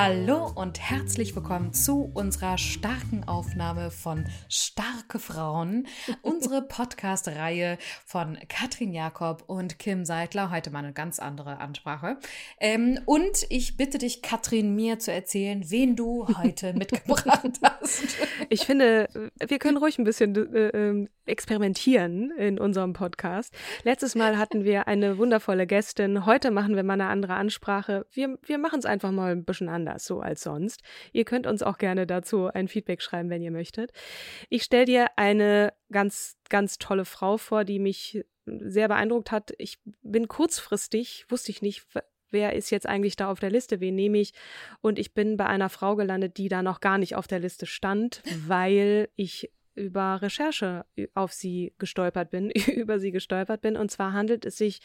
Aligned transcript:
Hallo 0.00 0.52
und 0.54 0.78
herzlich 0.78 1.34
willkommen 1.34 1.72
zu 1.72 2.08
unserer 2.14 2.56
starken 2.56 3.24
Aufnahme 3.26 3.90
von 3.90 4.26
Starke 4.48 5.18
Frauen, 5.18 5.88
unsere 6.22 6.62
Podcast-Reihe 6.68 7.78
von 8.06 8.38
Katrin 8.48 8.92
Jakob 8.92 9.42
und 9.48 9.80
Kim 9.80 10.04
Seidler. 10.04 10.52
Heute 10.52 10.70
mal 10.70 10.84
eine 10.84 10.92
ganz 10.92 11.18
andere 11.18 11.58
Ansprache. 11.58 12.16
Ähm, 12.60 13.00
und 13.06 13.44
ich 13.48 13.76
bitte 13.76 13.98
dich, 13.98 14.22
Katrin, 14.22 14.76
mir 14.76 15.00
zu 15.00 15.10
erzählen, 15.12 15.68
wen 15.68 15.96
du 15.96 16.28
heute 16.28 16.72
mitgebracht 16.78 17.58
hast. 17.60 18.18
Ich 18.50 18.66
finde, 18.66 19.08
wir 19.44 19.58
können 19.58 19.78
ruhig 19.78 19.98
ein 19.98 20.04
bisschen 20.04 20.32
äh, 20.54 20.68
ähm, 20.68 21.08
experimentieren 21.26 22.30
in 22.38 22.60
unserem 22.60 22.92
Podcast. 22.92 23.52
Letztes 23.82 24.14
Mal 24.14 24.38
hatten 24.38 24.62
wir 24.62 24.86
eine 24.86 25.18
wundervolle 25.18 25.66
Gästin. 25.66 26.24
Heute 26.24 26.52
machen 26.52 26.76
wir 26.76 26.84
mal 26.84 26.94
eine 26.94 27.08
andere 27.08 27.34
Ansprache. 27.34 28.06
Wir, 28.12 28.38
wir 28.44 28.58
machen 28.58 28.78
es 28.78 28.86
einfach 28.86 29.10
mal 29.10 29.32
ein 29.32 29.44
bisschen 29.44 29.68
anders 29.68 29.87
so 29.98 30.20
als 30.20 30.42
sonst. 30.42 30.82
Ihr 31.12 31.24
könnt 31.24 31.46
uns 31.46 31.62
auch 31.62 31.78
gerne 31.78 32.06
dazu 32.06 32.46
ein 32.46 32.68
Feedback 32.68 33.02
schreiben, 33.02 33.30
wenn 33.30 33.42
ihr 33.42 33.50
möchtet. 33.50 33.92
Ich 34.48 34.62
stelle 34.62 34.84
dir 34.84 35.06
eine 35.16 35.72
ganz, 35.90 36.36
ganz 36.48 36.78
tolle 36.78 37.04
Frau 37.04 37.36
vor, 37.36 37.64
die 37.64 37.78
mich 37.78 38.24
sehr 38.46 38.88
beeindruckt 38.88 39.30
hat. 39.30 39.52
Ich 39.58 39.78
bin 40.02 40.28
kurzfristig, 40.28 41.26
wusste 41.28 41.50
ich 41.50 41.62
nicht, 41.62 41.86
wer 42.30 42.54
ist 42.54 42.70
jetzt 42.70 42.86
eigentlich 42.86 43.16
da 43.16 43.30
auf 43.30 43.40
der 43.40 43.50
Liste, 43.50 43.80
wen 43.80 43.94
nehme 43.94 44.18
ich? 44.18 44.32
Und 44.80 44.98
ich 44.98 45.14
bin 45.14 45.36
bei 45.36 45.46
einer 45.46 45.68
Frau 45.68 45.96
gelandet, 45.96 46.36
die 46.36 46.48
da 46.48 46.62
noch 46.62 46.80
gar 46.80 46.98
nicht 46.98 47.16
auf 47.16 47.26
der 47.26 47.40
Liste 47.40 47.66
stand, 47.66 48.22
weil 48.46 49.08
ich 49.16 49.50
über 49.74 50.20
Recherche 50.20 50.84
auf 51.14 51.32
sie 51.32 51.72
gestolpert 51.78 52.30
bin, 52.30 52.50
über 52.74 52.98
sie 52.98 53.12
gestolpert 53.12 53.60
bin. 53.60 53.76
Und 53.76 53.90
zwar 53.90 54.12
handelt 54.12 54.44
es 54.44 54.56
sich 54.56 54.80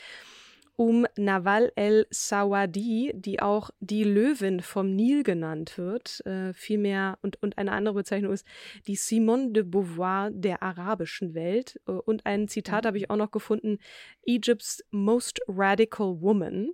um 0.76 1.06
Nawal 1.18 1.72
el-Sawadi, 1.76 3.12
die 3.16 3.42
auch 3.42 3.70
die 3.80 4.04
Löwin 4.04 4.62
vom 4.62 4.96
Nil 4.96 5.24
genannt 5.24 5.78
wird. 5.78 6.26
Äh, 6.26 6.54
vielmehr, 6.54 7.18
und, 7.22 7.42
und 7.44 7.58
eine 7.58 7.72
andere 7.72 7.96
Bezeichnung 7.96 8.34
ist 8.34 8.46
die 8.88 8.96
Simone 8.96 9.52
de 9.52 9.64
Beauvoir 9.64 10.32
der 10.32 10.64
arabischen 10.64 11.34
Welt. 11.34 11.80
Äh, 11.88 11.92
und 11.92 12.26
ein 12.26 12.48
Zitat 12.48 12.86
habe 12.86 12.98
ich 12.98 13.10
auch 13.10 13.18
noch 13.18 13.32
gefunden: 13.32 13.78
Egypt's 14.26 14.84
most 14.92 15.40
radical 15.48 16.22
woman. 16.22 16.72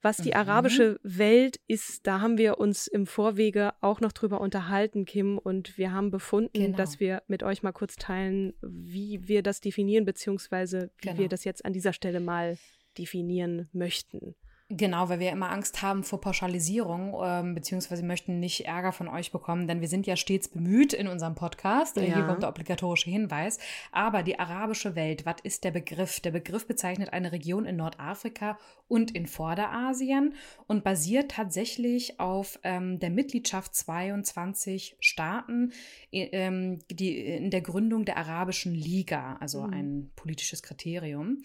Was 0.00 0.18
die 0.18 0.28
mhm. 0.28 0.36
arabische 0.36 1.00
Welt 1.02 1.58
ist, 1.66 2.06
da 2.06 2.20
haben 2.20 2.38
wir 2.38 2.58
uns 2.58 2.86
im 2.86 3.04
Vorwege 3.04 3.72
auch 3.80 4.00
noch 4.00 4.12
drüber 4.12 4.40
unterhalten, 4.40 5.04
Kim, 5.04 5.38
und 5.38 5.76
wir 5.76 5.92
haben 5.92 6.12
befunden, 6.12 6.50
genau. 6.52 6.76
dass 6.76 7.00
wir 7.00 7.22
mit 7.26 7.42
euch 7.42 7.64
mal 7.64 7.72
kurz 7.72 7.96
teilen, 7.96 8.54
wie 8.62 9.26
wir 9.26 9.42
das 9.42 9.60
definieren, 9.60 10.04
beziehungsweise 10.04 10.92
wie 10.98 11.08
genau. 11.08 11.18
wir 11.18 11.28
das 11.28 11.42
jetzt 11.42 11.64
an 11.64 11.72
dieser 11.72 11.92
Stelle 11.92 12.20
mal 12.20 12.56
definieren 12.98 13.68
möchten. 13.72 14.34
Genau, 14.70 15.08
weil 15.08 15.18
wir 15.18 15.30
immer 15.30 15.50
Angst 15.50 15.80
haben 15.80 16.04
vor 16.04 16.20
Pauschalisierung, 16.20 17.16
ähm, 17.24 17.54
beziehungsweise 17.54 18.04
möchten 18.04 18.38
nicht 18.38 18.66
Ärger 18.66 18.92
von 18.92 19.08
euch 19.08 19.32
bekommen, 19.32 19.66
denn 19.66 19.80
wir 19.80 19.88
sind 19.88 20.06
ja 20.06 20.14
stets 20.14 20.48
bemüht 20.48 20.92
in 20.92 21.08
unserem 21.08 21.34
Podcast. 21.34 21.96
Ja. 21.96 22.02
Hier 22.02 22.26
kommt 22.26 22.42
der 22.42 22.50
obligatorische 22.50 23.08
Hinweis. 23.08 23.58
Aber 23.92 24.22
die 24.22 24.38
arabische 24.38 24.94
Welt, 24.94 25.24
was 25.24 25.36
ist 25.42 25.64
der 25.64 25.70
Begriff? 25.70 26.20
Der 26.20 26.32
Begriff 26.32 26.66
bezeichnet 26.66 27.14
eine 27.14 27.32
Region 27.32 27.64
in 27.64 27.76
Nordafrika 27.76 28.58
und 28.88 29.10
in 29.12 29.26
Vorderasien 29.26 30.34
und 30.66 30.84
basiert 30.84 31.30
tatsächlich 31.30 32.20
auf 32.20 32.58
ähm, 32.62 32.98
der 32.98 33.08
Mitgliedschaft 33.08 33.74
22 33.74 34.98
Staaten, 35.00 35.72
ähm, 36.12 36.80
die 36.90 37.16
in 37.16 37.50
der 37.50 37.62
Gründung 37.62 38.04
der 38.04 38.18
Arabischen 38.18 38.74
Liga, 38.74 39.38
also 39.40 39.62
mhm. 39.62 39.72
ein 39.72 40.10
politisches 40.14 40.62
Kriterium. 40.62 41.40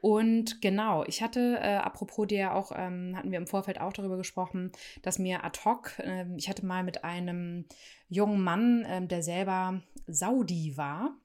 Und 0.00 0.60
genau, 0.60 1.04
ich 1.04 1.22
hatte, 1.22 1.58
äh, 1.60 1.76
apropos 1.76 2.26
der 2.26 2.54
auch, 2.54 2.72
ähm, 2.74 3.14
hatten 3.16 3.30
wir 3.30 3.38
im 3.38 3.46
Vorfeld 3.46 3.80
auch 3.80 3.92
darüber 3.92 4.16
gesprochen, 4.16 4.72
dass 5.02 5.18
mir 5.18 5.44
ad 5.44 5.60
hoc, 5.64 5.98
äh, 5.98 6.26
ich 6.36 6.48
hatte 6.48 6.64
mal 6.64 6.84
mit 6.84 7.04
einem 7.04 7.66
jungen 8.08 8.40
Mann, 8.40 8.84
äh, 8.84 9.06
der 9.06 9.22
selber 9.22 9.82
Saudi 10.06 10.76
war, 10.76 11.16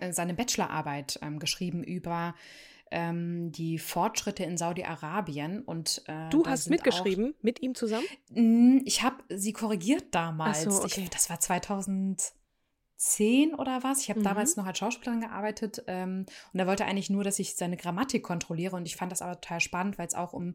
äh, 0.00 0.12
seine 0.12 0.34
Bachelorarbeit 0.34 1.18
ähm, 1.22 1.38
geschrieben 1.38 1.82
über 1.82 2.34
ähm, 2.90 3.52
die 3.52 3.78
Fortschritte 3.78 4.44
in 4.44 4.56
Saudi-Arabien. 4.56 5.62
Und 5.62 6.02
äh, 6.06 6.28
du 6.30 6.44
hast 6.44 6.70
mitgeschrieben 6.70 7.34
auch, 7.36 7.42
mit 7.42 7.62
ihm 7.62 7.74
zusammen? 7.74 8.06
Ich 8.84 9.02
habe 9.02 9.22
sie 9.28 9.52
korrigiert 9.52 10.06
damals. 10.12 10.62
So, 10.62 10.82
okay. 10.82 11.02
ich, 11.02 11.10
das 11.10 11.30
war 11.30 11.38
2000 11.38 12.32
zehn 13.00 13.54
oder 13.54 13.82
was. 13.82 14.02
Ich 14.02 14.10
habe 14.10 14.20
mhm. 14.20 14.24
damals 14.24 14.56
noch 14.56 14.66
als 14.66 14.76
Schauspielerin 14.76 15.22
gearbeitet 15.22 15.82
ähm, 15.86 16.26
und 16.52 16.60
er 16.60 16.66
wollte 16.66 16.84
eigentlich 16.84 17.08
nur, 17.08 17.24
dass 17.24 17.38
ich 17.38 17.56
seine 17.56 17.78
Grammatik 17.78 18.22
kontrolliere 18.22 18.76
und 18.76 18.84
ich 18.84 18.96
fand 18.96 19.10
das 19.10 19.22
aber 19.22 19.40
total 19.40 19.60
spannend, 19.60 19.96
weil 19.96 20.06
es 20.06 20.14
auch 20.14 20.34
um 20.34 20.54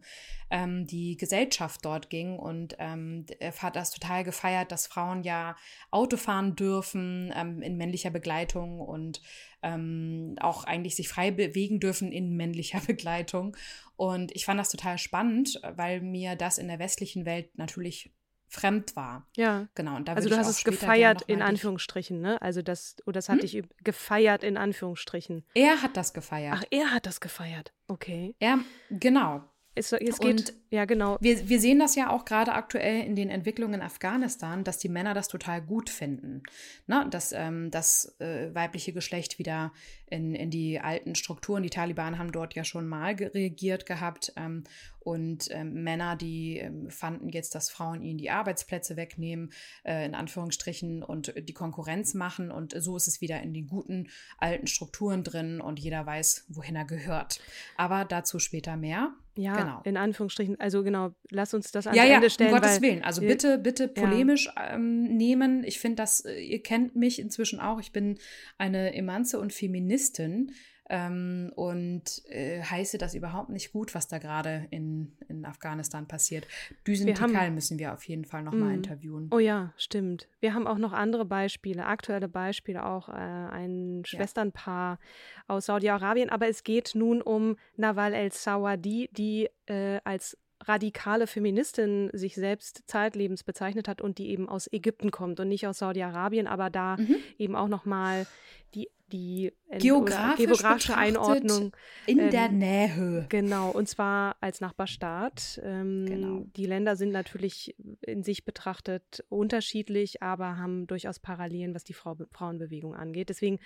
ähm, 0.51 0.85
die 0.85 1.17
Gesellschaft 1.17 1.83
dort 1.83 2.11
ging 2.11 2.37
und 2.37 2.75
ähm, 2.77 3.25
er 3.39 3.51
hat 3.51 3.75
das 3.75 3.89
total 3.89 4.23
gefeiert, 4.23 4.71
dass 4.71 4.85
Frauen 4.85 5.23
ja 5.23 5.55
Auto 5.89 6.17
fahren 6.17 6.55
dürfen 6.55 7.33
ähm, 7.35 7.63
in 7.63 7.77
männlicher 7.77 8.11
Begleitung 8.11 8.79
und 8.79 9.23
ähm, 9.63 10.35
auch 10.39 10.65
eigentlich 10.65 10.95
sich 10.95 11.09
frei 11.09 11.31
bewegen 11.31 11.79
dürfen 11.79 12.11
in 12.11 12.37
männlicher 12.37 12.79
Begleitung. 12.85 13.57
Und 13.95 14.35
ich 14.35 14.45
fand 14.45 14.59
das 14.59 14.69
total 14.69 14.99
spannend, 14.99 15.59
weil 15.75 15.99
mir 16.01 16.35
das 16.35 16.59
in 16.59 16.67
der 16.67 16.77
westlichen 16.77 17.25
Welt 17.25 17.57
natürlich 17.57 18.13
fremd 18.47 18.95
war. 18.95 19.27
Ja. 19.35 19.67
Genau. 19.75 19.95
Und 19.95 20.07
da 20.07 20.13
also 20.13 20.29
du 20.29 20.37
hast 20.37 20.47
es 20.47 20.63
gefeiert 20.63 21.23
in 21.23 21.41
Anführungsstrichen, 21.41 22.21
ne? 22.21 22.41
Also 22.41 22.61
das, 22.61 22.95
oder 23.05 23.13
das 23.13 23.29
hatte 23.29 23.47
hm? 23.47 23.61
ich 23.61 23.83
gefeiert 23.83 24.43
in 24.43 24.57
Anführungsstrichen. 24.57 25.45
Er 25.53 25.81
hat 25.81 25.97
das 25.97 26.13
gefeiert. 26.13 26.53
Ach, 26.57 26.63
er 26.69 26.91
hat 26.91 27.05
das 27.05 27.19
gefeiert. 27.19 27.73
Okay. 27.87 28.35
Er, 28.39 28.59
genau. 28.89 29.43
Es, 29.75 29.91
es 29.91 30.19
geht, 30.19 30.31
und 30.31 30.53
ja, 30.69 30.85
genau. 30.85 31.17
Wir, 31.19 31.49
wir 31.49 31.59
sehen 31.59 31.79
das 31.79 31.95
ja 31.95 32.09
auch 32.09 32.23
gerade 32.23 32.53
aktuell 32.53 33.05
in 33.05 33.15
den 33.15 33.29
Entwicklungen 33.29 33.75
in 33.75 33.81
Afghanistan, 33.81 34.63
dass 34.63 34.77
die 34.77 34.87
Männer 34.87 35.13
das 35.13 35.27
total 35.27 35.61
gut 35.61 35.89
finden. 35.89 36.43
Ne? 36.87 37.05
Dass 37.11 37.33
ähm, 37.33 37.71
das 37.71 38.15
äh, 38.19 38.55
weibliche 38.55 38.93
Geschlecht 38.93 39.37
wieder 39.37 39.73
in, 40.07 40.33
in 40.33 40.49
die 40.49 40.79
alten 40.79 41.15
Strukturen, 41.15 41.61
die 41.61 41.69
Taliban 41.69 42.17
haben 42.17 42.31
dort 42.31 42.55
ja 42.55 42.63
schon 42.63 42.87
mal 42.87 43.15
reagiert 43.15 43.85
gehabt. 43.85 44.31
Ähm, 44.37 44.63
und 45.01 45.49
ähm, 45.51 45.83
Männer, 45.83 46.15
die 46.15 46.57
ähm, 46.57 46.89
fanden 46.89 47.29
jetzt, 47.29 47.53
dass 47.53 47.69
Frauen 47.69 48.01
ihnen 48.01 48.17
die 48.17 48.31
Arbeitsplätze 48.31 48.95
wegnehmen, 48.95 49.51
äh, 49.83 50.05
in 50.05 50.15
Anführungsstrichen, 50.15 51.03
und 51.03 51.33
die 51.37 51.53
Konkurrenz 51.53 52.13
machen. 52.13 52.49
Und 52.49 52.73
so 52.81 52.95
ist 52.95 53.07
es 53.07 53.19
wieder 53.19 53.41
in 53.41 53.53
den 53.53 53.67
guten 53.67 54.07
alten 54.37 54.67
Strukturen 54.67 55.23
drin 55.23 55.59
und 55.59 55.79
jeder 55.79 56.05
weiß, 56.05 56.45
wohin 56.47 56.77
er 56.77 56.85
gehört. 56.85 57.41
Aber 57.75 58.05
dazu 58.05 58.39
später 58.39 58.77
mehr. 58.77 59.13
Ja, 59.37 59.55
genau. 59.57 59.81
in 59.83 59.97
Anführungsstrichen. 59.97 60.59
Also 60.59 60.83
genau, 60.83 61.11
lass 61.29 61.53
uns 61.53 61.71
das 61.71 61.87
an 61.87 61.95
ja, 61.95 62.03
Ende 62.03 62.27
ja, 62.27 62.29
stellen. 62.29 62.53
Um 62.53 62.59
Gottes 62.59 62.81
Willen. 62.81 63.03
Also 63.03 63.21
bitte, 63.21 63.57
bitte 63.57 63.87
polemisch 63.87 64.45
ja. 64.55 64.75
ähm, 64.75 65.03
nehmen. 65.03 65.63
Ich 65.65 65.79
finde, 65.79 65.97
dass 65.97 66.21
äh, 66.21 66.39
ihr 66.39 66.63
kennt 66.63 66.95
mich 66.95 67.19
inzwischen 67.19 67.59
auch. 67.59 67.79
Ich 67.79 67.91
bin 67.91 68.17
eine 68.57 68.93
Emanze 68.93 69.39
und 69.39 69.51
Feministin. 69.51 70.51
Ähm, 70.89 71.51
und 71.55 72.23
äh, 72.29 72.61
heiße 72.61 72.97
das 72.97 73.15
überhaupt 73.15 73.49
nicht 73.49 73.71
gut, 73.71 73.95
was 73.95 74.07
da 74.07 74.19
gerade 74.19 74.67
in, 74.69 75.13
in 75.27 75.45
Afghanistan 75.45 76.07
passiert. 76.07 76.47
Düsen 76.85 77.07
Tikal 77.13 77.51
müssen 77.51 77.79
wir 77.79 77.93
auf 77.93 78.03
jeden 78.03 78.25
Fall 78.25 78.43
nochmal 78.43 78.71
mm. 78.71 78.75
interviewen. 78.75 79.29
Oh 79.31 79.39
ja, 79.39 79.73
stimmt. 79.77 80.27
Wir 80.39 80.53
haben 80.53 80.67
auch 80.67 80.77
noch 80.77 80.93
andere 80.93 81.25
Beispiele, 81.25 81.85
aktuelle 81.85 82.27
Beispiele, 82.27 82.85
auch 82.85 83.09
äh, 83.09 83.13
ein 83.13 84.03
Schwesternpaar 84.05 84.99
ja. 84.99 85.55
aus 85.55 85.65
Saudi-Arabien, 85.65 86.29
aber 86.29 86.47
es 86.47 86.63
geht 86.63 86.93
nun 86.93 87.21
um 87.21 87.57
Nawal 87.77 88.13
el-Sawadi, 88.13 89.09
die 89.11 89.49
äh, 89.65 89.99
als 90.03 90.37
radikale 90.63 91.27
Feministin 91.27 92.09
sich 92.13 92.35
selbst 92.35 92.83
zeitlebens 92.87 93.43
bezeichnet 93.43 93.87
hat 93.87 94.01
und 94.01 94.17
die 94.17 94.29
eben 94.29 94.47
aus 94.47 94.71
Ägypten 94.71 95.11
kommt 95.11 95.39
und 95.39 95.47
nicht 95.49 95.67
aus 95.67 95.79
Saudi-Arabien, 95.79 96.47
aber 96.47 96.69
da 96.69 96.97
mhm. 96.97 97.17
eben 97.37 97.55
auch 97.55 97.67
noch 97.67 97.85
mal 97.85 98.25
die 98.73 98.89
die 99.15 99.53
Geografisch 99.71 100.45
geografische 100.45 100.95
Einordnung 100.95 101.75
in 102.05 102.19
ähm, 102.19 102.29
der 102.29 102.49
Nähe. 102.49 103.25
Genau, 103.29 103.71
und 103.71 103.89
zwar 103.89 104.35
als 104.39 104.61
Nachbarstaat. 104.61 105.59
Ähm, 105.63 106.05
genau. 106.05 106.45
Die 106.55 106.65
Länder 106.65 106.95
sind 106.95 107.11
natürlich 107.11 107.75
in 108.01 108.23
sich 108.23 108.45
betrachtet 108.45 109.25
unterschiedlich, 109.29 110.21
aber 110.21 110.57
haben 110.57 110.87
durchaus 110.87 111.19
Parallelen, 111.19 111.73
was 111.73 111.83
die 111.83 111.93
Frau, 111.93 112.15
Frauenbewegung 112.31 112.95
angeht. 112.95 113.29
Deswegen 113.29 113.59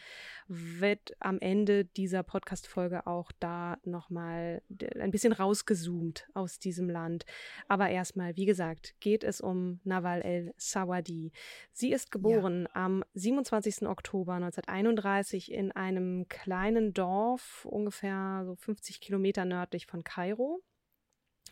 wird 0.48 1.16
am 1.20 1.40
Ende 1.40 1.86
dieser 1.86 2.24
Podcast-Folge 2.24 3.06
auch 3.06 3.32
da 3.40 3.78
nochmal 3.84 4.62
ein 5.00 5.12
bisschen 5.12 5.34
rausgezoomt 5.34 6.28
aus 6.34 6.60
diesem 6.60 6.90
Land. 6.90 7.26
Aber 7.68 7.90
erstmal, 7.90 8.36
wie 8.38 8.46
gesagt, 8.46 8.96
geht 9.00 9.24
es 9.24 9.42
um 9.42 9.80
Nawal 9.84 10.22
el-Sawadi. 10.22 11.34
Sie 11.72 11.92
ist 11.92 12.12
geboren 12.12 12.68
ja. 12.74 12.86
am 12.86 13.04
27. 13.14 13.88
Oktober 13.88 14.34
1931 14.34 15.39
1930 15.40 15.52
in 15.52 15.72
einem 15.72 16.28
kleinen 16.28 16.94
Dorf, 16.94 17.66
ungefähr 17.66 18.44
so 18.46 18.56
50 18.56 19.00
Kilometer 19.00 19.46
nördlich 19.46 19.86
von 19.86 20.04
Kairo 20.04 20.62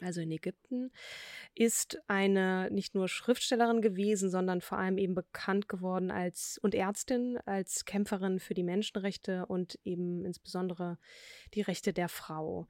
also 0.02 0.22
in 0.22 0.32
Ägypten, 0.32 0.92
ist 1.56 2.00
eine 2.08 2.70
nicht 2.72 2.96
nur 2.96 3.08
Schriftstellerin 3.08 3.82
gewesen, 3.82 4.30
sondern 4.30 4.62
vor 4.62 4.78
allem 4.78 4.98
eben 4.98 5.16
bekannt 5.16 5.68
geworden 5.68 6.12
als 6.12 6.60
und 6.62 6.76
Ärztin, 6.76 7.40
als 7.46 7.86
Kämpferin 7.86 8.40
für 8.40 8.54
die 8.54 8.64
Menschenrechte 8.64 9.46
und 9.48 9.80
eben 9.84 10.26
insbesondere 10.26 10.98
die 11.54 11.62
Rechte 11.62 11.94
der 11.94 12.10
Frau. 12.10 12.68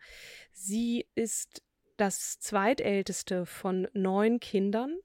Sie 0.54 1.06
ist 1.16 1.64
das 1.98 2.40
zweitälteste 2.40 3.46
von 3.46 3.88
neun 3.94 4.40
Kindern 4.40 4.98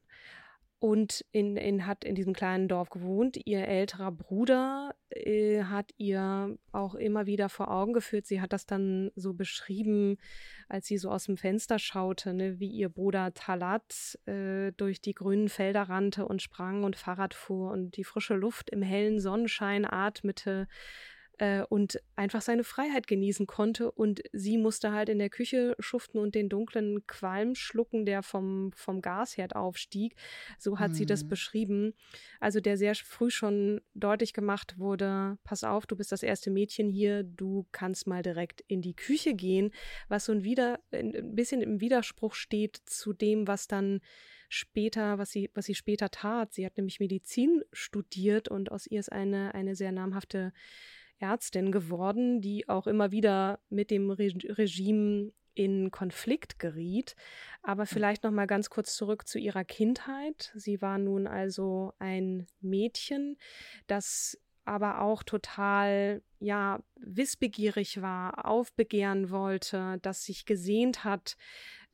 und 0.83 1.25
in, 1.31 1.57
in, 1.57 1.87
hat 1.87 2.03
in 2.03 2.17
diesem 2.17 2.33
kleinen 2.33 2.67
Dorf 2.67 2.91
gewohnt. 2.91 3.39
Ihr 3.45 3.69
älterer 3.69 4.11
Bruder 4.11 4.97
äh, 5.11 5.63
hat 5.63 5.93
ihr 5.97 6.59
auch 6.73 6.97
immer 6.97 7.25
wieder 7.27 7.49
vor 7.49 7.71
Augen 7.71 7.93
geführt. 7.93 8.27
Sie 8.27 8.41
hat 8.41 8.53
das 8.53 8.67
dann 8.67 9.13
so 9.15 9.33
beschrieben, 9.33 10.17
als 10.69 10.89
sie 10.89 10.99
so 10.99 11.09
aus 11.09 11.27
dem 11.27 11.37
Fenster 11.37 11.79
schaute, 11.79 12.35
ne, 12.35 12.59
wie 12.59 12.69
ihr 12.69 12.89
Bruder 12.89 13.33
Talat 13.33 14.19
äh, 14.27 14.73
durch 14.77 15.01
die 15.01 15.15
grünen 15.15 15.49
Felder 15.49 15.83
rannte 15.83 16.27
und 16.27 16.43
sprang 16.43 16.83
und 16.83 16.97
Fahrrad 16.97 17.35
fuhr 17.35 17.71
und 17.71 17.97
die 17.97 18.03
frische 18.03 18.35
Luft 18.35 18.69
im 18.69 18.83
hellen 18.83 19.21
Sonnenschein 19.21 19.85
atmete 19.85 20.67
äh, 21.43 21.65
und 21.69 22.01
einfach 22.15 22.41
seine 22.41 22.63
Freiheit 22.63 23.09
genießen 23.09 23.49
konnte. 23.49 23.91
Und 23.91 24.23
sie 24.33 24.59
musste 24.59 24.93
halt 24.93 25.09
in 25.09 25.19
der 25.19 25.29
Küche 25.29 25.75
schuften 25.81 26.21
und 26.21 26.37
den 26.37 26.49
dunklen 26.49 27.05
Qualm 27.09 27.57
schlucken, 27.57 28.07
der 28.07 28.23
vom, 28.23 28.71
vom 28.77 29.03
Gasherd 29.03 29.57
aufstieg. 29.57 30.15
So 30.57 30.79
hat 30.79 30.91
mhm. 30.91 30.95
sie 30.95 31.07
das 31.07 31.25
mhm. 31.25 31.29
beschrieben. 31.31 31.95
Also 32.39 32.61
der 32.61 32.77
sehr 32.77 32.95
früh 32.95 33.31
schon 33.31 33.81
deutlich 33.95 34.35
gemacht 34.35 34.79
wurde, 34.79 35.37
pass 35.43 35.65
auf, 35.65 35.85
du 35.87 35.97
bist 35.97 36.13
das 36.13 36.23
erste 36.23 36.51
Mädchen 36.53 36.89
hier, 36.89 37.25
du 37.25 37.67
kannst 37.73 38.07
mal 38.07 38.23
direkt 38.23 38.61
in 38.69 38.81
die 38.81 38.95
Küche 38.95 39.35
gehen, 39.35 39.73
was 40.09 40.27
so 40.27 40.33
ein, 40.33 40.45
wieder, 40.45 40.79
ein 40.93 41.35
bisschen 41.35 41.61
im 41.61 41.81
Widerspruch 41.81 42.35
steht 42.35 42.77
zu 42.87 43.13
dem, 43.13 43.49
was 43.49 43.67
dann 43.67 44.01
später, 44.49 45.19
was 45.19 45.31
sie, 45.31 45.51
was 45.55 45.65
sie 45.65 45.75
später 45.75 46.11
tat. 46.11 46.53
Sie 46.53 46.65
hat 46.65 46.77
nämlich 46.77 47.01
Medizin 47.01 47.63
studiert 47.73 48.49
und 48.49 48.71
aus 48.71 48.87
ihr 48.87 49.01
ist 49.01 49.11
eine, 49.11 49.55
eine 49.55 49.75
sehr 49.75 49.91
namhafte 49.91 50.53
Ärztin 51.23 51.73
geworden, 51.73 52.41
die 52.41 52.69
auch 52.69 52.87
immer 52.87 53.13
wieder 53.13 53.61
mit 53.71 53.91
dem 53.91 54.11
Re 54.11 54.33
Regime 54.59 55.33
in 55.55 55.91
Konflikt 55.91 56.59
geriet. 56.59 57.15
Aber 57.63 57.87
vielleicht 57.87 58.25
noch 58.25 58.31
mal 58.31 58.47
ganz 58.47 58.71
kurz 58.71 58.95
zurück 58.97 59.29
zu 59.29 59.39
ihrer 59.39 59.65
Kindheit. 59.65 60.53
Sie 60.55 60.83
war 60.83 60.99
nun 60.99 61.27
also 61.27 61.93
ein 61.99 62.47
Mädchen, 62.61 63.37
das 63.87 64.39
aber 64.65 65.01
auch 65.01 65.23
total 65.23 66.23
ja 66.39 66.81
wissbegierig 66.97 68.01
war, 68.01 68.47
aufbegehren 68.47 69.31
wollte, 69.31 69.99
das 70.03 70.25
sich 70.25 70.45
gesehnt 70.45 71.05
hat, 71.05 71.37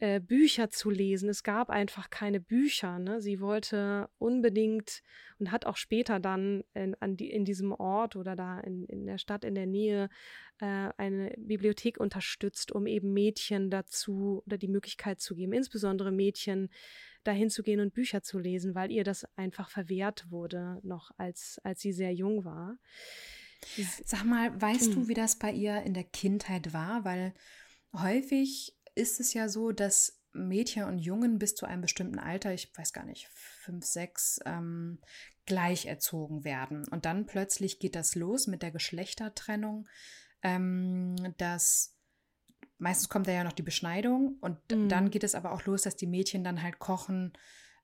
äh, 0.00 0.20
Bücher 0.20 0.70
zu 0.70 0.90
lesen. 0.90 1.28
Es 1.28 1.42
gab 1.42 1.70
einfach 1.70 2.10
keine 2.10 2.40
Bücher. 2.40 2.98
Ne? 2.98 3.20
Sie 3.20 3.40
wollte 3.40 4.08
unbedingt 4.18 5.02
und 5.38 5.50
hat 5.50 5.66
auch 5.66 5.76
später 5.76 6.20
dann 6.20 6.62
in, 6.74 6.94
an 7.00 7.16
die, 7.16 7.30
in 7.30 7.44
diesem 7.44 7.72
Ort 7.72 8.14
oder 8.14 8.36
da 8.36 8.60
in, 8.60 8.84
in 8.84 9.06
der 9.06 9.18
Stadt 9.18 9.44
in 9.44 9.56
der 9.56 9.66
Nähe 9.66 10.08
äh, 10.60 10.90
eine 10.96 11.34
Bibliothek 11.36 11.98
unterstützt, 11.98 12.70
um 12.70 12.86
eben 12.86 13.12
Mädchen 13.12 13.70
dazu 13.70 14.42
oder 14.46 14.56
die 14.56 14.68
Möglichkeit 14.68 15.20
zu 15.20 15.34
geben, 15.34 15.52
insbesondere 15.52 16.12
Mädchen 16.12 16.68
dahin 17.24 17.50
zu 17.50 17.62
gehen 17.62 17.80
und 17.80 17.92
Bücher 17.92 18.22
zu 18.22 18.38
lesen, 18.38 18.76
weil 18.76 18.92
ihr 18.92 19.04
das 19.04 19.26
einfach 19.36 19.68
verwehrt 19.68 20.30
wurde, 20.30 20.78
noch 20.82 21.10
als, 21.16 21.60
als 21.64 21.80
sie 21.80 21.92
sehr 21.92 22.12
jung 22.12 22.44
war. 22.44 22.78
Sag 24.04 24.24
mal, 24.24 24.60
weißt 24.60 24.94
du, 24.94 24.96
hm. 24.96 25.08
wie 25.08 25.14
das 25.14 25.38
bei 25.38 25.50
ihr 25.50 25.82
in 25.82 25.94
der 25.94 26.04
Kindheit 26.04 26.72
war? 26.72 27.04
Weil 27.04 27.34
häufig 27.92 28.77
ist 28.98 29.20
es 29.20 29.32
ja 29.32 29.48
so, 29.48 29.72
dass 29.72 30.20
Mädchen 30.32 30.84
und 30.84 30.98
Jungen 30.98 31.38
bis 31.38 31.54
zu 31.54 31.66
einem 31.66 31.82
bestimmten 31.82 32.18
Alter, 32.18 32.52
ich 32.52 32.70
weiß 32.76 32.92
gar 32.92 33.04
nicht, 33.04 33.28
fünf, 33.28 33.84
sechs, 33.84 34.40
ähm, 34.44 34.98
gleich 35.46 35.86
erzogen 35.86 36.44
werden. 36.44 36.86
Und 36.88 37.06
dann 37.06 37.26
plötzlich 37.26 37.78
geht 37.78 37.94
das 37.94 38.14
los 38.14 38.46
mit 38.46 38.62
der 38.62 38.70
Geschlechtertrennung, 38.70 39.88
ähm, 40.42 41.16
dass 41.38 41.96
meistens 42.78 43.08
kommt 43.08 43.26
da 43.26 43.32
ja 43.32 43.44
noch 43.44 43.52
die 43.52 43.62
Beschneidung 43.62 44.36
und 44.40 44.58
mhm. 44.70 44.88
dann 44.88 45.10
geht 45.10 45.24
es 45.24 45.34
aber 45.34 45.52
auch 45.52 45.64
los, 45.64 45.82
dass 45.82 45.96
die 45.96 46.06
Mädchen 46.06 46.44
dann 46.44 46.62
halt 46.62 46.78
kochen 46.78 47.32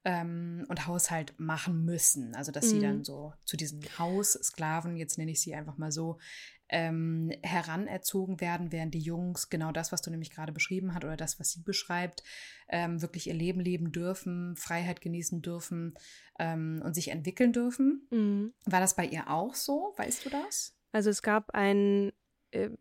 ähm, 0.04 0.64
und 0.68 0.86
Haushalt 0.86 1.34
machen 1.38 1.84
müssen. 1.84 2.34
Also 2.34 2.52
dass 2.52 2.66
mhm. 2.66 2.70
sie 2.70 2.80
dann 2.80 2.98
mhm. 2.98 3.04
so 3.04 3.32
zu 3.44 3.56
diesen 3.56 3.82
Haussklaven, 3.98 4.96
jetzt 4.96 5.18
nenne 5.18 5.32
ich 5.32 5.40
sie 5.40 5.54
einfach 5.54 5.78
mal 5.78 5.90
so, 5.90 6.18
ähm, 6.68 7.30
heranerzogen 7.42 8.40
werden, 8.40 8.72
während 8.72 8.94
die 8.94 9.00
Jungs 9.00 9.50
genau 9.50 9.72
das, 9.72 9.92
was 9.92 10.02
du 10.02 10.10
nämlich 10.10 10.30
gerade 10.30 10.52
beschrieben 10.52 10.94
hast 10.94 11.04
oder 11.04 11.16
das, 11.16 11.38
was 11.38 11.50
sie 11.50 11.62
beschreibt, 11.62 12.22
ähm, 12.68 13.02
wirklich 13.02 13.26
ihr 13.26 13.34
Leben 13.34 13.60
leben 13.60 13.92
dürfen, 13.92 14.56
Freiheit 14.56 15.00
genießen 15.00 15.42
dürfen 15.42 15.94
ähm, 16.38 16.82
und 16.84 16.94
sich 16.94 17.08
entwickeln 17.08 17.52
dürfen. 17.52 18.06
Mhm. 18.10 18.54
War 18.64 18.80
das 18.80 18.96
bei 18.96 19.06
ihr 19.06 19.30
auch 19.30 19.54
so? 19.54 19.94
Weißt 19.96 20.24
du 20.24 20.30
das? 20.30 20.76
Also 20.92 21.10
es 21.10 21.22
gab 21.22 21.50
ein 21.50 22.08
äh, 22.08 22.12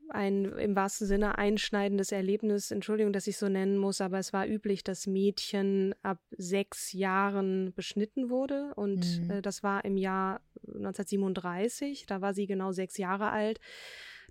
ein 0.10 0.46
im 0.46 0.75
wahrsten 0.75 1.08
Sinne 1.08 1.38
einschneidendes 1.38 2.12
Erlebnis, 2.12 2.71
Entschuldigung, 2.71 3.14
dass 3.14 3.28
ich 3.28 3.38
so 3.38 3.50
nennen 3.50 3.78
muss, 3.78 4.02
aber 4.02 4.19
es 4.19 4.33
war 4.33 4.47
üblich, 4.47 4.83
dass 4.83 5.07
Mädchen 5.07 5.95
ab 6.02 6.19
sechs 6.31 6.94
Jahren 6.94 7.74
beschnitten 7.74 8.30
wurde 8.30 8.74
und 8.76 9.21
mhm. 9.21 9.30
äh, 9.30 9.42
das 9.42 9.64
war 9.64 9.86
im 9.86 9.97
Jahr 9.97 10.42
1937, 10.68 12.06
da 12.06 12.21
war 12.21 12.33
sie 12.33 12.47
genau 12.47 12.71
sechs 12.71 12.97
Jahre 12.97 13.30
alt. 13.30 13.59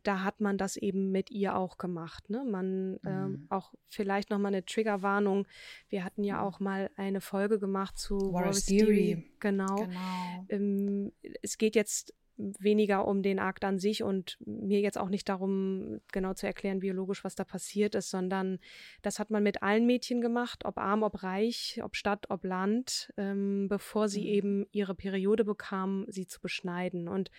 Da 0.02 0.24
hat 0.24 0.40
man 0.40 0.58
das 0.58 0.76
eben 0.76 1.12
mit 1.12 1.30
ihr 1.30 1.54
auch 1.54 1.78
gemacht. 1.78 2.28
Ne? 2.28 2.44
Man 2.44 2.98
ähm, 3.04 3.28
mhm. 3.28 3.34
ähm, 3.34 3.46
auch 3.50 3.72
vielleicht 3.88 4.30
noch 4.30 4.38
mal 4.38 4.48
eine 4.48 4.64
Triggerwarnung. 4.64 5.46
Wir 5.88 6.02
hatten 6.02 6.24
ja 6.24 6.38
mhm. 6.38 6.42
auch 6.42 6.58
mal 6.58 6.90
eine 6.96 7.20
Folge 7.20 7.60
gemacht 7.60 7.96
zu 7.98 8.16
War's 8.32 8.66
Theory. 8.66 9.32
Genau. 9.38 9.76
genau. 9.76 10.46
Ähm, 10.48 11.12
es 11.40 11.56
geht 11.56 11.76
jetzt 11.76 12.14
weniger 12.58 13.06
um 13.06 13.22
den 13.22 13.38
Akt 13.38 13.64
an 13.64 13.78
sich 13.78 14.02
und 14.02 14.36
mir 14.44 14.80
jetzt 14.80 14.98
auch 14.98 15.08
nicht 15.08 15.28
darum, 15.28 16.00
genau 16.12 16.34
zu 16.34 16.46
erklären, 16.46 16.80
biologisch, 16.80 17.24
was 17.24 17.34
da 17.34 17.44
passiert 17.44 17.94
ist, 17.94 18.10
sondern 18.10 18.58
das 19.02 19.18
hat 19.18 19.30
man 19.30 19.42
mit 19.42 19.62
allen 19.62 19.86
Mädchen 19.86 20.20
gemacht, 20.20 20.64
ob 20.64 20.78
arm, 20.78 21.02
ob 21.02 21.22
reich, 21.22 21.80
ob 21.82 21.96
Stadt, 21.96 22.30
ob 22.30 22.44
Land, 22.44 23.12
ähm, 23.16 23.68
bevor 23.68 24.08
sie 24.08 24.22
mhm. 24.22 24.26
eben 24.26 24.66
ihre 24.72 24.94
Periode 24.94 25.44
bekamen, 25.44 26.06
sie 26.08 26.26
zu 26.26 26.40
beschneiden. 26.40 27.08
Und 27.08 27.30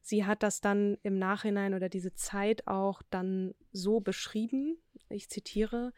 sie 0.00 0.24
hat 0.24 0.42
das 0.42 0.60
dann 0.60 0.98
im 1.02 1.18
Nachhinein 1.18 1.74
oder 1.74 1.88
diese 1.88 2.14
Zeit 2.14 2.66
auch 2.66 3.02
dann 3.10 3.54
so 3.72 4.00
beschrieben, 4.00 4.78
ich 5.08 5.28
zitiere, 5.28 5.92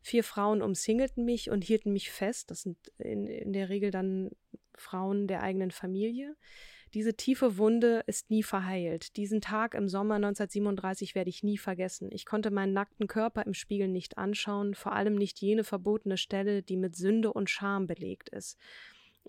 Vier 0.00 0.24
Frauen 0.24 0.62
umsingelten 0.62 1.24
mich 1.24 1.50
und 1.50 1.64
hielten 1.64 1.92
mich 1.92 2.10
fest. 2.10 2.50
Das 2.50 2.62
sind 2.62 2.78
in, 2.98 3.26
in 3.26 3.52
der 3.52 3.68
Regel 3.68 3.90
dann 3.90 4.30
Frauen 4.74 5.26
der 5.26 5.42
eigenen 5.42 5.70
Familie. 5.70 6.36
Diese 6.94 7.14
tiefe 7.14 7.58
Wunde 7.58 8.02
ist 8.06 8.30
nie 8.30 8.42
verheilt. 8.42 9.16
Diesen 9.16 9.40
Tag 9.40 9.74
im 9.74 9.88
Sommer 9.88 10.14
1937 10.14 11.14
werde 11.14 11.30
ich 11.30 11.42
nie 11.42 11.58
vergessen. 11.58 12.10
Ich 12.12 12.24
konnte 12.24 12.50
meinen 12.50 12.72
nackten 12.72 13.06
Körper 13.06 13.44
im 13.44 13.54
Spiegel 13.54 13.88
nicht 13.88 14.18
anschauen, 14.18 14.74
vor 14.74 14.92
allem 14.92 15.14
nicht 15.14 15.40
jene 15.40 15.64
verbotene 15.64 16.16
Stelle, 16.16 16.62
die 16.62 16.76
mit 16.76 16.96
Sünde 16.96 17.32
und 17.32 17.50
Scham 17.50 17.86
belegt 17.86 18.28
ist. 18.30 18.58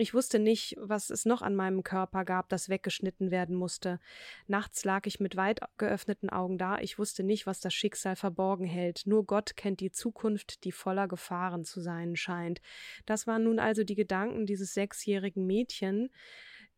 Ich 0.02 0.14
wusste 0.14 0.40
nicht, 0.40 0.76
was 0.80 1.10
es 1.10 1.26
noch 1.26 1.42
an 1.42 1.56
meinem 1.56 1.84
Körper 1.84 2.24
gab, 2.24 2.48
das 2.48 2.70
weggeschnitten 2.70 3.32
werden 3.32 3.54
musste. 3.54 4.00
Nachts 4.48 4.86
lag 4.86 5.06
ich 5.06 5.20
mit 5.20 5.36
weit 5.36 5.60
geöffneten 5.78 6.30
Augen 6.30 6.58
da. 6.58 6.80
Ich 6.80 6.98
wusste 6.98 7.22
nicht, 7.22 7.46
was 7.46 7.60
das 7.60 7.74
Schicksal 7.74 8.16
verborgen 8.16 8.66
hält. 8.66 9.02
Nur 9.06 9.26
Gott 9.26 9.58
kennt 9.58 9.82
die 9.82 9.92
Zukunft, 9.92 10.64
die 10.64 10.72
voller 10.72 11.10
Gefahren 11.10 11.66
zu 11.66 11.82
sein 11.82 12.16
scheint. 12.16 12.62
Das 13.06 13.28
waren 13.28 13.44
nun 13.44 13.60
also 13.60 13.84
die 13.84 13.96
Gedanken 13.96 14.46
dieses 14.46 14.74
sechsjährigen 14.74 15.46
Mädchen, 15.46 16.12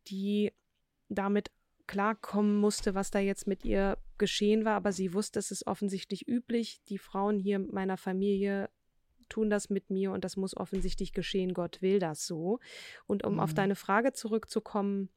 die 0.08 0.52
damit 1.16 1.52
klarkommen 1.88 2.58
musste, 2.58 2.96
was 2.96 3.12
da 3.12 3.20
jetzt 3.20 3.48
mit 3.48 3.66
ihr 3.66 3.98
geschehen 4.18 4.66
war, 4.66 4.76
aber 4.76 4.92
sie 4.92 5.14
wusste, 5.14 5.40
es 5.40 5.52
ist 5.52 5.68
offensichtlich 5.68 6.28
üblich. 6.28 6.82
Die 6.88 6.98
Frauen 6.98 7.38
hier 7.38 7.60
meiner 7.60 7.98
Familie 7.98 8.70
tun 9.28 9.50
das 9.50 9.70
mit 9.70 9.90
mir 9.90 10.12
und 10.12 10.24
das 10.24 10.38
muss 10.38 10.56
offensichtlich 10.56 11.14
geschehen. 11.14 11.54
Gott 11.54 11.82
will 11.82 12.00
das 12.00 12.26
so. 12.26 12.60
Und 13.08 13.26
um 13.26 13.36
mhm. 13.36 13.40
auf 13.40 13.54
deine 13.54 13.76
Frage 13.76 14.14
zurückzukommen, 14.14 15.10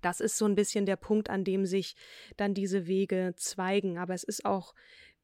das 0.00 0.20
ist 0.20 0.36
so 0.36 0.46
ein 0.46 0.54
bisschen 0.54 0.86
der 0.86 0.96
Punkt, 0.96 1.30
an 1.30 1.44
dem 1.44 1.66
sich 1.66 1.96
dann 2.36 2.54
diese 2.54 2.86
Wege 2.86 3.34
zweigen. 3.36 3.98
Aber 3.98 4.14
es 4.14 4.24
ist 4.24 4.44
auch 4.44 4.74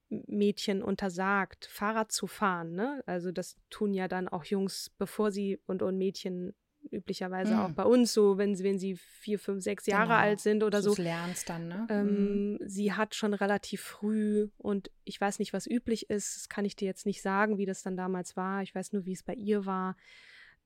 Mädchen 0.09 0.83
untersagt, 0.83 1.67
Fahrrad 1.67 2.13
zu 2.13 2.27
fahren. 2.27 2.73
Ne? 2.73 3.03
Also 3.07 3.31
das 3.33 3.57
tun 3.71 3.95
ja 3.95 4.09
dann 4.09 4.29
auch 4.29 4.45
Jungs, 4.45 4.91
bevor 4.99 5.31
sie 5.31 5.59
und, 5.67 5.83
und 5.83 5.99
Mädchen 5.99 6.55
üblicherweise 6.91 7.55
mhm. 7.55 7.61
auch 7.61 7.71
bei 7.71 7.85
uns 7.85 8.13
so, 8.13 8.39
wenn 8.39 8.55
sie, 8.55 8.65
wenn 8.65 8.79
sie 8.79 8.97
vier, 8.97 9.39
fünf, 9.39 9.63
sechs 9.63 9.87
Jahre 9.87 10.09
genau. 10.09 10.21
alt 10.21 10.41
sind 10.41 10.63
oder 10.63 10.83
so. 10.83 10.95
Du 10.95 11.03
lernst 11.03 11.49
dann, 11.49 11.69
ne? 11.69 11.87
Ähm, 11.91 12.53
mhm. 12.53 12.59
Sie 12.67 12.93
hat 12.93 13.15
schon 13.15 13.35
relativ 13.35 13.81
früh 13.83 14.49
und 14.59 14.91
ich 15.05 15.21
weiß 15.21 15.39
nicht, 15.39 15.53
was 15.53 15.67
üblich 15.67 16.11
ist, 16.11 16.37
das 16.37 16.49
kann 16.49 16.65
ich 16.65 16.77
dir 16.77 16.87
jetzt 16.87 17.07
nicht 17.07 17.23
sagen, 17.23 17.59
wie 17.59 17.67
das 17.67 17.83
dann 17.83 17.97
damals 17.97 18.37
war. 18.37 18.63
Ich 18.63 18.75
weiß 18.75 18.93
nur, 18.93 19.05
wie 19.05 19.13
es 19.13 19.23
bei 19.23 19.35
ihr 19.35 19.67
war. 19.67 19.97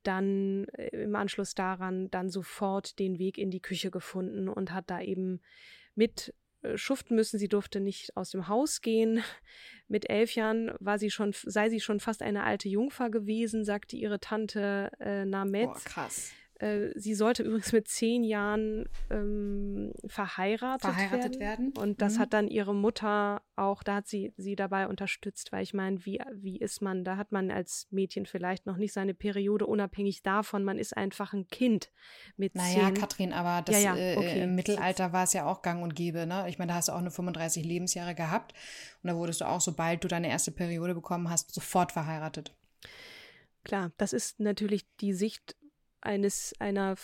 Dann 0.03 0.67
äh, 0.75 0.89
im 1.05 1.17
Anschluss 1.17 1.55
daran 1.55 2.11
dann 2.11 2.29
sofort 2.31 2.99
den 2.99 3.19
Weg 3.19 3.39
in 3.39 3.51
die 3.51 3.63
Küche 3.63 3.91
gefunden 3.91 4.49
und 4.49 4.73
hat 4.73 4.91
da 4.91 5.01
eben 5.01 5.41
mit 5.95 6.35
schuften 6.77 7.15
müssen. 7.15 7.39
Sie 7.39 7.49
durfte 7.49 7.81
nicht 7.81 8.17
aus 8.17 8.31
dem 8.31 8.49
Haus 8.49 8.81
gehen. 8.81 9.23
Mit 9.89 10.09
elf 10.09 10.35
Jahren 10.35 10.73
war 10.81 10.99
sie 10.99 11.11
schon, 11.11 11.33
sei 11.33 11.69
sie 11.69 11.81
schon 11.81 12.01
fast 12.01 12.23
eine 12.23 12.45
alte 12.45 12.69
Jungfer 12.69 13.11
gewesen, 13.11 13.65
sagte 13.65 13.97
ihre 13.97 14.19
Tante 14.19 14.91
äh, 14.99 15.25
Namet. 15.25 15.67
Boah, 15.67 15.81
krass. 15.85 16.33
Äh, 16.65 16.99
sie 16.99 17.15
sollte 17.15 17.43
übrigens 17.43 17.73
mit 17.73 17.89
zehn 17.89 18.25
Jahren 18.25 18.89
ähm, 19.11 19.93
verheiratet, 20.07 20.91
verheiratet 20.91 21.39
werden. 21.39 21.75
werden. 21.75 21.79
Und 21.79 22.01
das 22.01 22.15
mhm. 22.15 22.19
hat 22.21 22.33
dann 22.33 22.49
ihre 22.49 22.75
Mutter 22.75 23.43
auch, 23.55 23.83
da 23.83 23.97
hat 23.97 24.09
sie 24.09 24.33
sie 24.39 24.57
dabei 24.57 24.89
unterstützt, 24.89 25.53
weil 25.53 25.63
ich 25.63 25.75
meine, 25.75 26.07
wie, 26.07 26.21
wie 26.33 26.59
ist 26.59 26.81
man, 26.81 27.05
da 27.05 27.19
hat 27.19 27.33
man 27.33 27.51
als 27.51 27.87
Mädchen 27.91 28.25
vielleicht 28.25 28.65
noch 28.65 28.79
nicht 28.79 28.95
seine 28.95 29.13
Periode, 29.13 29.67
unabhängig 29.67 30.23
davon, 30.23 30.65
man 30.65 30.79
ist 30.79 30.97
einfach 30.97 31.35
ein 31.35 31.49
Kind 31.49 31.91
mit 32.37 32.55
naja, 32.55 32.87
zehn. 32.87 32.95
Katrin, 32.95 33.33
aber 33.35 33.63
das, 33.63 33.83
ja, 33.83 33.95
ja, 33.95 34.17
okay. 34.17 34.41
äh, 34.41 34.45
im 34.45 34.55
Mittelalter 34.55 35.13
war 35.13 35.25
es 35.25 35.35
ja 35.35 35.45
auch 35.45 35.61
gang 35.61 35.83
und 35.83 35.95
gäbe. 35.95 36.25
Ne? 36.27 36.47
Ich 36.49 36.59
meine, 36.59 36.71
da 36.71 36.77
hast 36.77 36.89
du 36.89 36.93
auch 36.93 37.03
nur 37.03 37.11
35 37.11 37.63
Lebensjahre 37.63 38.15
gehabt 38.15 38.55
und 39.03 39.09
da 39.09 39.17
wurdest 39.17 39.43
du 39.43 39.45
auch, 39.45 39.61
sobald 39.61 40.03
du 40.03 40.09
deine 40.09 40.31
erste 40.31 40.51
Periode 40.51 40.95
bekommen 40.95 41.29
hast, 41.29 41.53
sofort 41.53 41.93
verheiratet. 41.93 42.57
Klar, 43.65 43.93
das 43.99 44.13
ist 44.13 44.41
natürlich 44.41 44.87
die 45.01 45.13
Sicht 45.13 45.57
eines 46.05 46.55
einer 46.59 46.97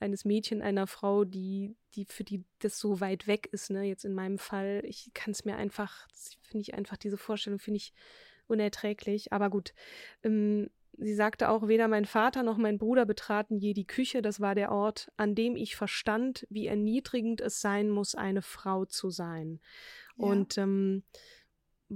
eines 0.00 0.24
Mädchen 0.24 0.62
einer 0.62 0.86
Frau, 0.86 1.24
die 1.24 1.76
die 1.94 2.04
für 2.04 2.24
die 2.24 2.44
das 2.60 2.78
so 2.78 3.00
weit 3.00 3.26
weg 3.26 3.48
ist, 3.52 3.70
ne? 3.70 3.82
Jetzt 3.82 4.04
in 4.04 4.14
meinem 4.14 4.38
Fall, 4.38 4.82
ich 4.84 5.10
kann 5.14 5.32
es 5.32 5.44
mir 5.44 5.56
einfach, 5.56 6.08
finde 6.40 6.62
ich 6.62 6.74
einfach 6.74 6.96
diese 6.96 7.18
Vorstellung 7.18 7.58
finde 7.58 7.78
ich 7.78 7.92
unerträglich. 8.46 9.32
Aber 9.32 9.50
gut, 9.50 9.74
ähm, 10.22 10.70
sie 10.98 11.14
sagte 11.14 11.48
auch, 11.48 11.68
weder 11.68 11.88
mein 11.88 12.04
Vater 12.04 12.42
noch 12.42 12.58
mein 12.58 12.78
Bruder 12.78 13.06
betraten 13.06 13.56
je 13.56 13.74
die 13.74 13.86
Küche. 13.86 14.22
Das 14.22 14.40
war 14.40 14.54
der 14.54 14.72
Ort, 14.72 15.10
an 15.16 15.34
dem 15.34 15.56
ich 15.56 15.76
verstand, 15.76 16.46
wie 16.50 16.66
erniedrigend 16.66 17.40
es 17.40 17.60
sein 17.60 17.90
muss, 17.90 18.14
eine 18.14 18.42
Frau 18.42 18.84
zu 18.84 19.10
sein. 19.10 19.60
Ja. 20.16 20.26
Und 20.26 20.58
ähm, 20.58 21.02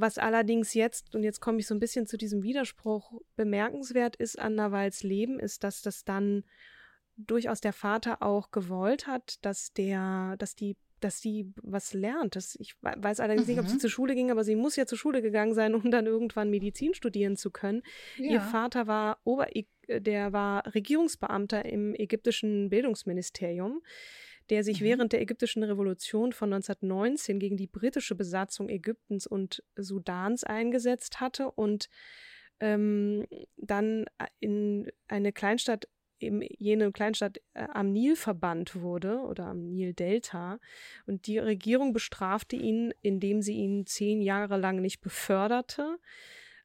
was 0.01 0.19
allerdings 0.19 0.75
jetzt, 0.75 1.15
und 1.15 1.23
jetzt 1.23 1.41
komme 1.41 1.59
ich 1.59 1.67
so 1.67 1.75
ein 1.75 1.81
bisschen 1.81 2.07
zu 2.07 2.17
diesem 2.17 2.43
Widerspruch, 2.43 3.21
bemerkenswert 3.37 4.17
ist 4.17 4.39
an 4.39 4.55
Nawals 4.55 5.03
Leben, 5.03 5.39
ist, 5.39 5.65
dass 5.65 5.83
das 5.83 6.05
dann 6.05 6.45
durchaus 7.17 7.61
der 7.61 7.73
Vater 7.73 8.23
auch 8.23 8.51
gewollt 8.51 9.07
hat, 9.07 9.45
dass 9.45 9.73
der, 9.73 10.37
dass 10.39 10.55
die 10.55 10.77
dass 11.01 11.21
sie 11.21 11.53
was 11.63 11.95
lernt. 11.95 12.37
Das, 12.37 12.57
ich 12.59 12.75
weiß 12.83 13.21
allerdings 13.21 13.47
mhm. 13.47 13.53
nicht, 13.53 13.61
ob 13.61 13.69
sie 13.69 13.75
mhm. 13.75 13.81
zur 13.81 13.91
Schule 13.91 14.17
ging, 14.17 14.31
aber 14.33 14.45
sie 14.45 14.57
muss 14.57 14.77
ja 14.77 14.85
zur 14.85 14.99
Schule 14.99 15.23
gegangen 15.23 15.55
sein, 15.55 15.75
um 15.75 15.91
dann 15.93 16.07
irgendwann 16.07 16.51
Medizin 16.51 16.95
studieren 16.95 17.37
zu 17.37 17.51
können. 17.51 17.83
Ja. 18.17 18.33
Ihr 18.33 18.41
Vater 18.41 18.87
war 18.87 19.19
Ober, 19.25 19.47
der 19.89 20.33
war 20.33 20.75
Regierungsbeamter 20.75 21.65
im 21.65 21.95
ägyptischen 21.95 22.69
Bildungsministerium 22.69 23.81
der 24.51 24.65
sich 24.65 24.81
mhm. 24.81 24.87
während 24.87 25.13
der 25.13 25.21
ägyptischen 25.21 25.63
Revolution 25.63 26.33
von 26.33 26.53
1919 26.53 27.39
gegen 27.39 27.57
die 27.57 27.67
britische 27.67 28.15
Besatzung 28.15 28.69
Ägyptens 28.69 29.27
und 29.27 29.63
Sudans 29.77 30.45
eingesetzt 30.45 31.21
hatte 31.21 31.51
und 31.51 31.89
ähm, 32.61 33.27
dann 33.57 34.07
in 34.41 34.91
eine 35.07 35.33
Kleinstadt 35.33 35.89
eben 36.21 36.43
jene 36.43 36.91
Kleinstadt 36.93 37.41
äh, 37.55 37.67
am 37.73 37.93
Nil 37.93 38.17
verbannt 38.17 38.77
wurde 38.77 39.21
oder 39.21 39.47
am 39.47 39.69
Nil-Delta. 39.69 40.59
Und 41.07 41.27
die 41.27 41.39
Regierung 41.39 41.93
bestrafte 41.93 42.57
ihn, 42.57 42.93
indem 43.03 43.43
sie 43.43 43.55
ihn 43.55 43.87
zehn 43.87 44.21
Jahre 44.21 44.59
lang 44.59 44.81
nicht 44.81 45.01
beförderte. 45.01 45.99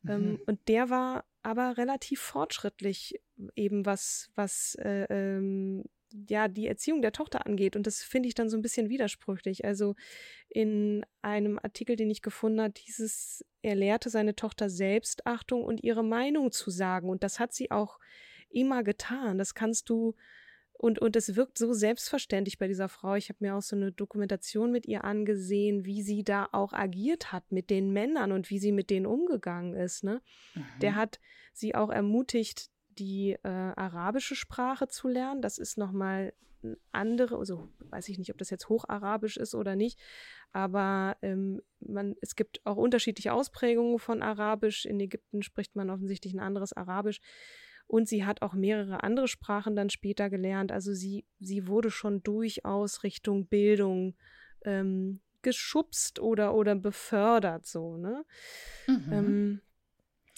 Ähm, 0.07 0.31
mhm. 0.31 0.41
Und 0.45 0.67
der 0.67 0.89
war 0.89 1.25
aber 1.43 1.77
relativ 1.77 2.21
fortschrittlich, 2.21 3.19
eben 3.55 3.85
was, 3.85 4.31
was 4.35 4.75
äh, 4.75 5.05
ähm, 5.09 5.83
ja, 6.29 6.47
die 6.47 6.67
Erziehung 6.67 7.01
der 7.01 7.11
Tochter 7.11 7.45
angeht. 7.45 7.75
Und 7.75 7.87
das 7.87 8.01
finde 8.01 8.27
ich 8.27 8.35
dann 8.35 8.49
so 8.49 8.57
ein 8.57 8.61
bisschen 8.61 8.89
widersprüchlich. 8.89 9.65
Also 9.65 9.95
in 10.49 11.05
einem 11.21 11.59
Artikel, 11.59 11.95
den 11.95 12.09
ich 12.09 12.21
gefunden 12.21 12.61
habe, 12.61 12.73
dieses, 12.73 13.45
er 13.61 13.75
lehrte 13.75 14.09
seine 14.09 14.35
Tochter 14.35 14.69
Selbstachtung 14.69 15.63
und 15.63 15.83
ihre 15.83 16.03
Meinung 16.03 16.51
zu 16.51 16.69
sagen. 16.69 17.09
Und 17.09 17.23
das 17.23 17.39
hat 17.39 17.53
sie 17.53 17.71
auch 17.71 17.99
immer 18.49 18.83
getan. 18.83 19.37
Das 19.37 19.55
kannst 19.55 19.89
du, 19.89 20.15
und, 20.73 20.99
und 20.99 21.15
es 21.15 21.35
wirkt 21.35 21.57
so 21.57 21.73
selbstverständlich 21.73 22.59
bei 22.59 22.67
dieser 22.67 22.89
Frau. 22.89 23.15
Ich 23.15 23.29
habe 23.29 23.39
mir 23.41 23.55
auch 23.55 23.61
so 23.61 23.75
eine 23.75 23.91
Dokumentation 23.91 24.71
mit 24.71 24.85
ihr 24.85 25.03
angesehen, 25.03 25.85
wie 25.85 26.03
sie 26.03 26.23
da 26.23 26.47
auch 26.51 26.73
agiert 26.73 27.31
hat 27.31 27.51
mit 27.51 27.69
den 27.69 27.91
Männern 27.91 28.31
und 28.31 28.49
wie 28.49 28.59
sie 28.59 28.71
mit 28.71 28.89
denen 28.89 29.05
umgegangen 29.05 29.73
ist. 29.73 30.03
Ne? 30.03 30.21
Mhm. 30.53 30.65
Der 30.81 30.95
hat 30.95 31.19
sie 31.53 31.73
auch 31.73 31.89
ermutigt, 31.89 32.69
die 32.97 33.37
äh, 33.43 33.47
arabische 33.47 34.35
Sprache 34.35 34.87
zu 34.87 35.07
lernen. 35.07 35.41
Das 35.41 35.57
ist 35.57 35.77
nochmal 35.77 36.33
eine 36.63 36.77
andere, 36.91 37.37
also 37.37 37.69
weiß 37.79 38.07
ich 38.09 38.17
nicht, 38.17 38.31
ob 38.31 38.37
das 38.37 38.49
jetzt 38.49 38.69
Hocharabisch 38.69 39.37
ist 39.37 39.53
oder 39.53 39.75
nicht, 39.75 39.99
aber 40.51 41.17
ähm, 41.21 41.61
man, 41.79 42.15
es 42.21 42.35
gibt 42.35 42.65
auch 42.65 42.77
unterschiedliche 42.77 43.33
Ausprägungen 43.33 43.99
von 43.99 44.21
Arabisch. 44.21 44.85
In 44.85 44.99
Ägypten 44.99 45.43
spricht 45.43 45.75
man 45.75 45.89
offensichtlich 45.89 46.33
ein 46.33 46.39
anderes 46.39 46.73
Arabisch. 46.73 47.19
Und 47.85 48.07
sie 48.07 48.25
hat 48.25 48.41
auch 48.41 48.53
mehrere 48.53 49.03
andere 49.03 49.27
Sprachen 49.27 49.75
dann 49.75 49.89
später 49.89 50.29
gelernt. 50.29 50.71
Also 50.71 50.93
sie, 50.93 51.25
sie 51.39 51.67
wurde 51.67 51.91
schon 51.91 52.23
durchaus 52.23 53.03
Richtung 53.03 53.47
Bildung 53.47 54.15
ähm, 54.63 55.19
geschubst 55.41 56.19
oder, 56.19 56.55
oder 56.55 56.75
befördert, 56.75 57.65
so, 57.65 57.97
ne? 57.97 58.25
Mhm. 58.87 59.11
Ähm, 59.11 59.61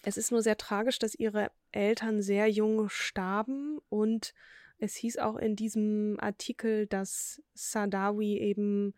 es 0.06 0.18
ist 0.18 0.32
nur 0.32 0.44
sehr 0.44 0.58
tragisch, 0.58 1.00
dass 1.00 1.16
ihre 1.16 1.50
Eltern 1.72 2.22
sehr 2.22 2.48
jung 2.48 2.90
starben 2.90 3.80
und 3.90 4.34
es 4.78 4.96
hieß 4.96 5.18
auch 5.18 5.36
in 5.36 5.56
diesem 5.56 6.18
Artikel, 6.20 6.86
dass 6.86 7.42
Sadawi 7.54 8.38
eben 8.38 8.94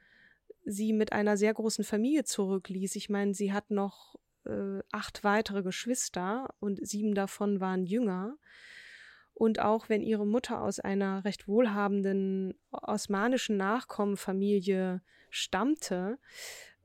sie 0.65 0.91
mit 0.91 1.13
einer 1.13 1.37
sehr 1.37 1.53
großen 1.53 1.85
Familie 1.85 2.25
zurückließ. 2.25 2.97
Ich 2.97 3.09
meine, 3.09 3.33
sie 3.33 3.53
hat 3.53 3.71
noch 3.71 4.15
äh, 4.45 4.79
acht 4.91 5.23
weitere 5.23 5.63
Geschwister 5.63 6.53
und 6.59 6.85
sieben 6.85 7.15
davon 7.15 7.61
waren 7.61 7.85
jünger. 7.85 8.37
Und 9.33 9.59
auch 9.59 9.87
wenn 9.87 10.01
ihre 10.01 10.25
Mutter 10.25 10.61
aus 10.61 10.79
einer 10.79 11.23
recht 11.23 11.47
wohlhabenden 11.47 12.55
osmanischen 12.71 13.55
Nachkommenfamilie 13.55 15.01
stammte, 15.29 16.17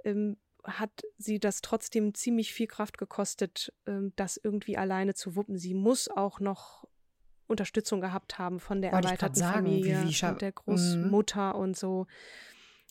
ähm, 0.05 0.37
hat 0.65 0.91
sie 1.19 1.39
das 1.39 1.61
trotzdem 1.61 2.15
ziemlich 2.15 2.53
viel 2.53 2.67
Kraft 2.67 2.99
gekostet, 2.99 3.73
ähm, 3.87 4.13
das 4.17 4.41
irgendwie 4.43 4.77
alleine 4.77 5.15
zu 5.15 5.37
wuppen. 5.37 5.59
Sie 5.59 5.75
muss 5.75 6.09
auch 6.09 6.41
noch 6.41 6.87
Unterstützung 7.47 8.01
gehabt 8.01 8.39
haben 8.39 8.61
von 8.61 8.81
der 8.81 8.93
Wollte 8.93 9.09
erweiterten 9.09 9.35
sagen, 9.35 9.67
Familie, 9.67 10.05
wie, 10.05 10.15
wie 10.15 10.27
und 10.27 10.43
der 10.43 10.53
Großmutter 10.53 11.55
mhm. 11.55 11.61
und 11.61 11.77
so. 11.77 12.07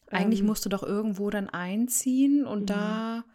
Eigentlich 0.08 0.42
ähm, 0.42 0.48
musst 0.48 0.66
du 0.66 0.70
doch 0.70 0.84
irgendwo 0.84 1.30
dann 1.30 1.50
einziehen 1.50 2.46
und 2.46 2.70
da 2.70 3.24
mhm. 3.26 3.32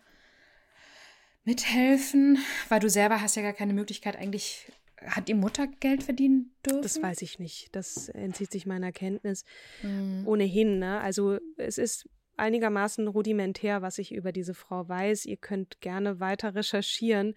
mithelfen, 1.45 2.39
weil 2.69 2.81
du 2.81 2.91
selber 2.91 3.21
hast 3.21 3.37
ja 3.37 3.43
gar 3.43 3.55
keine 3.55 3.73
Möglichkeit 3.73 4.17
eigentlich 4.17 4.71
hat 5.05 5.29
die 5.29 5.35
Mutter 5.35 5.67
Geld 5.67 6.03
verdienen 6.03 6.55
dürfen? 6.65 6.83
Das 6.83 7.01
weiß 7.01 7.23
ich 7.23 7.39
nicht. 7.39 7.75
Das 7.77 8.09
entzieht 8.09 8.51
sich 8.51 8.67
meiner 8.67 8.93
Kenntnis. 8.93 9.45
Mhm. 9.83 10.27
Ohnehin, 10.27 10.79
ne? 10.79 11.01
Also 11.01 11.39
es 11.57 11.79
ist 11.79 12.09
einigermaßen 12.37 13.09
rudimentär, 13.09 13.83
was 13.83 13.99
ich 13.99 14.13
über 14.13 14.33
diese 14.33 14.55
Frau 14.55 14.89
weiß. 14.89 15.27
Ihr 15.27 15.37
könnt 15.37 15.81
gerne 15.81 16.21
weiter 16.21 16.55
recherchieren. 16.55 17.35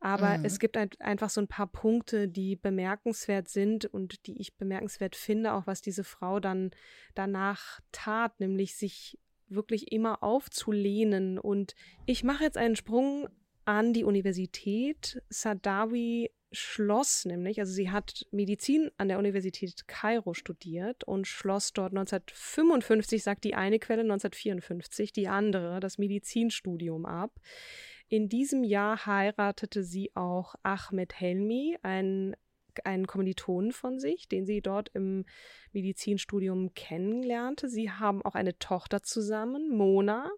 Aber 0.00 0.38
mhm. 0.38 0.44
es 0.44 0.58
gibt 0.58 0.76
ein, 0.76 0.90
einfach 0.98 1.30
so 1.30 1.40
ein 1.40 1.48
paar 1.48 1.66
Punkte, 1.66 2.28
die 2.28 2.56
bemerkenswert 2.56 3.48
sind 3.48 3.84
und 3.84 4.26
die 4.26 4.40
ich 4.40 4.56
bemerkenswert 4.56 5.14
finde, 5.14 5.52
auch 5.52 5.66
was 5.66 5.82
diese 5.82 6.04
Frau 6.04 6.40
dann 6.40 6.70
danach 7.14 7.80
tat, 7.92 8.40
nämlich 8.40 8.76
sich 8.76 9.18
wirklich 9.48 9.92
immer 9.92 10.22
aufzulehnen. 10.22 11.38
Und 11.38 11.74
ich 12.06 12.24
mache 12.24 12.44
jetzt 12.44 12.56
einen 12.56 12.76
Sprung 12.76 13.28
an 13.64 13.92
die 13.92 14.04
Universität. 14.04 15.22
Sadawi 15.28 16.30
schloss 16.52 17.24
nämlich, 17.24 17.60
also 17.60 17.72
sie 17.72 17.90
hat 17.90 18.26
Medizin 18.30 18.90
an 18.96 19.08
der 19.08 19.18
Universität 19.18 19.86
Kairo 19.86 20.34
studiert 20.34 21.04
und 21.04 21.26
schloss 21.26 21.72
dort 21.72 21.92
1955, 21.92 23.22
sagt 23.22 23.44
die 23.44 23.54
eine 23.54 23.78
Quelle, 23.78 24.02
1954 24.02 25.12
die 25.12 25.28
andere, 25.28 25.80
das 25.80 25.98
Medizinstudium 25.98 27.06
ab. 27.06 27.38
In 28.08 28.28
diesem 28.28 28.64
Jahr 28.64 29.06
heiratete 29.06 29.84
sie 29.84 30.10
auch 30.16 30.54
Ahmed 30.62 31.20
Helmi, 31.20 31.78
ein 31.82 32.34
einen 32.84 33.06
Kommilitonen 33.06 33.72
von 33.72 33.98
sich, 33.98 34.28
den 34.28 34.46
sie 34.46 34.60
dort 34.60 34.90
im 34.94 35.24
Medizinstudium 35.72 36.72
kennenlernte. 36.74 37.68
Sie 37.68 37.90
haben 37.90 38.22
auch 38.22 38.34
eine 38.34 38.58
Tochter 38.58 39.02
zusammen, 39.02 39.76
Mona. 39.76 40.30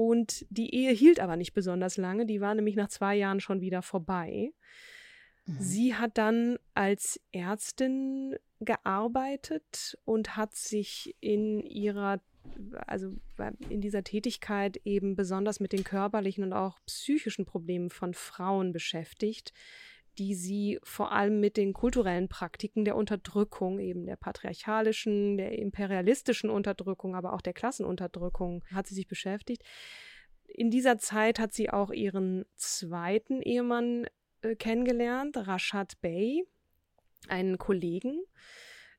Und 0.00 0.46
die 0.48 0.74
Ehe 0.74 0.92
hielt 0.92 1.20
aber 1.20 1.36
nicht 1.36 1.52
besonders 1.52 1.98
lange. 1.98 2.24
Die 2.24 2.40
war 2.40 2.54
nämlich 2.54 2.74
nach 2.74 2.88
zwei 2.88 3.16
Jahren 3.16 3.38
schon 3.38 3.60
wieder 3.60 3.82
vorbei. 3.82 4.54
Mhm. 5.44 5.56
Sie 5.60 5.94
hat 5.94 6.16
dann 6.16 6.58
als 6.72 7.20
Ärztin 7.32 8.34
gearbeitet 8.60 9.98
und 10.06 10.38
hat 10.38 10.54
sich 10.54 11.14
in 11.20 11.60
ihrer 11.66 12.22
also 12.86 13.14
in 13.68 13.82
dieser 13.82 14.02
Tätigkeit 14.02 14.80
eben 14.86 15.16
besonders 15.16 15.60
mit 15.60 15.74
den 15.74 15.84
körperlichen 15.84 16.44
und 16.44 16.54
auch 16.54 16.78
psychischen 16.86 17.44
Problemen 17.44 17.90
von 17.90 18.14
Frauen 18.14 18.72
beschäftigt, 18.72 19.52
die 20.20 20.34
sie 20.34 20.78
vor 20.82 21.12
allem 21.12 21.40
mit 21.40 21.56
den 21.56 21.72
kulturellen 21.72 22.28
Praktiken 22.28 22.84
der 22.84 22.94
Unterdrückung, 22.94 23.78
eben 23.78 24.04
der 24.04 24.16
patriarchalischen, 24.16 25.38
der 25.38 25.58
imperialistischen 25.58 26.50
Unterdrückung, 26.50 27.16
aber 27.16 27.32
auch 27.32 27.40
der 27.40 27.54
Klassenunterdrückung 27.54 28.62
hat 28.70 28.86
sie 28.86 28.94
sich 28.94 29.08
beschäftigt. 29.08 29.62
In 30.46 30.70
dieser 30.70 30.98
Zeit 30.98 31.38
hat 31.38 31.54
sie 31.54 31.70
auch 31.70 31.90
ihren 31.90 32.44
zweiten 32.56 33.40
Ehemann 33.40 34.06
äh, 34.42 34.56
kennengelernt, 34.56 35.38
Rashad 35.38 35.98
Bey, 36.02 36.44
einen 37.28 37.56
Kollegen. 37.56 38.20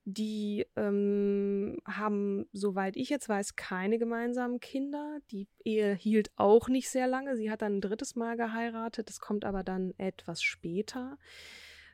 Die 0.05 0.65
ähm, 0.75 1.77
haben, 1.85 2.47
soweit 2.53 2.97
ich 2.97 3.09
jetzt 3.09 3.29
weiß, 3.29 3.55
keine 3.55 3.99
gemeinsamen 3.99 4.59
Kinder. 4.59 5.19
Die 5.29 5.47
Ehe 5.63 5.93
hielt 5.93 6.31
auch 6.37 6.69
nicht 6.69 6.89
sehr 6.89 7.07
lange. 7.07 7.35
Sie 7.35 7.51
hat 7.51 7.61
dann 7.61 7.77
ein 7.77 7.81
drittes 7.81 8.15
Mal 8.15 8.35
geheiratet. 8.35 9.09
Das 9.09 9.19
kommt 9.19 9.45
aber 9.45 9.63
dann 9.63 9.93
etwas 9.97 10.41
später. 10.41 11.17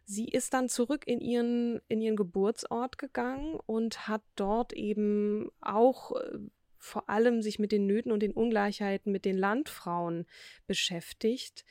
Sie 0.05 0.29
ist 0.29 0.53
dann 0.53 0.69
zurück 0.69 1.05
in 1.05 1.19
ihren, 1.19 1.81
in 1.89 1.99
ihren 1.99 2.15
Geburtsort 2.15 2.97
gegangen 2.97 3.59
und 3.65 4.07
hat 4.07 4.21
dort 4.35 4.71
eben 4.71 5.49
auch 5.59 6.15
äh, 6.15 6.39
vor 6.77 7.09
allem 7.09 7.41
sich 7.41 7.59
mit 7.59 7.73
den 7.73 7.85
Nöten 7.85 8.13
und 8.13 8.21
den 8.21 8.31
Ungleichheiten 8.31 9.11
mit 9.11 9.25
den 9.25 9.37
Landfrauen 9.37 10.25
beschäftigt. 10.65 11.65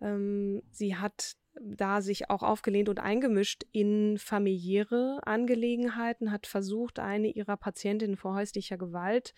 Ähm, 0.00 0.62
sie 0.72 0.96
hat 0.96 1.36
da 1.62 2.00
sich 2.00 2.30
auch 2.30 2.42
aufgelehnt 2.42 2.88
und 2.88 3.00
eingemischt 3.00 3.64
in 3.72 4.18
familiäre 4.18 5.20
Angelegenheiten, 5.24 6.30
hat 6.30 6.46
versucht, 6.46 6.98
eine 6.98 7.28
ihrer 7.28 7.56
Patientinnen 7.56 8.16
vor 8.16 8.34
häuslicher 8.34 8.78
Gewalt 8.78 9.34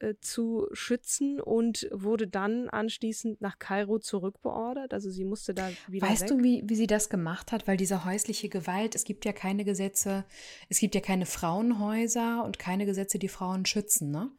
äh, 0.00 0.14
zu 0.20 0.68
schützen 0.72 1.40
und 1.40 1.88
wurde 1.92 2.26
dann 2.26 2.68
anschließend 2.68 3.40
nach 3.40 3.58
Kairo 3.58 3.98
zurückbeordert. 3.98 4.92
Also 4.92 5.10
sie 5.10 5.24
musste 5.24 5.54
da 5.54 5.70
wieder. 5.88 6.08
Weißt 6.08 6.22
weg. 6.22 6.28
du, 6.28 6.42
wie, 6.42 6.62
wie 6.66 6.74
sie 6.74 6.86
das 6.86 7.08
gemacht 7.08 7.52
hat? 7.52 7.66
Weil 7.66 7.76
diese 7.76 8.04
häusliche 8.04 8.48
Gewalt, 8.48 8.94
es 8.94 9.04
gibt 9.04 9.24
ja 9.24 9.32
keine 9.32 9.64
Gesetze, 9.64 10.24
es 10.68 10.78
gibt 10.78 10.94
ja 10.94 11.00
keine 11.00 11.26
Frauenhäuser 11.26 12.44
und 12.44 12.58
keine 12.58 12.86
Gesetze, 12.86 13.18
die 13.18 13.28
Frauen 13.28 13.66
schützen, 13.66 14.10
ne? 14.10 14.30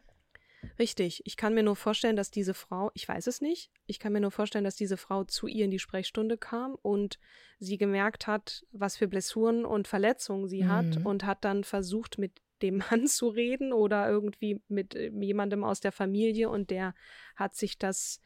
Richtig. 0.78 1.22
Ich 1.26 1.38
kann 1.38 1.54
mir 1.54 1.64
nur 1.64 1.76
vorstellen, 1.76 2.16
dass 2.16 2.32
diese 2.32 2.54
Frau, 2.54 2.92
ich 2.94 3.08
weiß 3.08 3.28
es 3.28 3.42
nicht, 3.42 3.72
ich 3.86 4.00
kann 4.00 4.14
mir 4.14 4.20
nur 4.20 4.32
vorstellen, 4.32 4.66
dass 4.66 4.76
diese 4.76 4.98
Frau 4.98 5.24
zu 5.24 5.48
ihr 5.48 5.66
in 5.66 5.72
die 5.72 5.80
Sprechstunde 5.80 6.38
kam 6.38 6.76
und 6.76 7.20
sie 7.60 7.78
gemerkt 7.78 8.28
hat, 8.28 8.66
was 8.72 8.98
für 8.98 9.08
Blessuren 9.08 9.66
und 9.66 9.88
Verletzungen 9.88 10.48
sie 10.48 10.64
mhm. 10.64 10.70
hat 10.70 11.06
und 11.06 11.26
hat 11.26 11.46
dann 11.46 11.64
versucht, 11.64 12.18
mit 12.18 12.42
dem 12.62 12.78
Mann 12.78 13.08
zu 13.08 13.30
reden 13.30 13.74
oder 13.74 14.10
irgendwie 14.10 14.62
mit 14.68 14.96
äh, 14.96 15.10
jemandem 15.10 15.64
aus 15.64 15.80
der 15.80 15.92
Familie 15.92 16.50
und 16.50 16.70
der 16.70 16.94
hat 17.36 17.56
sich 17.56 17.78
das 17.78 18.22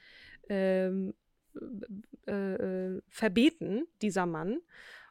ähm, 0.49 1.13
äh, 2.27 2.31
äh, 2.31 3.01
verbeten, 3.07 3.85
dieser 4.01 4.25
Mann 4.25 4.59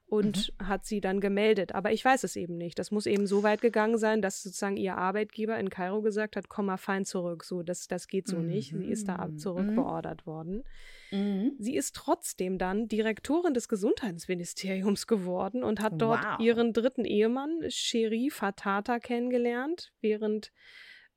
und 0.09 0.53
mhm. 0.59 0.68
hat 0.68 0.87
sie 0.87 1.01
dann 1.01 1.21
gemeldet. 1.21 1.75
Aber 1.75 1.92
ich 1.92 2.05
weiß 2.05 2.25
es 2.25 2.35
eben 2.37 2.57
nicht. 2.57 2.79
Das 2.79 2.90
muss 2.90 3.07
eben 3.07 3.27
so 3.27 3.42
weit 3.42 3.61
gegangen 3.61 3.99
sein, 3.99 4.23
dass 4.23 4.42
sozusagen 4.42 4.79
ihr 4.79 4.97
Arbeitgeber 4.97 5.59
in 5.59 5.68
Kairo 5.68 6.01
gesagt 6.01 6.37
hat, 6.37 6.49
komm 6.49 6.66
mal 6.66 6.79
fein 6.79 7.05
zurück. 7.05 7.44
So, 7.44 7.62
das, 7.62 7.88
das 7.88 8.09
geht 8.09 8.27
so 8.27 8.38
mhm. 8.38 8.47
nicht. 8.47 8.75
Sie 8.75 8.90
ist 8.90 9.09
da 9.09 9.27
mhm. 9.27 9.38
zurückbeordert 9.38 10.23
mhm. 10.23 10.31
worden. 10.31 10.64
Sie 11.11 11.75
ist 11.75 11.97
trotzdem 11.97 12.59
dann 12.59 12.87
Direktorin 12.87 13.55
des 13.55 13.71
Gesundheitsministeriums 13.71 15.07
geworden 15.07 15.64
und 15.64 15.81
hat 15.81 15.94
dort 15.97 16.23
wow. 16.23 16.38
ihren 16.38 16.75
dritten 16.75 17.07
Ehemann, 17.07 17.62
Sherif 17.68 18.42
Hatata, 18.42 18.99
kennengelernt, 18.99 19.90
während 20.03 20.53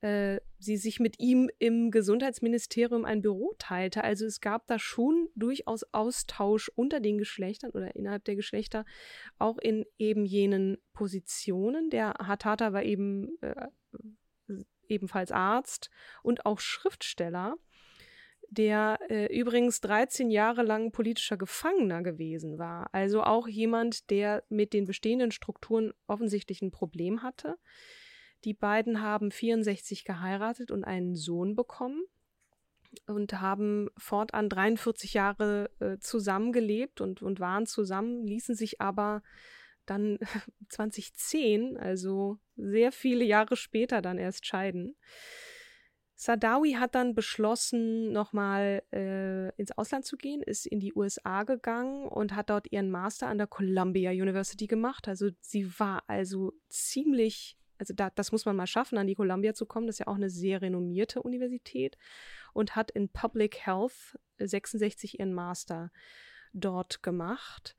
äh, 0.02 0.40
sie 0.60 0.78
sich 0.78 1.00
mit 1.00 1.20
ihm 1.20 1.50
im 1.60 1.92
Gesundheitsministerium 1.92 3.06
ein 3.06 3.22
Büro 3.22 3.54
teilte. 3.58 4.04
Also 4.04 4.26
es 4.26 4.42
gab 4.42 4.68
da 4.68 4.80
schon 4.80 5.30
durchaus 5.36 5.84
Austausch 5.94 6.70
unter 6.76 7.00
den 7.00 7.18
Geschlechtern 7.18 7.72
oder 7.72 7.96
innerhalb 7.96 8.26
der 8.26 8.36
Geschlechter, 8.36 8.86
auch 9.38 9.58
in 9.58 9.86
eben 9.98 10.26
jenen 10.26 10.78
Positionen. 10.94 11.90
Der 11.90 12.14
Hatata 12.20 12.74
war 12.74 12.84
eben 12.84 13.38
äh, 13.42 13.68
ebenfalls 14.88 15.32
Arzt 15.32 15.90
und 16.24 16.46
auch 16.46 16.60
Schriftsteller 16.60 17.56
der 18.52 19.00
äh, 19.10 19.34
übrigens 19.34 19.80
13 19.80 20.30
Jahre 20.30 20.62
lang 20.64 20.92
politischer 20.92 21.38
Gefangener 21.38 22.04
gewesen 22.04 22.60
war. 22.60 22.90
Also 22.92 23.24
auch 23.24 23.48
jemand, 23.48 24.10
der 24.10 24.44
mit 24.50 24.74
den 24.74 24.86
bestehenden 24.86 25.32
Strukturen 25.32 25.94
offensichtlich 26.06 26.62
ein 26.62 26.72
Problem 26.72 27.24
hatte. 27.24 27.58
Die 28.44 28.54
beiden 28.54 29.02
haben 29.02 29.32
64 29.32 30.04
geheiratet 30.04 30.72
und 30.72 30.84
einen 30.84 31.16
Sohn 31.16 31.56
bekommen 31.56 32.04
und 33.08 33.40
haben 33.40 33.90
fortan 33.98 34.50
43 34.50 35.14
Jahre 35.14 35.70
äh, 35.80 35.98
zusammengelebt 36.00 37.02
und, 37.02 37.22
und 37.22 37.40
waren 37.40 37.66
zusammen, 37.66 38.26
ließen 38.26 38.56
sich 38.56 38.82
aber 38.82 39.22
dann 39.86 40.20
2010, 40.70 41.78
also 41.78 42.38
sehr 42.56 42.92
viele 42.92 43.24
Jahre 43.24 43.56
später, 43.56 44.02
dann 44.02 44.18
erst 44.18 44.46
scheiden. 44.46 44.96
Sadawi 46.16 46.74
hat 46.74 46.94
dann 46.94 47.16
beschlossen, 47.16 48.12
nochmal 48.12 48.84
äh, 48.94 49.50
ins 49.56 49.72
Ausland 49.76 50.06
zu 50.06 50.18
gehen, 50.18 50.44
ist 50.44 50.68
in 50.68 50.80
die 50.80 50.94
USA 50.94 51.42
gegangen 51.42 52.08
und 52.08 52.36
hat 52.36 52.52
dort 52.52 52.72
ihren 52.72 52.92
Master 52.92 53.26
an 53.26 53.40
der 53.40 53.48
Columbia 53.48 54.12
University 54.12 54.68
gemacht. 54.68 55.08
Also 55.08 55.30
sie 55.42 55.80
war 55.80 56.04
also 56.06 56.54
ziemlich 56.70 57.58
also 57.82 57.96
da, 57.96 58.12
das 58.12 58.32
muss 58.32 58.46
man 58.46 58.56
mal 58.56 58.68
schaffen, 58.68 59.00
an 59.00 59.08
die 59.08 59.16
Columbia 59.16 59.56
zu 59.56 59.66
kommen. 59.66 59.88
Das 59.88 59.96
ist 59.96 60.00
ja 60.02 60.08
auch 60.08 60.16
eine 60.16 60.30
sehr 60.30 60.62
renommierte 60.62 61.24
Universität 61.24 61.98
und 62.54 62.76
hat 62.76 62.92
in 62.92 63.10
Public 63.10 63.66
Health 63.66 64.20
66 64.38 65.20
ihren 65.20 65.34
Master 65.34 65.92
dort 66.54 67.02
gemacht. 67.02 67.76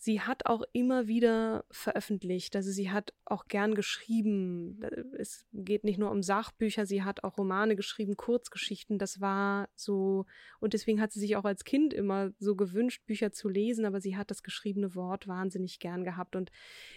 Sie 0.00 0.20
hat 0.20 0.46
auch 0.46 0.62
immer 0.72 1.08
wieder 1.08 1.64
veröffentlicht, 1.72 2.54
also 2.54 2.70
sie 2.70 2.88
hat 2.90 3.12
auch 3.24 3.48
gern 3.48 3.74
geschrieben. 3.74 4.80
Es 5.18 5.44
geht 5.52 5.82
nicht 5.82 5.98
nur 5.98 6.12
um 6.12 6.22
Sachbücher, 6.22 6.86
sie 6.86 7.02
hat 7.02 7.24
auch 7.24 7.36
Romane 7.36 7.74
geschrieben, 7.74 8.16
Kurzgeschichten. 8.16 8.98
Das 8.98 9.20
war 9.20 9.68
so, 9.74 10.24
und 10.60 10.72
deswegen 10.72 11.00
hat 11.00 11.10
sie 11.10 11.18
sich 11.18 11.34
auch 11.34 11.44
als 11.44 11.64
Kind 11.64 11.92
immer 11.92 12.30
so 12.38 12.54
gewünscht, 12.54 13.06
Bücher 13.06 13.32
zu 13.32 13.48
lesen, 13.48 13.84
aber 13.84 14.00
sie 14.00 14.16
hat 14.16 14.30
das 14.30 14.44
geschriebene 14.44 14.94
Wort 14.94 15.26
wahnsinnig 15.26 15.80
gern 15.80 16.04
gehabt. 16.04 16.36
Und 16.36 16.52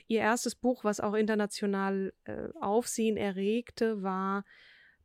ihr 0.08 0.20
erstes 0.20 0.54
Buch, 0.54 0.84
was 0.84 1.00
auch 1.00 1.16
international 1.16 2.14
äh, 2.26 2.50
Aufsehen 2.60 3.18
erregte, 3.18 4.04
war 4.04 4.46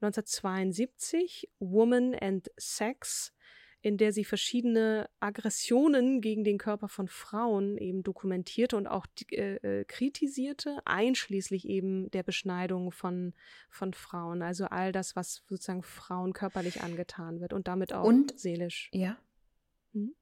1972, 0.02 1.48
Woman 1.60 2.14
and 2.14 2.50
Sex 2.58 3.32
in 3.86 3.98
der 3.98 4.12
sie 4.12 4.24
verschiedene 4.24 5.08
Aggressionen 5.20 6.20
gegen 6.20 6.42
den 6.42 6.58
Körper 6.58 6.88
von 6.88 7.06
Frauen 7.06 7.78
eben 7.78 8.02
dokumentierte 8.02 8.76
und 8.76 8.88
auch 8.88 9.06
äh, 9.30 9.58
äh, 9.58 9.84
kritisierte, 9.84 10.80
einschließlich 10.84 11.68
eben 11.68 12.10
der 12.10 12.24
Beschneidung 12.24 12.90
von, 12.90 13.32
von 13.70 13.94
Frauen. 13.94 14.42
Also 14.42 14.64
all 14.64 14.90
das, 14.90 15.14
was 15.14 15.44
sozusagen 15.48 15.84
Frauen 15.84 16.32
körperlich 16.32 16.82
angetan 16.82 17.40
wird 17.40 17.52
und 17.52 17.68
damit 17.68 17.92
auch 17.92 18.02
und, 18.02 18.36
seelisch. 18.36 18.90
Ja. 18.92 19.18
Hm? 19.92 20.16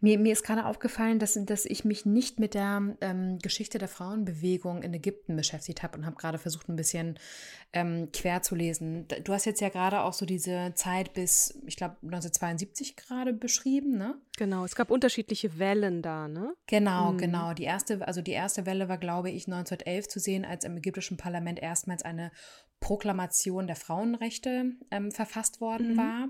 Mir, 0.00 0.18
mir 0.18 0.32
ist 0.32 0.42
gerade 0.42 0.66
aufgefallen, 0.66 1.18
dass, 1.18 1.38
dass 1.44 1.64
ich 1.64 1.84
mich 1.84 2.06
nicht 2.06 2.38
mit 2.38 2.54
der 2.54 2.96
ähm, 3.00 3.38
Geschichte 3.38 3.78
der 3.78 3.88
Frauenbewegung 3.88 4.82
in 4.82 4.94
Ägypten 4.94 5.36
beschäftigt 5.36 5.82
habe 5.82 5.98
und 5.98 6.06
habe 6.06 6.16
gerade 6.16 6.38
versucht, 6.38 6.68
ein 6.68 6.76
bisschen 6.76 7.18
ähm, 7.72 8.08
quer 8.12 8.42
zu 8.42 8.54
lesen. 8.54 9.06
Du 9.24 9.32
hast 9.32 9.44
jetzt 9.44 9.60
ja 9.60 9.68
gerade 9.68 10.02
auch 10.02 10.12
so 10.12 10.26
diese 10.26 10.72
Zeit 10.74 11.12
bis, 11.12 11.60
ich 11.66 11.76
glaube, 11.76 11.96
1972 12.02 12.96
gerade 12.96 13.32
beschrieben, 13.32 13.96
ne? 13.96 14.16
Genau, 14.36 14.64
es 14.64 14.74
gab 14.74 14.90
unterschiedliche 14.90 15.58
Wellen 15.58 16.02
da, 16.02 16.26
ne? 16.26 16.54
Genau, 16.66 17.12
mhm. 17.12 17.18
genau. 17.18 17.54
Die 17.54 17.64
erste, 17.64 18.06
also 18.06 18.22
die 18.22 18.32
erste 18.32 18.66
Welle 18.66 18.88
war, 18.88 18.98
glaube 18.98 19.30
ich, 19.30 19.46
1911 19.46 20.08
zu 20.08 20.18
sehen, 20.18 20.44
als 20.44 20.64
im 20.64 20.76
ägyptischen 20.76 21.16
Parlament 21.16 21.60
erstmals 21.60 22.02
eine 22.02 22.32
Proklamation 22.80 23.66
der 23.66 23.76
Frauenrechte 23.76 24.72
ähm, 24.90 25.12
verfasst 25.12 25.60
worden 25.60 25.92
mhm. 25.92 25.96
war. 25.98 26.28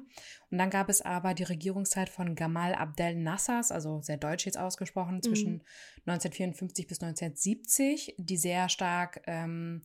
Und 0.50 0.58
dann 0.58 0.68
gab 0.68 0.88
es 0.88 1.00
aber 1.00 1.32
die 1.32 1.44
Regierungszeit 1.44 2.08
von 2.08 2.34
Gamal 2.34 2.74
Abdel 2.74 3.14
Nassers, 3.14 3.70
also 3.70 4.02
sehr 4.02 4.16
deutsch 4.16 4.46
jetzt 4.46 4.58
ausgesprochen, 4.58 5.16
mhm. 5.16 5.22
zwischen 5.22 5.62
1954 6.06 6.86
bis 6.88 7.00
1970, 7.00 8.16
die 8.18 8.36
sehr 8.36 8.68
stark 8.68 9.22
ähm, 9.26 9.82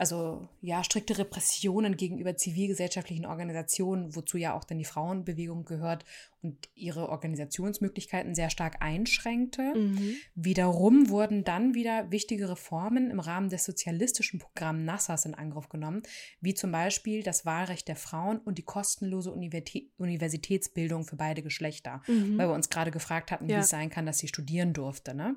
also 0.00 0.48
ja, 0.62 0.82
strikte 0.82 1.18
Repressionen 1.18 1.98
gegenüber 1.98 2.34
zivilgesellschaftlichen 2.34 3.26
Organisationen, 3.26 4.16
wozu 4.16 4.38
ja 4.38 4.54
auch 4.54 4.64
dann 4.64 4.78
die 4.78 4.86
Frauenbewegung 4.86 5.66
gehört 5.66 6.06
und 6.40 6.56
ihre 6.74 7.10
Organisationsmöglichkeiten 7.10 8.34
sehr 8.34 8.48
stark 8.48 8.80
einschränkte. 8.80 9.74
Mhm. 9.74 10.16
Wiederum 10.34 11.10
wurden 11.10 11.44
dann 11.44 11.74
wieder 11.74 12.10
wichtige 12.10 12.48
Reformen 12.48 13.10
im 13.10 13.20
Rahmen 13.20 13.50
des 13.50 13.64
sozialistischen 13.64 14.40
Programms 14.40 14.86
Nassers 14.86 15.26
in 15.26 15.34
Angriff 15.34 15.68
genommen, 15.68 16.02
wie 16.40 16.54
zum 16.54 16.72
Beispiel 16.72 17.22
das 17.22 17.44
Wahlrecht 17.44 17.86
der 17.86 17.96
Frauen 17.96 18.38
und 18.38 18.56
die 18.56 18.64
kostenlose 18.64 19.30
Universitätsbildung 19.30 21.04
für 21.04 21.16
beide 21.16 21.42
Geschlechter, 21.42 22.00
mhm. 22.06 22.38
weil 22.38 22.48
wir 22.48 22.54
uns 22.54 22.70
gerade 22.70 22.90
gefragt 22.90 23.30
hatten, 23.30 23.50
ja. 23.50 23.58
wie 23.58 23.60
es 23.60 23.68
sein 23.68 23.90
kann, 23.90 24.06
dass 24.06 24.16
sie 24.16 24.28
studieren 24.28 24.72
durfte. 24.72 25.14
Ne? 25.14 25.36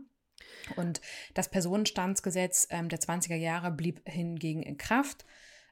Und 0.75 1.01
das 1.33 1.49
Personenstandsgesetz 1.49 2.67
ähm, 2.69 2.89
der 2.89 2.99
20er 2.99 3.35
Jahre 3.35 3.71
blieb 3.71 4.01
hingegen 4.05 4.63
in 4.63 4.77
Kraft. 4.77 5.25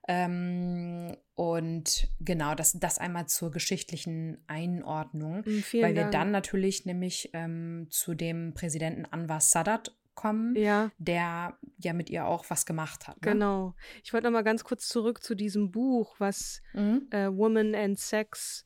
Ähm, 0.08 1.16
und 1.36 2.08
genau, 2.20 2.56
das, 2.56 2.74
das 2.74 2.98
einmal 2.98 3.28
zur 3.28 3.52
geschichtlichen 3.52 4.44
Einordnung, 4.48 5.44
Vielen 5.44 5.84
weil 5.84 5.96
wir 5.96 6.02
Dank. 6.04 6.14
dann 6.14 6.32
natürlich 6.32 6.86
nämlich 6.86 7.30
ähm, 7.34 7.88
zu 7.92 8.16
dem 8.16 8.54
Präsidenten 8.54 9.06
Anwar 9.06 9.42
Sadat 9.42 9.96
kommen, 10.16 10.56
ja. 10.56 10.92
der 10.98 11.58
ja 11.78 11.94
mit 11.94 12.10
ihr 12.10 12.26
auch 12.26 12.46
was 12.50 12.66
gemacht 12.66 13.08
hat. 13.08 13.16
Ne? 13.18 13.34
Genau. 13.34 13.76
Ich 14.04 14.12
wollte 14.12 14.26
noch 14.28 14.34
mal 14.34 14.44
ganz 14.44 14.64
kurz 14.64 14.88
zurück 14.88 15.24
zu 15.24 15.36
diesem 15.36 15.72
Buch, 15.72 16.16
was 16.18 16.62
mhm. 16.74 17.08
äh, 17.12 17.28
Woman 17.28 17.76
and 17.76 18.00
Sex 18.00 18.64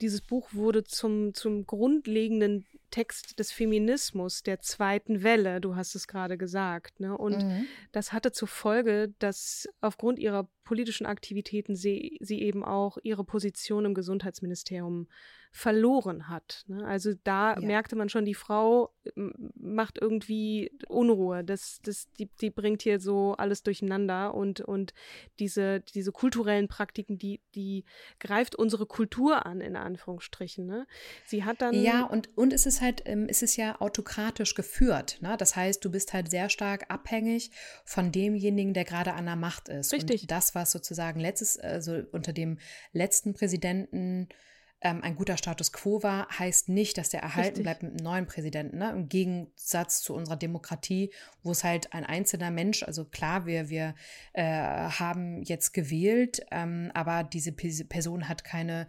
dieses 0.00 0.20
Buch 0.20 0.52
wurde 0.52 0.84
zum, 0.84 1.32
zum 1.32 1.64
grundlegenden 1.64 2.66
Text 2.92 3.40
des 3.40 3.50
Feminismus 3.50 4.44
der 4.44 4.60
zweiten 4.60 5.24
Welle, 5.24 5.60
du 5.60 5.74
hast 5.74 5.96
es 5.96 6.06
gerade 6.06 6.38
gesagt. 6.38 7.00
Ne? 7.00 7.18
Und 7.18 7.42
mhm. 7.42 7.66
das 7.90 8.12
hatte 8.12 8.30
zur 8.30 8.46
Folge, 8.46 9.12
dass 9.18 9.68
aufgrund 9.80 10.20
ihrer 10.20 10.48
politischen 10.62 11.06
Aktivitäten 11.06 11.74
sie, 11.74 12.18
sie 12.20 12.40
eben 12.40 12.64
auch 12.64 12.98
ihre 13.02 13.24
Position 13.24 13.84
im 13.84 13.94
Gesundheitsministerium 13.94 15.08
verloren 15.54 16.30
hat. 16.30 16.64
Ne? 16.66 16.84
Also 16.86 17.12
da 17.24 17.54
ja. 17.54 17.60
merkte 17.60 17.94
man 17.94 18.08
schon, 18.08 18.24
die 18.24 18.34
Frau 18.34 18.90
macht 19.54 19.98
irgendwie 20.00 20.72
Unruhe. 20.88 21.44
Das, 21.44 21.78
das, 21.82 22.10
die, 22.18 22.30
die 22.40 22.48
bringt 22.50 22.80
hier 22.82 22.98
so 22.98 23.34
alles 23.34 23.62
durcheinander 23.62 24.34
und, 24.34 24.62
und 24.62 24.94
diese, 25.38 25.80
diese 25.80 26.10
kulturellen 26.10 26.68
Praktiken, 26.68 27.18
die, 27.18 27.42
die 27.54 27.84
greift 28.18 28.56
unsere 28.56 28.86
Kultur 28.86 29.44
an, 29.44 29.60
in 29.60 29.76
Anführungsstrichen. 29.76 30.64
Ne? 30.64 30.86
Sie 31.26 31.44
hat 31.44 31.60
dann. 31.60 31.74
Ja, 31.74 32.04
und, 32.04 32.30
und 32.36 32.54
es 32.54 32.64
ist 32.64 32.80
halt, 32.80 33.02
ähm, 33.04 33.26
es 33.28 33.42
ist 33.42 33.56
ja 33.56 33.78
autokratisch 33.78 34.54
geführt. 34.54 35.18
Ne? 35.20 35.36
Das 35.36 35.54
heißt, 35.54 35.84
du 35.84 35.90
bist 35.90 36.14
halt 36.14 36.30
sehr 36.30 36.48
stark 36.48 36.86
abhängig 36.88 37.50
von 37.84 38.10
demjenigen, 38.10 38.72
der 38.72 38.84
gerade 38.84 39.12
an 39.12 39.26
der 39.26 39.36
Macht 39.36 39.68
ist. 39.68 39.92
Richtig. 39.92 40.22
Und 40.22 40.30
das, 40.30 40.54
was 40.54 40.70
sozusagen 40.70 41.20
letztes, 41.20 41.58
also 41.58 42.02
unter 42.12 42.32
dem 42.32 42.58
letzten 42.92 43.34
Präsidenten 43.34 44.28
ähm, 44.82 45.02
ein 45.02 45.16
guter 45.16 45.36
Status 45.36 45.72
quo 45.72 46.02
war, 46.02 46.28
heißt 46.38 46.68
nicht, 46.68 46.98
dass 46.98 47.08
der 47.08 47.22
erhalten 47.22 47.48
Richtig. 47.48 47.62
bleibt 47.62 47.82
mit 47.82 47.92
einem 47.92 48.04
neuen 48.04 48.26
Präsidenten. 48.26 48.78
Ne? 48.78 48.90
Im 48.90 49.08
Gegensatz 49.08 50.02
zu 50.02 50.14
unserer 50.14 50.36
Demokratie, 50.36 51.12
wo 51.42 51.52
es 51.52 51.64
halt 51.64 51.92
ein 51.92 52.04
einzelner 52.04 52.50
Mensch, 52.50 52.82
also 52.82 53.04
klar, 53.04 53.46
wir, 53.46 53.68
wir 53.68 53.94
äh, 54.32 54.42
haben 54.42 55.42
jetzt 55.42 55.72
gewählt, 55.72 56.44
ähm, 56.50 56.90
aber 56.94 57.24
diese 57.24 57.52
Person 57.52 58.28
hat 58.28 58.44
keine 58.44 58.88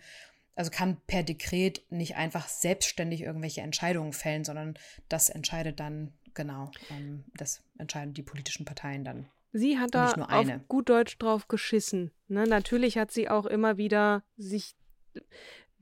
also 0.56 0.70
kann 0.70 0.98
per 1.08 1.24
Dekret 1.24 1.82
nicht 1.90 2.16
einfach 2.16 2.48
selbstständig 2.48 3.22
irgendwelche 3.22 3.62
Entscheidungen 3.62 4.14
fällen, 4.14 4.44
sondern 4.44 4.76
das 5.10 5.30
entscheidet 5.30 5.80
dann, 5.80 6.14
genau, 6.36 6.70
ähm, 6.92 7.24
das 7.38 7.64
entscheiden 7.80 8.14
die 8.14 8.22
politischen 8.22 8.64
Parteien 8.64 9.04
dann. 9.04 9.28
Sie 9.52 9.78
hat 9.78 9.94
da 9.94 10.12
auf 10.12 10.48
gut 10.68 10.90
Deutsch 10.90 11.18
drauf 11.18 11.48
geschissen. 11.48 12.12
Ne? 12.28 12.46
Natürlich 12.46 12.98
hat 12.98 13.12
sie 13.12 13.30
auch 13.30 13.46
immer 13.46 13.78
wieder 13.78 14.24
sich 14.38 14.76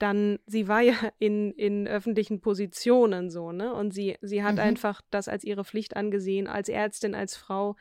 dann, 0.01 0.39
sie 0.45 0.67
war 0.67 0.81
ja 0.81 0.93
in, 1.19 1.51
in 1.51 1.87
öffentlichen 1.87 2.41
Positionen 2.41 3.29
so, 3.29 3.51
ne? 3.51 3.73
Und 3.73 3.93
sie, 3.93 4.17
sie 4.21 4.43
hat 4.43 4.55
mhm. 4.55 4.61
einfach 4.61 5.01
das 5.11 5.27
als 5.27 5.43
ihre 5.43 5.63
Pflicht 5.63 5.95
angesehen, 5.95 6.47
als 6.47 6.69
Ärztin, 6.69 7.15
als 7.15 7.35
Frau 7.35 7.75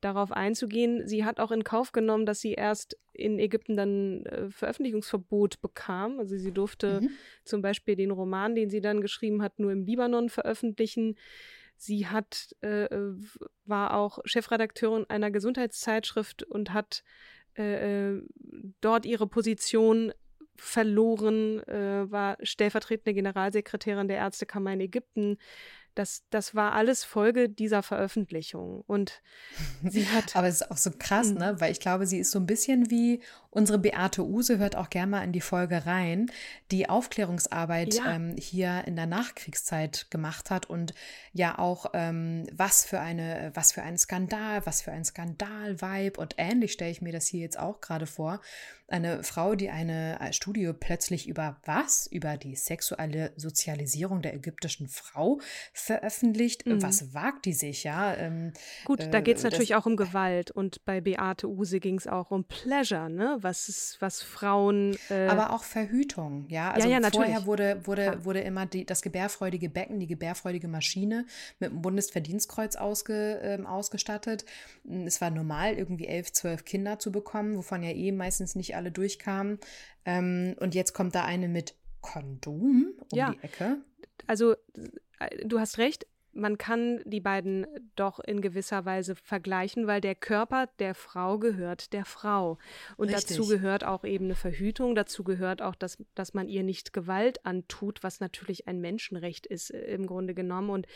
darauf 0.00 0.32
einzugehen. 0.32 1.06
Sie 1.06 1.24
hat 1.24 1.40
auch 1.40 1.50
in 1.50 1.62
Kauf 1.62 1.92
genommen, 1.92 2.24
dass 2.24 2.40
sie 2.40 2.54
erst 2.54 2.96
in 3.12 3.38
Ägypten 3.38 3.76
dann 3.76 4.24
äh, 4.24 4.50
Veröffentlichungsverbot 4.50 5.60
bekam. 5.60 6.18
Also 6.18 6.36
sie 6.38 6.52
durfte 6.52 7.02
mhm. 7.02 7.10
zum 7.44 7.62
Beispiel 7.62 7.96
den 7.96 8.10
Roman, 8.10 8.54
den 8.54 8.70
sie 8.70 8.80
dann 8.80 9.02
geschrieben 9.02 9.42
hat, 9.42 9.58
nur 9.58 9.72
im 9.72 9.84
Libanon 9.84 10.30
veröffentlichen. 10.30 11.16
Sie 11.76 12.06
hat, 12.06 12.54
äh, 12.60 12.88
war 13.64 13.94
auch 13.94 14.20
Chefredakteurin 14.24 15.04
einer 15.08 15.30
Gesundheitszeitschrift 15.30 16.42
und 16.42 16.72
hat 16.72 17.02
äh, 17.56 18.12
äh 18.12 18.22
dort 18.80 19.04
ihre 19.06 19.26
Position 19.26 20.12
verloren, 20.60 21.60
äh, 21.66 22.10
war 22.10 22.36
stellvertretende 22.42 23.14
Generalsekretärin 23.14 24.08
der 24.08 24.18
Ärztekammer 24.18 24.72
in 24.74 24.80
Ägypten. 24.80 25.38
Das, 25.94 26.22
das 26.30 26.54
war 26.54 26.72
alles 26.72 27.02
Folge 27.02 27.48
dieser 27.48 27.82
Veröffentlichung. 27.82 28.84
Und 28.86 29.22
sie 29.88 30.06
hat. 30.06 30.36
Aber 30.36 30.46
es 30.46 30.60
ist 30.60 30.70
auch 30.70 30.76
so 30.76 30.90
krass, 30.96 31.32
ne? 31.32 31.56
Weil 31.58 31.72
ich 31.72 31.80
glaube, 31.80 32.06
sie 32.06 32.18
ist 32.18 32.30
so 32.30 32.38
ein 32.38 32.46
bisschen 32.46 32.90
wie 32.90 33.22
unsere 33.50 33.78
Beate 33.78 34.24
Use, 34.24 34.58
hört 34.58 34.76
auch 34.76 34.90
gerne 34.90 35.10
mal 35.10 35.24
in 35.24 35.32
die 35.32 35.40
Folge 35.40 35.84
rein, 35.86 36.30
die 36.70 36.88
Aufklärungsarbeit 36.88 37.94
ja. 37.94 38.14
ähm, 38.14 38.36
hier 38.38 38.84
in 38.86 38.96
der 38.96 39.06
Nachkriegszeit 39.06 40.06
gemacht 40.10 40.50
hat 40.50 40.66
und 40.66 40.94
ja 41.32 41.58
auch 41.58 41.86
ähm, 41.92 42.46
was 42.52 42.84
für 42.84 43.00
eine, 43.00 43.50
was 43.54 43.72
für 43.72 43.82
ein 43.82 43.98
Skandal, 43.98 44.64
was 44.66 44.82
für 44.82 44.92
ein 44.92 45.04
Skandal-Vibe 45.04 46.20
und 46.20 46.34
ähnlich 46.38 46.72
stelle 46.72 46.92
ich 46.92 47.02
mir 47.02 47.12
das 47.12 47.26
hier 47.26 47.40
jetzt 47.40 47.58
auch 47.58 47.80
gerade 47.80 48.06
vor. 48.06 48.40
Eine 48.90 49.22
Frau, 49.22 49.54
die 49.54 49.70
eine 49.70 50.18
Studie 50.32 50.72
plötzlich 50.78 51.28
über 51.28 51.60
was? 51.64 52.08
Über 52.08 52.36
die 52.36 52.56
sexuelle 52.56 53.32
Sozialisierung 53.36 54.20
der 54.20 54.34
ägyptischen 54.34 54.88
Frau 54.88 55.40
veröffentlicht. 55.72 56.66
Mhm. 56.66 56.82
Was 56.82 57.14
wagt 57.14 57.44
die 57.44 57.52
sich, 57.52 57.84
ja? 57.84 58.14
Ähm, 58.16 58.52
Gut, 58.84 59.06
da 59.12 59.20
geht 59.20 59.36
es 59.36 59.44
äh, 59.44 59.50
natürlich 59.50 59.76
auch 59.76 59.86
um 59.86 59.96
Gewalt 59.96 60.50
und 60.50 60.84
bei 60.84 61.00
Beate 61.00 61.48
Use 61.48 61.78
ging 61.78 61.98
es 61.98 62.08
auch 62.08 62.32
um 62.32 62.42
Pleasure, 62.42 63.08
ne? 63.08 63.39
Was 63.42 63.68
ist, 63.68 63.96
was 64.00 64.22
Frauen. 64.22 64.96
Äh 65.08 65.26
Aber 65.26 65.52
auch 65.52 65.64
Verhütung, 65.64 66.46
ja. 66.48 66.70
Also 66.70 66.88
ja, 66.88 67.00
ja, 67.00 67.10
vorher 67.10 67.46
wurde, 67.46 67.86
wurde, 67.86 68.24
wurde 68.24 68.40
immer 68.40 68.66
die, 68.66 68.84
das 68.84 69.02
gebärfreudige 69.02 69.68
Becken, 69.68 70.00
die 70.00 70.06
gebärfreudige 70.06 70.68
Maschine 70.68 71.26
mit 71.58 71.70
einem 71.70 71.82
Bundesverdienstkreuz 71.82 72.76
ausge, 72.76 73.40
äh, 73.42 73.64
ausgestattet. 73.64 74.44
Es 75.04 75.20
war 75.20 75.30
normal, 75.30 75.74
irgendwie 75.74 76.06
elf, 76.06 76.32
zwölf 76.32 76.64
Kinder 76.64 76.98
zu 76.98 77.12
bekommen, 77.12 77.56
wovon 77.56 77.82
ja 77.82 77.90
eh 77.90 78.12
meistens 78.12 78.54
nicht 78.54 78.76
alle 78.76 78.90
durchkamen. 78.90 79.58
Ähm, 80.04 80.56
und 80.60 80.74
jetzt 80.74 80.92
kommt 80.92 81.14
da 81.14 81.24
eine 81.24 81.48
mit 81.48 81.74
Kondom 82.00 82.94
um 83.10 83.18
ja. 83.18 83.32
die 83.32 83.42
Ecke. 83.44 83.78
Also 84.26 84.54
äh, 85.18 85.46
du 85.46 85.60
hast 85.60 85.78
recht, 85.78 86.06
man 86.32 86.58
kann 86.58 87.00
die 87.04 87.20
beiden 87.20 87.66
doch 87.96 88.20
in 88.20 88.40
gewisser 88.40 88.84
Weise 88.84 89.16
vergleichen, 89.16 89.86
weil 89.86 90.00
der 90.00 90.14
Körper 90.14 90.68
der 90.78 90.94
Frau 90.94 91.38
gehört 91.38 91.92
der 91.92 92.04
Frau. 92.04 92.58
Und 92.96 93.08
Richtig. 93.08 93.36
dazu 93.36 93.48
gehört 93.48 93.84
auch 93.84 94.04
eben 94.04 94.26
eine 94.26 94.34
Verhütung, 94.34 94.94
dazu 94.94 95.24
gehört 95.24 95.60
auch, 95.62 95.74
dass, 95.74 95.98
dass 96.14 96.34
man 96.34 96.48
ihr 96.48 96.62
nicht 96.62 96.92
Gewalt 96.92 97.44
antut, 97.44 98.02
was 98.02 98.20
natürlich 98.20 98.68
ein 98.68 98.80
Menschenrecht 98.80 99.46
ist 99.46 99.70
äh, 99.70 99.80
im 99.94 100.06
Grunde 100.06 100.34
genommen. 100.34 100.70
Und, 100.70 100.86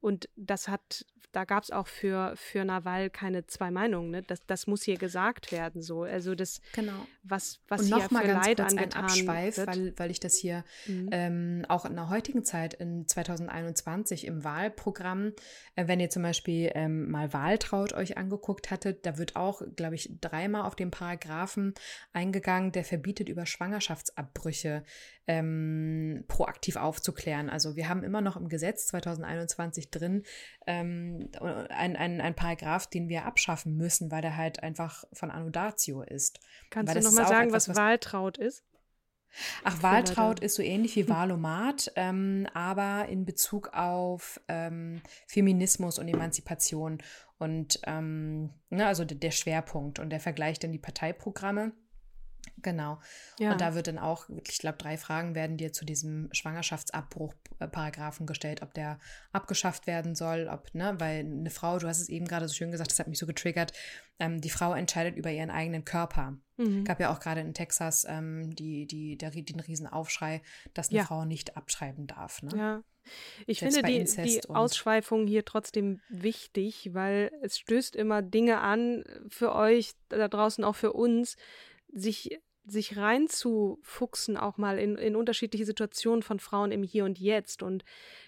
und 0.00 0.28
das 0.36 0.68
hat, 0.68 1.04
da 1.32 1.44
gab 1.44 1.64
es 1.64 1.70
auch 1.70 1.88
für, 1.88 2.32
für 2.36 2.64
Nawal 2.64 3.10
keine 3.10 3.46
zwei 3.46 3.70
Meinungen. 3.70 4.10
Ne? 4.10 4.22
Das, 4.22 4.46
das 4.46 4.66
muss 4.66 4.84
hier 4.84 4.96
gesagt 4.96 5.50
werden. 5.50 5.82
So. 5.82 6.02
Also 6.02 6.34
das, 6.34 6.60
genau. 6.72 7.06
was, 7.22 7.60
was 7.68 7.82
und 7.82 7.90
noch 7.90 7.98
hier 7.98 8.12
mal 8.12 8.22
für 8.22 8.28
ganz 8.28 8.46
Leid 8.46 8.56
kurz 8.58 8.72
angetan 8.72 9.02
ein 9.02 9.10
Abschweif, 9.10 9.56
wird. 9.56 9.68
Weil, 9.68 9.92
weil 9.96 10.10
ich 10.10 10.20
das 10.20 10.36
hier 10.36 10.64
mhm. 10.86 11.08
ähm, 11.10 11.66
auch 11.68 11.84
in 11.84 11.96
der 11.96 12.08
heutigen 12.10 12.44
Zeit, 12.44 12.74
in 12.74 13.08
2021 13.08 14.26
im 14.26 14.44
Wahlprozess 14.44 14.83
Parteiprogramm. 14.84 15.32
Äh, 15.76 15.88
wenn 15.88 16.00
ihr 16.00 16.10
zum 16.10 16.22
Beispiel 16.22 16.70
ähm, 16.74 17.10
mal 17.10 17.32
Wahltraut 17.32 17.92
euch 17.92 18.16
angeguckt 18.16 18.70
hattet, 18.70 19.06
da 19.06 19.18
wird 19.18 19.36
auch, 19.36 19.62
glaube 19.76 19.94
ich, 19.94 20.10
dreimal 20.20 20.62
auf 20.62 20.76
den 20.76 20.90
Paragraphen 20.90 21.74
eingegangen, 22.12 22.72
der 22.72 22.84
verbietet, 22.84 23.28
über 23.28 23.46
Schwangerschaftsabbrüche 23.46 24.84
ähm, 25.26 26.24
proaktiv 26.28 26.76
aufzuklären. 26.76 27.48
Also 27.48 27.76
wir 27.76 27.88
haben 27.88 28.04
immer 28.04 28.20
noch 28.20 28.36
im 28.36 28.48
Gesetz 28.48 28.86
2021 28.88 29.90
drin 29.90 30.22
ähm, 30.66 31.30
ein, 31.40 31.96
ein, 31.96 32.20
ein 32.20 32.34
Paragraph, 32.34 32.86
den 32.86 33.08
wir 33.08 33.24
abschaffen 33.24 33.76
müssen, 33.76 34.10
weil 34.10 34.22
der 34.22 34.36
halt 34.36 34.62
einfach 34.62 35.04
von 35.12 35.30
Annodatio 35.30 36.02
ist. 36.02 36.40
Kannst 36.70 36.94
weil 36.94 37.00
du 37.00 37.08
nochmal 37.08 37.26
sagen, 37.26 37.48
etwas, 37.48 37.68
was 37.68 37.76
Wahltraut 37.76 38.38
ist? 38.38 38.64
Ach, 39.64 39.82
Wahltraut 39.82 40.40
ist 40.40 40.54
so 40.54 40.62
ähnlich 40.62 40.96
wie 40.96 41.08
Wahlomat, 41.08 41.92
ähm, 41.96 42.46
aber 42.54 43.08
in 43.08 43.24
Bezug 43.24 43.70
auf 43.72 44.40
ähm, 44.48 45.00
Feminismus 45.26 45.98
und 45.98 46.08
Emanzipation 46.08 46.98
und 47.38 47.80
ähm, 47.84 48.50
ne, 48.70 48.86
also 48.86 49.04
der 49.04 49.30
Schwerpunkt 49.30 49.98
und 49.98 50.10
der 50.10 50.20
Vergleich 50.20 50.58
dann 50.58 50.72
die 50.72 50.78
Parteiprogramme. 50.78 51.72
Genau. 52.62 52.98
Ja. 53.38 53.52
Und 53.52 53.60
da 53.60 53.74
wird 53.74 53.86
dann 53.86 53.98
auch, 53.98 54.28
ich 54.48 54.58
glaube, 54.58 54.78
drei 54.78 54.96
Fragen 54.96 55.34
werden 55.34 55.56
dir 55.56 55.72
zu 55.72 55.84
diesem 55.84 56.28
Schwangerschaftsabbruch-Paragraphen 56.32 58.26
gestellt, 58.26 58.62
ob 58.62 58.74
der 58.74 58.98
abgeschafft 59.32 59.86
werden 59.86 60.14
soll, 60.14 60.48
ob, 60.50 60.72
ne, 60.74 60.94
weil 60.98 61.20
eine 61.20 61.50
Frau, 61.50 61.78
du 61.78 61.88
hast 61.88 62.00
es 62.00 62.08
eben 62.08 62.26
gerade 62.26 62.48
so 62.48 62.54
schön 62.54 62.70
gesagt, 62.70 62.90
das 62.90 62.98
hat 62.98 63.08
mich 63.08 63.18
so 63.18 63.26
getriggert, 63.26 63.72
ähm, 64.18 64.40
die 64.40 64.50
Frau 64.50 64.74
entscheidet 64.74 65.16
über 65.16 65.30
ihren 65.30 65.50
eigenen 65.50 65.84
Körper. 65.84 66.36
Mhm. 66.56 66.84
Gab 66.84 67.00
ja 67.00 67.12
auch 67.12 67.20
gerade 67.20 67.40
in 67.40 67.54
Texas 67.54 68.06
ähm, 68.08 68.54
die, 68.54 68.86
die, 68.86 69.18
der, 69.18 69.30
den 69.30 69.60
Riesenaufschrei, 69.60 70.42
dass 70.72 70.90
eine 70.90 70.98
ja. 70.98 71.04
Frau 71.04 71.24
nicht 71.24 71.56
abschreiben 71.56 72.06
darf. 72.06 72.42
Ne? 72.42 72.50
Ja. 72.56 72.82
Ich 73.46 73.58
Selbst 73.58 73.76
finde 73.76 74.06
die, 74.06 74.22
die 74.22 74.48
Ausschweifung 74.48 75.26
hier 75.26 75.44
trotzdem 75.44 76.00
wichtig, 76.08 76.90
weil 76.92 77.30
es 77.42 77.58
stößt 77.58 77.96
immer 77.96 78.22
Dinge 78.22 78.60
an 78.60 79.04
für 79.28 79.54
euch 79.54 79.92
da 80.08 80.28
draußen, 80.28 80.64
auch 80.64 80.76
für 80.76 80.92
uns, 80.92 81.36
sich 81.94 82.38
sich 82.66 82.96
reinzufuchsen 82.96 84.36
auch 84.36 84.56
mal 84.56 84.78
in, 84.78 84.96
in 84.96 85.16
unterschiedliche 85.16 85.66
Situationen 85.66 86.22
von 86.22 86.38
Frauen 86.38 86.72
im 86.72 86.82
Hier 86.82 87.04
und 87.04 87.18
Jetzt. 87.18 87.62
Und 87.62 87.84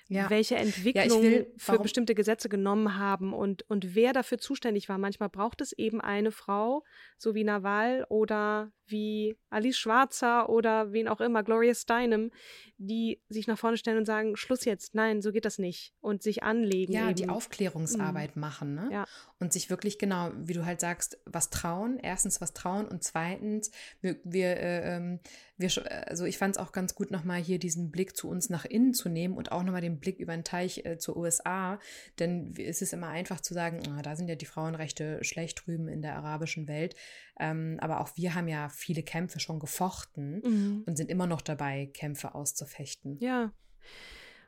ja. 0.08 0.30
welche 0.30 0.56
Entwicklung 0.56 1.24
ja, 1.24 1.42
für 1.56 1.78
bestimmte 1.78 2.14
Gesetze 2.14 2.48
genommen 2.48 2.96
haben 2.96 3.32
und, 3.32 3.68
und 3.68 3.94
wer 3.94 4.12
dafür 4.12 4.38
zuständig 4.38 4.88
war. 4.88 4.98
Manchmal 4.98 5.28
braucht 5.28 5.60
es 5.60 5.72
eben 5.72 6.00
eine 6.00 6.30
Frau, 6.30 6.84
so 7.18 7.34
wie 7.34 7.44
Nawal 7.44 8.06
oder 8.08 8.70
wie 8.88 9.36
Alice 9.50 9.78
Schwarzer 9.78 10.48
oder 10.48 10.92
wen 10.92 11.08
auch 11.08 11.20
immer, 11.20 11.42
Gloria 11.42 11.74
Steinem, 11.74 12.30
die 12.78 13.20
sich 13.28 13.46
nach 13.46 13.58
vorne 13.58 13.76
stellen 13.76 13.98
und 13.98 14.06
sagen, 14.06 14.36
Schluss 14.36 14.64
jetzt, 14.64 14.94
nein, 14.94 15.22
so 15.22 15.32
geht 15.32 15.44
das 15.44 15.58
nicht. 15.58 15.92
Und 16.00 16.22
sich 16.22 16.42
anlegen. 16.42 16.92
Ja, 16.92 17.06
eben. 17.06 17.16
die 17.16 17.28
Aufklärungsarbeit 17.28 18.36
mhm. 18.36 18.40
machen, 18.40 18.74
ne? 18.74 18.88
Ja. 18.92 19.04
Und 19.38 19.52
sich 19.52 19.70
wirklich 19.70 19.98
genau, 19.98 20.30
wie 20.36 20.52
du 20.52 20.64
halt 20.64 20.80
sagst, 20.80 21.18
was 21.26 21.50
trauen. 21.50 21.98
Erstens 22.00 22.40
was 22.40 22.52
trauen 22.52 22.86
und 22.86 23.02
zweitens, 23.02 23.70
wir, 24.00 24.18
wir, 24.24 24.56
äh, 24.56 24.96
ähm, 24.96 25.20
wir 25.58 25.70
also 26.08 26.24
ich 26.24 26.38
fand 26.38 26.56
es 26.56 26.62
auch 26.62 26.72
ganz 26.72 26.94
gut, 26.94 27.10
nochmal 27.10 27.40
hier 27.40 27.58
diesen 27.58 27.90
Blick 27.90 28.16
zu 28.16 28.28
uns 28.28 28.50
nach 28.50 28.64
innen 28.64 28.92
zu 28.94 29.08
nehmen 29.08 29.36
und 29.36 29.52
auch 29.52 29.62
nochmal 29.62 29.80
den 29.80 29.98
Blick 29.98 30.18
über 30.18 30.34
den 30.34 30.44
Teich 30.44 30.84
äh, 30.84 30.98
zur 30.98 31.16
USA. 31.16 31.78
Denn 32.18 32.54
es 32.58 32.82
ist 32.82 32.92
immer 32.92 33.08
einfach 33.08 33.40
zu 33.40 33.54
sagen, 33.54 33.80
oh, 33.88 34.02
da 34.02 34.16
sind 34.16 34.28
ja 34.28 34.34
die 34.34 34.46
Frauenrechte 34.46 35.22
schlecht 35.22 35.66
drüben 35.66 35.88
in 35.88 36.02
der 36.02 36.16
arabischen 36.16 36.68
Welt. 36.68 36.94
Ähm, 37.38 37.78
aber 37.80 38.00
auch 38.00 38.16
wir 38.16 38.34
haben 38.34 38.48
ja 38.48 38.68
viele 38.68 39.02
Kämpfe 39.02 39.40
schon 39.40 39.58
gefochten 39.58 40.40
mhm. 40.44 40.82
und 40.86 40.96
sind 40.96 41.10
immer 41.10 41.26
noch 41.26 41.40
dabei, 41.40 41.90
Kämpfe 41.92 42.34
auszufechten. 42.34 43.18
Ja. 43.20 43.52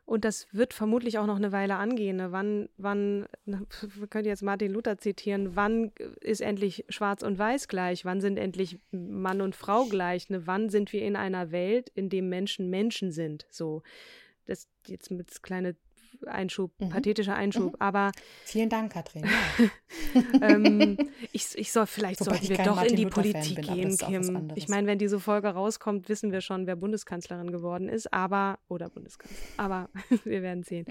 Und 0.08 0.24
das 0.24 0.46
wird 0.52 0.72
vermutlich 0.72 1.18
auch 1.18 1.26
noch 1.26 1.36
eine 1.36 1.52
Weile 1.52 1.76
angehen. 1.76 2.16
Ne? 2.16 2.32
Wann, 2.32 2.70
wann, 2.78 3.28
wir 3.44 4.06
können 4.06 4.24
jetzt 4.24 4.42
Martin 4.42 4.72
Luther 4.72 4.96
zitieren, 4.96 5.54
wann 5.54 5.92
ist 6.22 6.40
endlich 6.40 6.86
Schwarz 6.88 7.22
und 7.22 7.38
Weiß 7.38 7.68
gleich? 7.68 8.06
Wann 8.06 8.22
sind 8.22 8.38
endlich 8.38 8.78
Mann 8.90 9.42
und 9.42 9.54
Frau 9.54 9.84
gleich? 9.84 10.30
Ne? 10.30 10.46
Wann 10.46 10.70
sind 10.70 10.94
wir 10.94 11.02
in 11.02 11.14
einer 11.14 11.50
Welt, 11.50 11.92
in 11.94 12.08
dem 12.08 12.30
Menschen 12.30 12.70
Menschen 12.70 13.12
sind? 13.12 13.46
So, 13.50 13.82
das 14.46 14.66
jetzt 14.86 15.10
mit 15.10 15.42
kleine 15.42 15.76
Einschub, 16.26 16.72
mhm. 16.78 16.90
pathetischer 16.90 17.34
Einschub, 17.34 17.72
mhm. 17.72 17.80
aber. 17.80 18.12
Vielen 18.44 18.68
Dank, 18.68 18.92
Katrin. 18.92 19.26
ähm, 20.42 20.96
ich, 21.32 21.56
ich 21.56 21.72
soll, 21.72 21.86
vielleicht 21.86 22.20
Wobei 22.20 22.36
sollten 22.36 22.48
wir 22.48 22.64
doch 22.64 22.76
Martin 22.76 22.90
in 22.90 22.96
die 22.96 23.06
Politik 23.06 23.66
bin, 23.66 23.74
gehen, 23.74 23.96
Kim. 23.96 24.52
Ich 24.54 24.68
meine, 24.68 24.86
wenn 24.86 24.98
diese 24.98 25.20
Folge 25.20 25.48
rauskommt, 25.48 26.08
wissen 26.08 26.32
wir 26.32 26.40
schon, 26.40 26.66
wer 26.66 26.76
Bundeskanzlerin 26.76 27.50
geworden 27.50 27.88
ist, 27.88 28.12
aber, 28.12 28.58
oder 28.68 28.88
Bundeskanzler, 28.88 29.38
aber 29.56 29.88
wir 30.24 30.42
werden 30.42 30.62
sehen. 30.62 30.86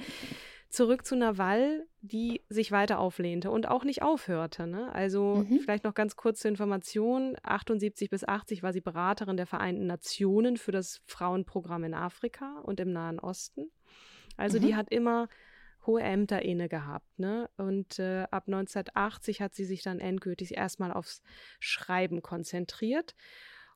Zurück 0.69 1.05
zu 1.05 1.15
Nawal, 1.15 1.85
die 2.01 2.41
sich 2.49 2.71
weiter 2.71 2.99
auflehnte 2.99 3.51
und 3.51 3.69
auch 3.69 3.85
nicht 3.85 4.01
aufhörte. 4.01 4.67
Ne? 4.67 4.91
Also 4.93 5.45
mhm. 5.47 5.59
vielleicht 5.59 5.85
noch 5.85 5.93
ganz 5.93 6.17
kurz 6.17 6.41
zur 6.41 6.49
Information. 6.49 7.37
78 7.41 8.09
bis 8.09 8.27
80 8.27 8.63
war 8.63 8.73
sie 8.73 8.81
Beraterin 8.81 9.37
der 9.37 9.47
Vereinten 9.47 9.87
Nationen 9.87 10.57
für 10.57 10.73
das 10.73 11.01
Frauenprogramm 11.05 11.85
in 11.85 11.93
Afrika 11.93 12.59
und 12.63 12.81
im 12.81 12.91
Nahen 12.91 13.19
Osten. 13.19 13.71
Also 14.37 14.59
mhm. 14.59 14.63
die 14.63 14.75
hat 14.75 14.89
immer 14.91 15.27
hohe 15.85 16.01
Ämter 16.01 16.41
inne 16.41 16.69
gehabt. 16.69 17.17
Ne? 17.17 17.49
Und 17.57 17.99
äh, 17.99 18.23
ab 18.29 18.43
1980 18.47 19.41
hat 19.41 19.55
sie 19.55 19.65
sich 19.65 19.81
dann 19.81 19.99
endgültig 19.99 20.55
erstmal 20.55 20.91
aufs 20.91 21.21
Schreiben 21.59 22.21
konzentriert. 22.21 23.15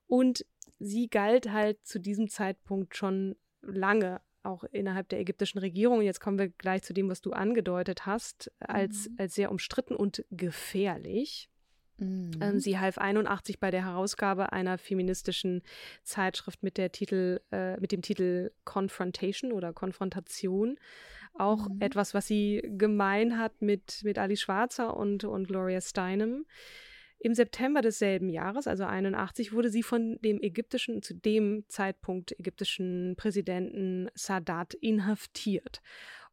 Und 0.07 0.45
sie 0.79 1.09
galt 1.09 1.51
halt 1.51 1.85
zu 1.85 1.99
diesem 1.99 2.27
Zeitpunkt 2.27 2.95
schon 2.95 3.35
lange 3.61 4.21
auch 4.43 4.63
innerhalb 4.63 5.09
der 5.09 5.19
ägyptischen 5.19 5.59
Regierung, 5.59 6.01
jetzt 6.01 6.19
kommen 6.19 6.39
wir 6.39 6.49
gleich 6.49 6.81
zu 6.83 6.93
dem, 6.93 7.09
was 7.09 7.21
du 7.21 7.31
angedeutet 7.31 8.05
hast, 8.05 8.51
als, 8.59 9.07
mhm. 9.09 9.15
als 9.19 9.35
sehr 9.35 9.51
umstritten 9.51 9.95
und 9.95 10.25
gefährlich. 10.31 11.50
Ähm, 12.01 12.31
mhm. 12.39 12.59
sie 12.59 12.79
half 12.79 12.97
81 12.97 13.59
bei 13.59 13.71
der 13.71 13.85
Herausgabe 13.85 14.51
einer 14.51 14.77
feministischen 14.77 15.61
Zeitschrift 16.03 16.63
mit 16.63 16.77
der 16.77 16.91
Titel, 16.91 17.39
äh, 17.51 17.79
mit 17.79 17.91
dem 17.91 18.01
Titel 18.01 18.51
Confrontation 18.65 19.51
oder 19.51 19.71
Konfrontation. 19.71 20.77
Auch 21.33 21.69
mhm. 21.69 21.77
etwas, 21.79 22.13
was 22.13 22.27
sie 22.27 22.61
gemein 22.65 23.37
hat 23.37 23.61
mit, 23.61 24.01
mit 24.03 24.17
Ali 24.17 24.35
Schwarzer 24.35 24.97
und, 24.97 25.23
und 25.23 25.47
Gloria 25.47 25.79
Steinem. 25.79 26.45
Im 27.23 27.35
September 27.35 27.81
desselben 27.81 28.29
Jahres, 28.29 28.65
also 28.65 28.83
81, 28.83 29.53
wurde 29.53 29.69
sie 29.69 29.83
von 29.83 30.17
dem 30.23 30.41
ägyptischen, 30.41 31.03
zu 31.03 31.13
dem 31.13 31.65
Zeitpunkt 31.67 32.37
ägyptischen 32.39 33.13
Präsidenten 33.15 34.09
Sadat 34.15 34.73
inhaftiert. 34.73 35.81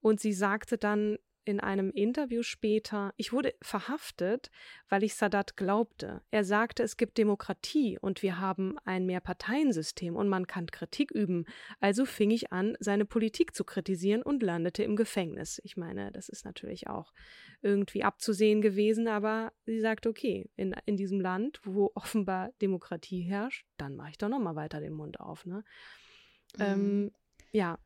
Und 0.01 0.19
sie 0.19 0.33
sagte 0.33 0.79
dann 0.79 1.19
in 1.45 1.61
einem 1.61 1.91
Interview 1.91 2.43
später, 2.43 3.15
ich 3.17 3.33
wurde 3.33 3.55
verhaftet, 3.63 4.51
weil 4.89 5.03
ich 5.03 5.15
Sadat 5.15 5.57
glaubte. 5.57 6.23
Er 6.31 6.45
sagte, 6.45 6.83
es 6.83 6.97
gibt 6.97 7.19
Demokratie 7.19 7.99
und 7.99 8.23
wir 8.23 8.39
haben 8.39 8.77
ein 8.85 9.07
Mehrparteiensystem 9.07 10.15
und 10.17 10.29
man 10.29 10.47
kann 10.47 10.67
Kritik 10.67 11.11
üben. 11.11 11.47
Also 11.81 12.05
fing 12.05 12.31
ich 12.31 12.53
an, 12.53 12.77
seine 12.81 13.05
Politik 13.05 13.55
zu 13.55 13.65
kritisieren 13.65 14.23
und 14.23 14.43
landete 14.43 14.83
im 14.83 14.97
Gefängnis. 14.97 15.61
Ich 15.65 15.77
meine, 15.77 16.13
das 16.13 16.29
ist 16.29 16.45
natürlich 16.45 16.87
auch 16.89 17.13
irgendwie 17.63 18.05
abzusehen 18.05 18.61
gewesen, 18.61 19.09
aber 19.09 19.53
sie 19.65 19.81
sagte, 19.81 20.09
okay, 20.09 20.51
in, 20.57 20.75
in 20.87 20.97
diesem 20.97 21.21
Land, 21.21 21.61
wo 21.65 21.91
offenbar 21.95 22.51
Demokratie 22.61 23.23
herrscht, 23.23 23.67
dann 23.77 23.97
mache 23.97 24.11
ich 24.11 24.19
doch 24.19 24.29
nochmal 24.29 24.57
weiter 24.57 24.81
den 24.81 24.93
Mund 24.93 25.19
auf. 25.21 25.47
Ne? 25.47 25.65
Mhm. 26.57 26.63
Ähm, 26.63 27.13
ja, 27.53 27.79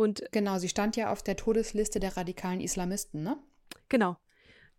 und 0.00 0.22
genau, 0.32 0.56
sie 0.56 0.70
stand 0.70 0.96
ja 0.96 1.12
auf 1.12 1.22
der 1.22 1.36
Todesliste 1.36 2.00
der 2.00 2.16
radikalen 2.16 2.62
Islamisten, 2.62 3.22
ne? 3.22 3.36
Genau. 3.90 4.16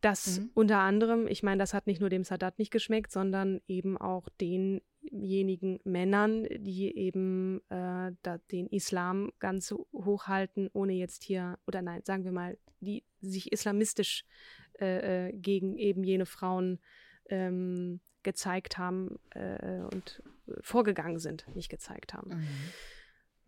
Das 0.01 0.39
mhm. 0.39 0.49
unter 0.55 0.79
anderem, 0.79 1.27
ich 1.27 1.43
meine, 1.43 1.59
das 1.59 1.75
hat 1.75 1.85
nicht 1.85 2.01
nur 2.01 2.09
dem 2.09 2.23
Sadat 2.23 2.57
nicht 2.57 2.71
geschmeckt, 2.71 3.11
sondern 3.11 3.61
eben 3.67 3.99
auch 3.99 4.29
denjenigen 4.41 5.79
Männern, 5.83 6.47
die 6.49 6.97
eben 6.97 7.61
äh, 7.69 8.13
da, 8.23 8.39
den 8.51 8.65
Islam 8.65 9.31
ganz 9.37 9.71
hochhalten, 9.93 10.71
ohne 10.73 10.93
jetzt 10.93 11.23
hier, 11.23 11.59
oder 11.67 11.83
nein, 11.83 12.01
sagen 12.03 12.23
wir 12.23 12.31
mal, 12.31 12.57
die 12.79 13.03
sich 13.21 13.51
islamistisch 13.51 14.25
äh, 14.79 15.27
äh 15.27 15.33
gegen 15.33 15.77
eben 15.77 16.03
jene 16.03 16.25
Frauen 16.25 16.79
ähm, 17.29 17.99
gezeigt 18.23 18.79
haben 18.79 19.19
äh, 19.35 19.81
und 19.93 20.23
vorgegangen 20.61 21.19
sind, 21.19 21.45
nicht 21.55 21.69
gezeigt 21.69 22.15
haben. 22.15 22.39
Mhm. 22.39 22.47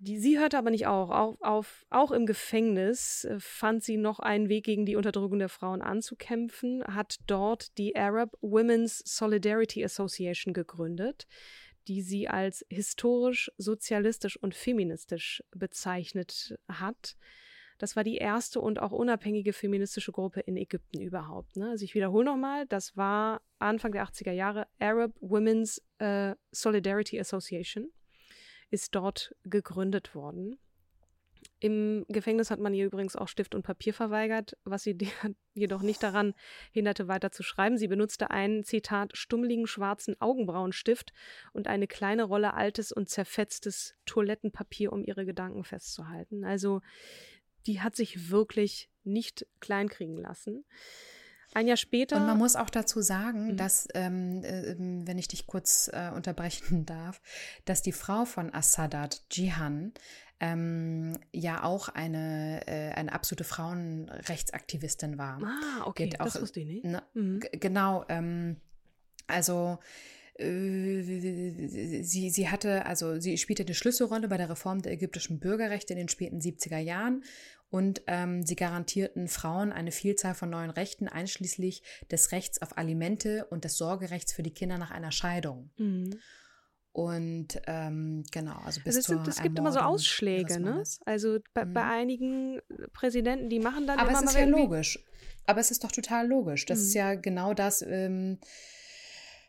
Die, 0.03 0.19
sie 0.19 0.37
hörte 0.37 0.57
aber 0.57 0.69
nicht 0.69 0.85
auf. 0.85 1.09
Auch, 1.09 1.39
auf, 1.39 1.85
auch 1.89 2.11
im 2.11 2.25
Gefängnis 2.25 3.23
äh, 3.23 3.39
fand 3.39 3.83
sie 3.83 3.95
noch 3.95 4.19
einen 4.19 4.49
Weg, 4.49 4.65
gegen 4.65 4.85
die 4.85 4.97
Unterdrückung 4.97 5.39
der 5.39 5.47
Frauen 5.47 5.81
anzukämpfen, 5.81 6.83
hat 6.85 7.19
dort 7.25 7.77
die 7.77 7.95
Arab 7.95 8.35
Women's 8.41 9.01
Solidarity 9.05 9.83
Association 9.83 10.53
gegründet, 10.53 11.25
die 11.87 12.01
sie 12.01 12.27
als 12.27 12.65
historisch, 12.69 13.49
sozialistisch 13.57 14.35
und 14.35 14.55
feministisch 14.55 15.41
bezeichnet 15.51 16.57
hat. 16.67 17.15
Das 17.77 17.95
war 17.95 18.03
die 18.03 18.17
erste 18.17 18.59
und 18.59 18.79
auch 18.79 18.91
unabhängige 18.91 19.53
feministische 19.53 20.11
Gruppe 20.11 20.41
in 20.41 20.57
Ägypten 20.57 20.99
überhaupt. 20.99 21.55
Ne? 21.55 21.69
Also 21.69 21.85
ich 21.85 21.95
wiederhole 21.95 22.25
nochmal, 22.25 22.65
das 22.67 22.97
war 22.97 23.41
Anfang 23.57 23.93
der 23.93 24.05
80er 24.05 24.33
Jahre 24.33 24.67
Arab 24.79 25.13
Women's 25.21 25.81
äh, 25.99 26.35
Solidarity 26.51 27.21
Association 27.21 27.89
ist 28.73 28.95
dort 28.95 29.35
gegründet 29.43 30.15
worden. 30.15 30.57
Im 31.59 32.05
Gefängnis 32.09 32.49
hat 32.49 32.59
man 32.59 32.73
ihr 32.73 32.87
übrigens 32.87 33.15
auch 33.15 33.27
Stift 33.27 33.53
und 33.53 33.61
Papier 33.61 33.93
verweigert, 33.93 34.57
was 34.63 34.81
sie 34.81 34.97
jedoch 35.53 35.83
nicht 35.83 36.01
daran 36.01 36.33
hinderte, 36.71 37.07
weiter 37.07 37.31
zu 37.31 37.43
schreiben. 37.43 37.77
Sie 37.77 37.87
benutzte 37.87 38.31
einen, 38.31 38.63
Zitat, 38.63 39.15
stummeligen 39.15 39.67
schwarzen 39.67 40.19
Augenbrauenstift 40.19 41.13
und 41.53 41.67
eine 41.67 41.85
kleine 41.85 42.23
Rolle 42.23 42.55
altes 42.55 42.91
und 42.91 43.09
zerfetztes 43.09 43.93
Toilettenpapier, 44.07 44.91
um 44.91 45.05
ihre 45.05 45.23
Gedanken 45.23 45.63
festzuhalten. 45.63 46.43
Also 46.43 46.81
die 47.67 47.79
hat 47.81 47.95
sich 47.95 48.31
wirklich 48.31 48.89
nicht 49.03 49.45
kleinkriegen 49.59 50.17
lassen. 50.17 50.65
Ein 51.53 51.67
Jahr 51.67 51.77
später. 51.77 52.17
Und 52.17 52.25
man 52.25 52.37
muss 52.37 52.55
auch 52.55 52.69
dazu 52.69 53.01
sagen, 53.01 53.51
mhm. 53.51 53.57
dass, 53.57 53.87
ähm, 53.93 54.43
äh, 54.43 54.75
wenn 54.77 55.17
ich 55.17 55.27
dich 55.27 55.47
kurz 55.47 55.89
äh, 55.93 56.11
unterbrechen 56.13 56.85
darf, 56.85 57.21
dass 57.65 57.81
die 57.81 57.91
Frau 57.91 58.25
von 58.25 58.53
Assadat, 58.53 59.23
Jihan, 59.31 59.93
ähm, 60.39 61.17
ja 61.31 61.63
auch 61.63 61.89
eine, 61.89 62.67
äh, 62.67 62.91
eine 62.91 63.13
absolute 63.13 63.43
Frauenrechtsaktivistin 63.43 65.17
war. 65.17 65.39
Ah, 65.41 65.85
okay, 65.85 66.09
Geht 66.09 66.19
das 66.19 66.41
wusste 66.41 66.59
ich 66.59 66.67
nicht. 66.67 66.85
Ne, 66.85 67.01
mhm. 67.13 67.39
Genau, 67.53 68.03
ähm, 68.09 68.57
also 69.27 69.79
äh, 70.35 71.01
sie, 72.01 72.29
sie 72.29 72.49
hatte, 72.49 72.85
also 72.85 73.19
sie 73.19 73.37
spielte 73.37 73.63
eine 73.63 73.75
Schlüsselrolle 73.75 74.27
bei 74.27 74.37
der 74.37 74.49
Reform 74.49 74.81
der 74.81 74.91
ägyptischen 74.91 75.39
Bürgerrechte 75.39 75.93
in 75.93 75.99
den 75.99 76.09
späten 76.09 76.39
70er 76.39 76.79
Jahren 76.79 77.23
und 77.73 78.03
ähm, 78.05 78.45
sie 78.45 78.55
garantierten 78.55 79.27
Frauen 79.27 79.71
eine 79.71 79.91
Vielzahl 79.91 80.35
von 80.35 80.51
neuen 80.51 80.69
Rechten, 80.69 81.07
einschließlich 81.07 81.81
des 82.11 82.31
Rechts 82.31 82.61
auf 82.61 82.77
Alimente 82.77 83.47
und 83.49 83.63
des 83.63 83.77
Sorgerechts 83.77 84.31
für 84.31 84.43
die 84.43 84.53
Kinder 84.53 84.77
nach 84.77 84.91
einer 84.91 85.11
Scheidung. 85.11 85.71
Mhm. 85.77 86.19
Und 86.91 87.59
ähm, 87.65 88.25
genau, 88.31 88.59
also 88.63 88.79
bis 88.81 88.97
also 88.97 89.15
es, 89.15 89.23
zur 89.23 89.27
Es 89.27 89.41
gibt 89.41 89.57
immer 89.57 89.71
so 89.71 89.79
Ausschläge, 89.79 90.59
ne? 90.59 90.83
Also 91.05 91.39
bei, 91.55 91.65
mhm. 91.65 91.73
bei, 91.73 91.83
einigen 91.83 92.61
Präsidenten, 92.93 93.49
die 93.49 93.57
machen 93.57 93.87
dann 93.87 93.97
Aber 93.97 94.11
immer 94.11 94.19
es 94.19 94.29
ist 94.29 94.37
ja 94.37 94.45
logisch. 94.45 94.99
Aber 95.47 95.59
es 95.59 95.71
ist 95.71 95.83
doch 95.83 95.91
total 95.91 96.27
logisch. 96.27 96.67
Das 96.67 96.77
mhm. 96.77 96.85
ist 96.85 96.93
ja 96.93 97.15
genau 97.15 97.55
das, 97.55 97.81
ähm, 97.81 98.37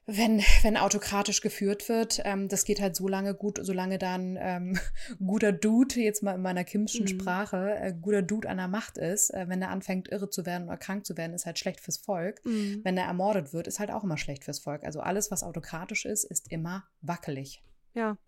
wenn, 0.07 0.43
wenn 0.63 0.77
autokratisch 0.77 1.41
geführt 1.41 1.89
wird, 1.89 2.21
ähm, 2.25 2.49
das 2.49 2.65
geht 2.65 2.81
halt 2.81 2.95
so 2.95 3.09
lange 3.09 3.35
gut, 3.35 3.59
solange 3.63 3.99
dann 3.99 4.37
ähm, 4.39 4.79
guter 5.19 5.53
Dude, 5.53 6.01
jetzt 6.01 6.23
mal 6.23 6.35
in 6.35 6.43
meiner 6.43 6.65
Kimschen 6.65 7.05
mhm. 7.05 7.09
Sprache, 7.09 7.77
äh, 7.81 7.95
guter 7.95 8.23
Dude 8.23 8.49
an 8.49 8.59
der 8.59 8.69
Macht 8.69 8.99
ist. 8.99 9.31
Äh, 9.31 9.49
wenn 9.49 9.63
er 9.63 9.71
anfängt, 9.71 10.09
irre 10.09 10.29
zu 10.29 10.45
werden 10.45 10.69
oder 10.69 10.77
krank 10.77 11.07
zu 11.07 11.17
werden, 11.17 11.33
ist 11.33 11.47
halt 11.47 11.59
schlecht 11.59 11.81
fürs 11.81 11.97
Volk. 11.97 12.45
Mhm. 12.45 12.81
Wenn 12.85 12.99
er 12.99 13.07
ermordet 13.07 13.53
wird, 13.53 13.67
ist 13.67 13.81
halt 13.81 13.91
auch 13.91 14.05
immer 14.05 14.19
schlecht 14.19 14.45
fürs 14.45 14.59
Volk. 14.59 14.85
Also 14.85 15.01
alles, 15.01 15.31
was 15.31 15.43
autokratisch 15.43 16.05
ist, 16.05 16.25
ist 16.25 16.53
immer 16.53 16.85
wackelig. 17.01 17.63
Ja, 17.95 18.19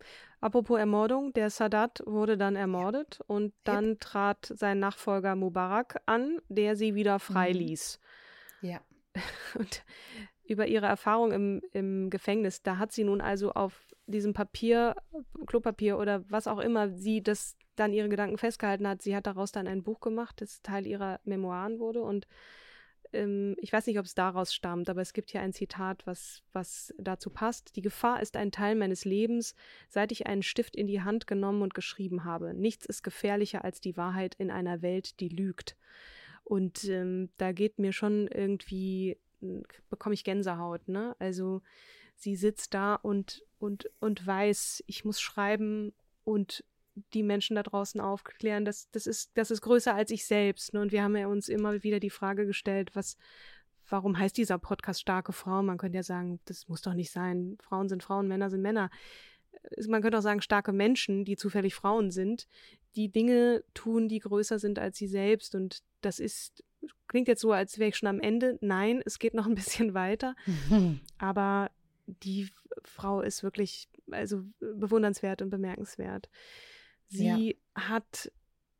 apropos 0.41 0.79
Ermordung, 0.79 1.33
der 1.33 1.51
Sadat 1.51 2.03
wurde 2.07 2.39
dann 2.39 2.57
ermordet 2.57 3.21
und 3.27 3.53
dann 3.65 3.91
yep. 3.91 4.01
trat 4.01 4.53
sein 4.55 4.79
Nachfolger 4.79 5.35
Mubarak 5.35 6.01
an, 6.07 6.39
der 6.49 6.77
sie 6.77 6.95
wieder 6.95 7.19
freiließ. 7.19 7.99
Mhm. 8.63 8.69
Ja. 8.69 8.81
Und 9.59 9.83
über 10.47 10.67
ihre 10.67 10.87
Erfahrung 10.87 11.33
im, 11.33 11.63
im 11.73 12.11
Gefängnis. 12.11 12.63
Da 12.63 12.79
hat 12.79 12.93
sie 12.93 13.05
nun 13.05 13.21
also 13.21 13.53
auf 13.53 13.87
diesem 14.07 14.33
Papier, 14.33 14.95
Klopapier 15.47 15.99
oder 15.99 16.25
was 16.31 16.47
auch 16.47 16.61
immer, 16.61 16.91
sie 16.91 17.23
das 17.23 17.57
dann 17.75 17.93
ihre 17.93 18.09
Gedanken 18.09 18.39
festgehalten 18.39 18.87
hat. 18.87 19.03
Sie 19.03 19.15
hat 19.15 19.27
daraus 19.27 19.53
dann 19.53 19.67
ein 19.67 19.83
Buch 19.83 20.01
gemacht, 20.01 20.41
das 20.41 20.63
Teil 20.63 20.87
ihrer 20.87 21.21
Memoiren 21.25 21.79
wurde. 21.79 22.03
Und 22.03 22.27
ähm, 23.13 23.57
ich 23.59 23.73
weiß 23.73 23.87
nicht, 23.87 23.99
ob 23.99 24.07
es 24.07 24.15
daraus 24.15 24.55
stammt, 24.55 24.89
aber 24.89 25.03
es 25.03 25.13
gibt 25.13 25.31
hier 25.31 25.41
ein 25.41 25.53
Zitat, 25.53 26.07
was, 26.07 26.43
was 26.53 26.95
dazu 26.99 27.31
passt. 27.31 27.77
Die 27.77 27.83
Gefahr 27.83 28.23
ist 28.23 28.37
ein 28.37 28.53
Teil 28.53 28.77
meines 28.77 29.05
Lebens, 29.05 29.55
seit 29.89 30.13
ich 30.13 30.27
einen 30.27 30.43
Stift 30.43 30.77
in 30.77 30.87
die 30.87 31.03
Hand 31.03 31.27
genommen 31.27 31.63
und 31.63 31.75
geschrieben 31.75 32.25
habe. 32.25 32.55
Nichts 32.55 32.87
ist 32.87 33.03
gefährlicher 33.03 33.65
als 33.65 33.81
die 33.81 33.97
Wahrheit 33.97 34.35
in 34.37 34.51
einer 34.51 34.83
Welt, 34.83 35.21
die 35.21 35.29
lügt. 35.29 35.77
Und 36.45 36.85
ähm, 36.85 37.31
da 37.39 37.53
geht 37.53 37.79
mir 37.79 37.93
schon 37.93 38.29
irgendwie 38.29 39.19
bekomme 39.91 40.15
ich 40.15 40.25
Gänsehaut, 40.25 40.89
ne? 40.89 41.17
Also 41.19 41.63
sie 42.17 42.37
sitzt 42.37 42.75
da 42.75 42.95
und, 42.95 43.45
und, 43.59 43.91
und 44.01 44.27
weiß, 44.27 44.83
ich 44.87 45.05
muss 45.05 45.21
schreiben 45.21 45.93
und 46.25 46.65
die 47.13 47.23
Menschen 47.23 47.57
da 47.57 47.63
draußen 47.63 48.01
aufklären, 48.01 48.65
das, 48.65 48.91
das, 48.91 49.07
ist, 49.07 49.31
das 49.35 49.51
ist 49.51 49.61
größer 49.61 49.95
als 49.95 50.11
ich 50.11 50.25
selbst. 50.25 50.73
Ne? 50.73 50.81
Und 50.81 50.93
wir 50.93 51.03
haben 51.03 51.17
ja 51.17 51.27
uns 51.27 51.49
immer 51.49 51.83
wieder 51.83 52.01
die 52.01 52.11
Frage 52.11 52.47
gestellt, 52.47 52.97
was, 52.97 53.17
warum 53.89 54.19
heißt 54.19 54.37
dieser 54.37 54.59
Podcast 54.59 55.01
starke 55.01 55.33
Frau? 55.33 55.63
Man 55.63 55.79
könnte 55.79 55.97
ja 55.97 56.03
sagen, 56.03 56.41
das 56.47 56.69
muss 56.69 56.83
doch 56.83 56.95
nicht 56.95 57.13
sein. 57.13 57.59
Frauen 57.61 57.89
sind 57.89 58.03
Frauen, 58.03 58.29
Männer 58.29 58.51
sind 58.51 58.63
Männer. 58.63 58.91
Man 59.87 60.01
könnte 60.01 60.19
auch 60.19 60.23
sagen, 60.23 60.41
starke 60.41 60.73
Menschen, 60.73 61.25
die 61.25 61.37
zufällig 61.37 61.75
Frauen 61.75 62.11
sind, 62.11 62.47
die 62.95 63.11
Dinge 63.11 63.63
tun, 63.75 64.09
die 64.09 64.21
größer 64.21 64.59
sind 64.59 64.79
als 64.79 64.97
sie 64.97 65.09
selbst. 65.09 65.55
Und 65.55 65.83
das 66.01 66.19
ist 66.19 66.65
klingt 67.09 67.29
jetzt 67.29 67.41
so, 67.41 67.53
als 67.53 67.79
wäre 67.79 67.89
ich 67.89 67.97
schon 67.97 68.09
am 68.09 68.21
Ende. 68.21 68.59
Nein, 68.61 69.03
es 69.05 69.19
geht 69.19 69.35
noch 69.35 69.47
ein 69.47 69.55
bisschen 69.57 69.95
weiter. 69.95 70.35
Aber 71.19 71.71
die 72.07 72.49
Frau 72.85 73.21
ist 73.21 73.43
wirklich 73.43 73.89
also 74.11 74.43
bewundernswert 74.61 75.43
und 75.43 75.51
bemerkenswert. 75.51 76.29
Sie 77.09 77.57
ja. 77.75 77.89
hat, 77.89 78.31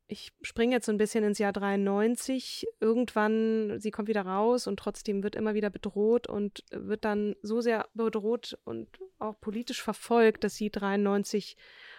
ich 0.07 0.31
springe 0.41 0.75
jetzt 0.75 0.85
so 0.85 0.91
ein 0.91 0.97
bisschen 0.97 1.23
ins 1.23 1.39
Jahr 1.39 1.53
93, 1.53 2.67
irgendwann, 2.79 3.79
sie 3.79 3.91
kommt 3.91 4.07
wieder 4.07 4.21
raus 4.21 4.67
und 4.67 4.77
trotzdem 4.77 5.23
wird 5.23 5.35
immer 5.35 5.53
wieder 5.53 5.69
bedroht 5.69 6.27
und 6.27 6.63
wird 6.71 7.05
dann 7.05 7.35
so 7.41 7.61
sehr 7.61 7.87
bedroht 7.93 8.57
und 8.63 8.87
auch 9.19 9.39
politisch 9.39 9.81
verfolgt, 9.81 10.43
dass 10.43 10.55
sie 10.55 10.69
93 10.69 11.57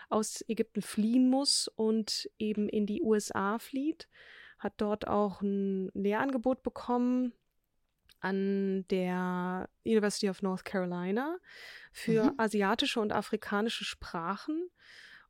aus 0.09 0.45
Ägypten 0.49 0.83
fliehen 0.83 1.29
muss 1.29 1.69
und 1.69 2.31
eben 2.39 2.69
in 2.69 2.87
die 2.87 3.03
USA 3.03 3.59
flieht 3.59 4.09
hat 4.59 4.75
dort 4.79 5.07
auch 5.07 5.41
ein 5.41 5.91
Lehrangebot 5.95 6.63
bekommen 6.63 7.33
an 8.21 8.85
der 8.91 9.69
University 9.85 10.29
of 10.29 10.43
North 10.43 10.65
Carolina 10.65 11.39
für 11.93 12.25
mhm. 12.25 12.35
asiatische 12.37 13.01
und 13.01 13.13
afrikanische 13.13 13.85
Sprachen 13.85 14.71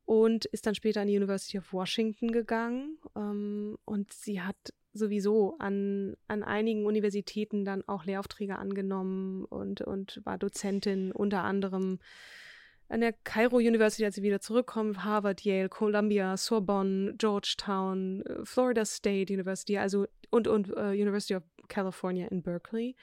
und 0.05 0.47
ist 0.47 0.67
dann 0.67 0.75
später 0.75 1.03
an 1.03 1.07
die 1.09 1.17
University 1.17 1.59
of 1.59 1.71
Washington 1.73 2.33
gegangen. 2.33 2.97
Ähm, 3.15 3.77
und 3.85 4.11
sie 4.13 4.41
hat 4.41 4.57
sowieso 4.95 5.57
an, 5.59 6.17
an 6.29 6.43
einigen 6.43 6.87
Universitäten 6.87 7.67
dann 7.67 7.87
auch 7.87 8.07
Lehraufträge 8.07 8.57
angenommen 8.59 9.45
und, 9.45 9.83
und 9.83 10.23
war 10.25 10.39
Dozentin 10.39 11.13
unter 11.13 11.45
anderem 11.45 11.99
an 12.89 13.01
der 13.01 13.13
Cairo 13.13 13.57
University, 13.57 14.05
als 14.05 14.15
sie 14.15 14.23
wieder 14.23 14.41
zurückkommt, 14.41 15.05
Harvard, 15.05 15.43
Yale, 15.43 15.69
Columbia, 15.69 16.37
Sorbonne, 16.37 17.15
Georgetown, 17.19 18.23
äh, 18.23 18.45
Florida 18.45 18.85
State 18.85 19.33
University, 19.33 19.77
also 19.79 20.07
und 20.31 20.49
und 20.49 20.71
uh, 20.71 20.91
University 20.91 21.35
of 21.35 21.43
California 21.69 22.27
in 22.29 22.43
Berkeley. 22.43 22.97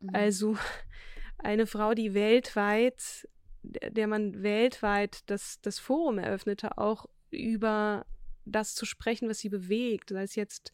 Mhm. 0.00 0.10
Also 0.14 0.56
eine 1.38 1.66
Frau, 1.66 1.94
die 1.94 2.14
weltweit, 2.14 3.28
der 3.62 4.06
man 4.06 4.42
weltweit 4.42 5.22
das, 5.26 5.60
das 5.60 5.78
Forum 5.78 6.18
eröffnete, 6.18 6.78
auch 6.78 7.06
über 7.30 8.06
das 8.46 8.74
zu 8.74 8.86
sprechen, 8.86 9.28
was 9.28 9.40
sie 9.40 9.50
bewegt, 9.50 10.10
sei 10.10 10.22
es 10.22 10.34
jetzt 10.34 10.72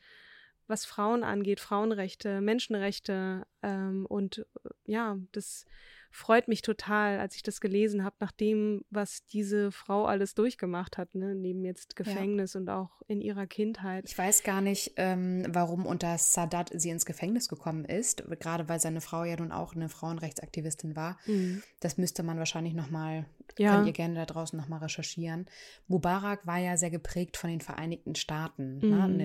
was 0.67 0.87
Frauen 0.87 1.25
angeht, 1.25 1.61
Frauenrechte, 1.61 2.41
Menschenrechte 2.41 3.47
ähm, 3.63 4.07
und 4.07 4.39
äh, 4.39 4.71
ja, 4.87 5.19
das 5.33 5.67
freut 6.15 6.47
mich 6.47 6.63
total, 6.63 7.19
als 7.19 7.35
ich 7.35 7.43
das 7.43 7.61
gelesen 7.61 8.05
habe, 8.05 8.15
nach 8.21 8.31
dem, 8.31 8.85
was 8.89 9.27
diese 9.27 9.73
Frau 9.73 10.07
alles 10.07 10.35
durchgemacht 10.35 10.97
hat, 10.97 11.13
ne? 11.17 11.35
neben 11.35 11.65
jetzt 11.65 11.97
Gefängnis 11.97 12.55
ja. 12.55 12.61
und 12.61 12.71
auch 12.71 13.03
in 13.09 13.21
ihrer 13.21 13.49
Kindheit. 13.49 14.05
Ich 14.07 14.17
weiß 14.17 14.45
gar 14.45 14.61
nicht, 14.61 14.93
ähm, 14.97 15.45
warum 15.49 15.87
unter 15.87 16.17
Sadat 16.17 16.71
sie 16.73 16.91
ins 16.91 17.05
Gefängnis 17.05 17.49
gekommen 17.49 17.85
ist, 17.85 18.23
gerade 18.39 18.69
weil 18.69 18.79
seine 18.79 19.01
Frau 19.01 19.25
ja 19.25 19.37
nun 19.37 19.51
auch 19.51 19.75
eine 19.75 19.89
Frauenrechtsaktivistin 19.89 20.95
war. 20.95 21.19
Mhm. 21.27 21.65
Das 21.81 21.99
müsste 21.99 22.23
man 22.23 22.39
wahrscheinlich 22.39 22.75
nochmal, 22.75 23.27
ja. 23.59 23.75
könnt 23.75 23.89
ihr 23.89 23.93
gerne 23.93 24.15
da 24.15 24.25
draußen 24.25 24.57
nochmal 24.57 24.79
recherchieren. 24.79 25.47
Mubarak 25.89 26.47
war 26.47 26.59
ja 26.59 26.77
sehr 26.77 26.91
geprägt 26.91 27.37
von 27.37 27.51
den 27.51 27.61
Vereinigten 27.61 28.15
Staaten, 28.15 28.79
ne? 28.79 28.87
mhm. 28.87 29.17
ne? 29.17 29.25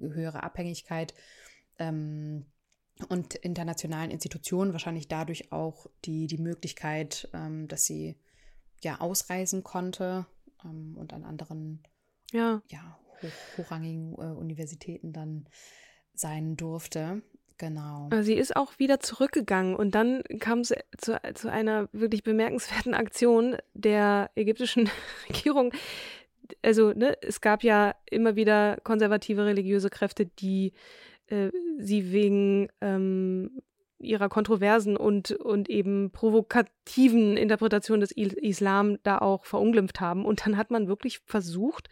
eine, 0.00 0.14
höhere 0.14 0.42
Abhängigkeit. 0.42 1.14
Ähm, 1.78 2.46
und 3.08 3.34
internationalen 3.34 4.10
Institutionen 4.10 4.72
wahrscheinlich 4.72 5.08
dadurch 5.08 5.52
auch 5.52 5.86
die, 6.04 6.26
die 6.26 6.38
Möglichkeit, 6.38 7.28
ähm, 7.32 7.68
dass 7.68 7.84
sie 7.86 8.16
ja 8.82 9.00
ausreisen 9.00 9.64
konnte 9.64 10.26
ähm, 10.64 10.96
und 10.96 11.12
an 11.12 11.24
anderen 11.24 11.82
ja. 12.32 12.62
Ja, 12.68 12.98
hoch, 13.22 13.58
hochrangigen 13.58 14.14
äh, 14.14 14.36
Universitäten 14.36 15.12
dann 15.12 15.46
sein 16.14 16.56
durfte. 16.56 17.22
Genau. 17.58 18.10
Sie 18.22 18.34
ist 18.34 18.56
auch 18.56 18.78
wieder 18.80 18.98
zurückgegangen 18.98 19.76
und 19.76 19.94
dann 19.94 20.24
kam 20.40 20.60
es 20.60 20.74
zu, 20.98 21.20
zu 21.34 21.50
einer 21.50 21.88
wirklich 21.92 22.24
bemerkenswerten 22.24 22.94
Aktion 22.94 23.56
der 23.74 24.30
ägyptischen 24.34 24.90
Regierung. 25.28 25.72
Also, 26.62 26.92
ne, 26.92 27.16
es 27.22 27.40
gab 27.40 27.62
ja 27.62 27.94
immer 28.10 28.34
wieder 28.34 28.78
konservative 28.82 29.46
religiöse 29.46 29.88
Kräfte, 29.88 30.26
die 30.26 30.72
äh, 31.28 31.50
sie 31.78 32.12
wegen 32.12 32.68
ähm, 32.80 33.62
ihrer 33.98 34.28
kontroversen 34.28 34.96
und, 34.96 35.32
und 35.32 35.68
eben 35.70 36.10
provokativen 36.10 37.36
Interpretation 37.36 38.00
des 38.00 38.10
Islam 38.12 38.98
da 39.02 39.18
auch 39.18 39.44
verunglimpft 39.44 40.00
haben. 40.00 40.24
Und 40.24 40.44
dann 40.44 40.56
hat 40.56 40.70
man 40.70 40.88
wirklich 40.88 41.20
versucht, 41.24 41.88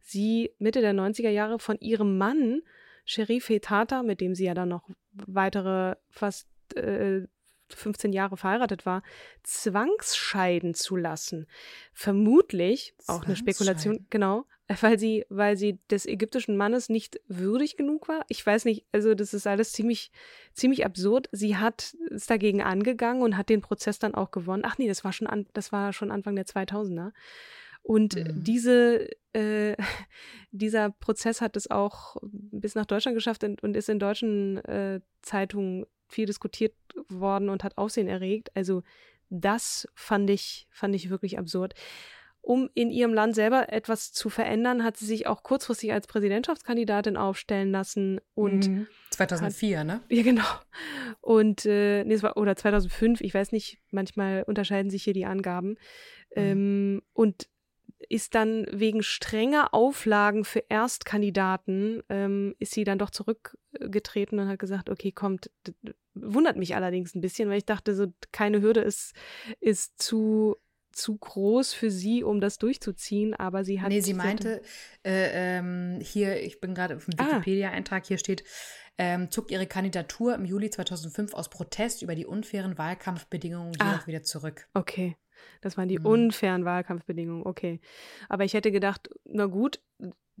sie 0.00 0.52
Mitte 0.58 0.80
der 0.80 0.94
90er 0.94 1.30
Jahre 1.30 1.58
von 1.58 1.78
ihrem 1.80 2.18
Mann, 2.18 2.62
Sherif 3.04 3.48
Hetata, 3.48 4.02
mit 4.02 4.20
dem 4.20 4.34
sie 4.34 4.44
ja 4.44 4.54
dann 4.54 4.68
noch 4.68 4.88
weitere 5.12 5.96
fast 6.10 6.48
äh, 6.74 7.22
15 7.68 8.12
Jahre 8.12 8.36
verheiratet 8.36 8.86
war, 8.86 9.02
zwangsscheiden 9.42 10.74
zu 10.74 10.96
lassen. 10.96 11.46
Vermutlich, 11.92 12.94
auch 13.06 13.24
eine 13.24 13.36
Spekulation, 13.36 14.06
genau, 14.10 14.46
weil 14.80 14.98
sie, 14.98 15.24
weil 15.28 15.56
sie 15.56 15.78
des 15.90 16.06
ägyptischen 16.06 16.56
Mannes 16.56 16.88
nicht 16.88 17.20
würdig 17.28 17.76
genug 17.76 18.08
war. 18.08 18.24
Ich 18.28 18.44
weiß 18.44 18.64
nicht, 18.64 18.84
also 18.92 19.14
das 19.14 19.32
ist 19.32 19.46
alles 19.46 19.72
ziemlich, 19.72 20.10
ziemlich 20.54 20.84
absurd. 20.84 21.28
Sie 21.32 21.56
hat 21.56 21.96
es 22.10 22.26
dagegen 22.26 22.62
angegangen 22.62 23.22
und 23.22 23.36
hat 23.36 23.48
den 23.48 23.60
Prozess 23.60 23.98
dann 23.98 24.14
auch 24.14 24.30
gewonnen. 24.30 24.64
Ach 24.66 24.78
nee, 24.78 24.88
das 24.88 25.04
war 25.04 25.12
schon 25.12 25.28
an, 25.28 25.46
das 25.52 25.72
war 25.72 25.92
schon 25.92 26.10
Anfang 26.10 26.34
der 26.34 26.46
2000er. 26.46 27.12
Und 27.82 28.16
mhm. 28.16 28.42
diese, 28.42 29.08
äh, 29.32 29.76
dieser 30.50 30.90
Prozess 30.90 31.40
hat 31.40 31.56
es 31.56 31.70
auch 31.70 32.16
bis 32.22 32.74
nach 32.74 32.86
Deutschland 32.86 33.14
geschafft 33.14 33.44
und 33.44 33.76
ist 33.76 33.88
in 33.88 34.00
deutschen 34.00 34.58
äh, 34.64 35.00
Zeitungen 35.22 35.86
viel 36.08 36.26
diskutiert 36.26 36.74
worden 37.08 37.48
und 37.48 37.64
hat 37.64 37.78
Aufsehen 37.78 38.08
erregt. 38.08 38.50
Also 38.54 38.82
das 39.28 39.88
fand 39.94 40.30
ich, 40.30 40.66
fand 40.70 40.94
ich 40.94 41.10
wirklich 41.10 41.38
absurd. 41.38 41.74
Um 42.40 42.70
in 42.74 42.92
ihrem 42.92 43.12
Land 43.12 43.34
selber 43.34 43.72
etwas 43.72 44.12
zu 44.12 44.30
verändern, 44.30 44.84
hat 44.84 44.96
sie 44.96 45.06
sich 45.06 45.26
auch 45.26 45.42
kurzfristig 45.42 45.92
als 45.92 46.06
Präsidentschaftskandidatin 46.06 47.16
aufstellen 47.16 47.72
lassen 47.72 48.20
und 48.34 48.68
mhm. 48.68 48.86
2004, 49.10 49.80
hat, 49.80 49.86
ne? 49.88 50.00
Ja, 50.08 50.22
genau. 50.22 50.44
Und 51.20 51.66
äh, 51.66 52.04
nee, 52.04 52.14
es 52.14 52.22
war 52.22 52.36
oder 52.36 52.54
2005, 52.54 53.20
ich 53.20 53.34
weiß 53.34 53.50
nicht, 53.50 53.80
manchmal 53.90 54.44
unterscheiden 54.44 54.92
sich 54.92 55.02
hier 55.02 55.12
die 55.12 55.26
Angaben. 55.26 55.70
Mhm. 55.70 55.76
Ähm, 56.36 57.02
und 57.14 57.48
ist 58.08 58.34
dann 58.34 58.66
wegen 58.70 59.02
strenger 59.02 59.72
Auflagen 59.72 60.44
für 60.44 60.64
Erstkandidaten, 60.68 62.02
ähm, 62.08 62.54
ist 62.58 62.72
sie 62.72 62.84
dann 62.84 62.98
doch 62.98 63.10
zurückgetreten 63.10 64.38
und 64.38 64.48
hat 64.48 64.58
gesagt, 64.58 64.90
okay, 64.90 65.12
kommt, 65.12 65.50
wundert 66.14 66.56
mich 66.56 66.74
allerdings 66.74 67.14
ein 67.14 67.20
bisschen, 67.20 67.48
weil 67.48 67.58
ich 67.58 67.64
dachte, 67.64 67.94
so 67.94 68.12
keine 68.32 68.60
Hürde 68.60 68.80
ist, 68.80 69.14
ist 69.60 70.00
zu 70.00 70.56
zu 70.92 71.16
groß 71.16 71.74
für 71.74 71.90
sie, 71.90 72.24
um 72.24 72.40
das 72.40 72.56
durchzuziehen, 72.56 73.34
aber 73.34 73.64
sie 73.64 73.82
hat. 73.82 73.90
Nee, 73.90 74.00
sie 74.00 74.14
meinte, 74.14 74.62
äh, 75.04 75.58
ähm, 75.58 75.98
hier, 76.00 76.42
ich 76.42 76.58
bin 76.58 76.74
gerade 76.74 76.96
auf 76.96 77.04
dem 77.04 77.14
ah. 77.18 77.26
Wikipedia-Eintrag, 77.26 78.06
hier 78.06 78.16
steht, 78.16 78.44
ähm, 78.96 79.30
zog 79.30 79.50
ihre 79.50 79.66
Kandidatur 79.66 80.34
im 80.34 80.46
Juli 80.46 80.70
2005 80.70 81.34
aus 81.34 81.50
Protest 81.50 82.00
über 82.00 82.14
die 82.14 82.24
unfairen 82.24 82.78
Wahlkampfbedingungen 82.78 83.72
jedoch 83.74 83.86
ah. 83.86 84.06
wieder 84.06 84.22
zurück. 84.22 84.68
Okay. 84.72 85.16
Das 85.60 85.76
waren 85.76 85.88
die 85.88 85.98
mhm. 85.98 86.06
unfairen 86.06 86.64
Wahlkampfbedingungen, 86.64 87.46
okay. 87.46 87.80
Aber 88.28 88.44
ich 88.44 88.54
hätte 88.54 88.72
gedacht, 88.72 89.10
na 89.24 89.46
gut, 89.46 89.80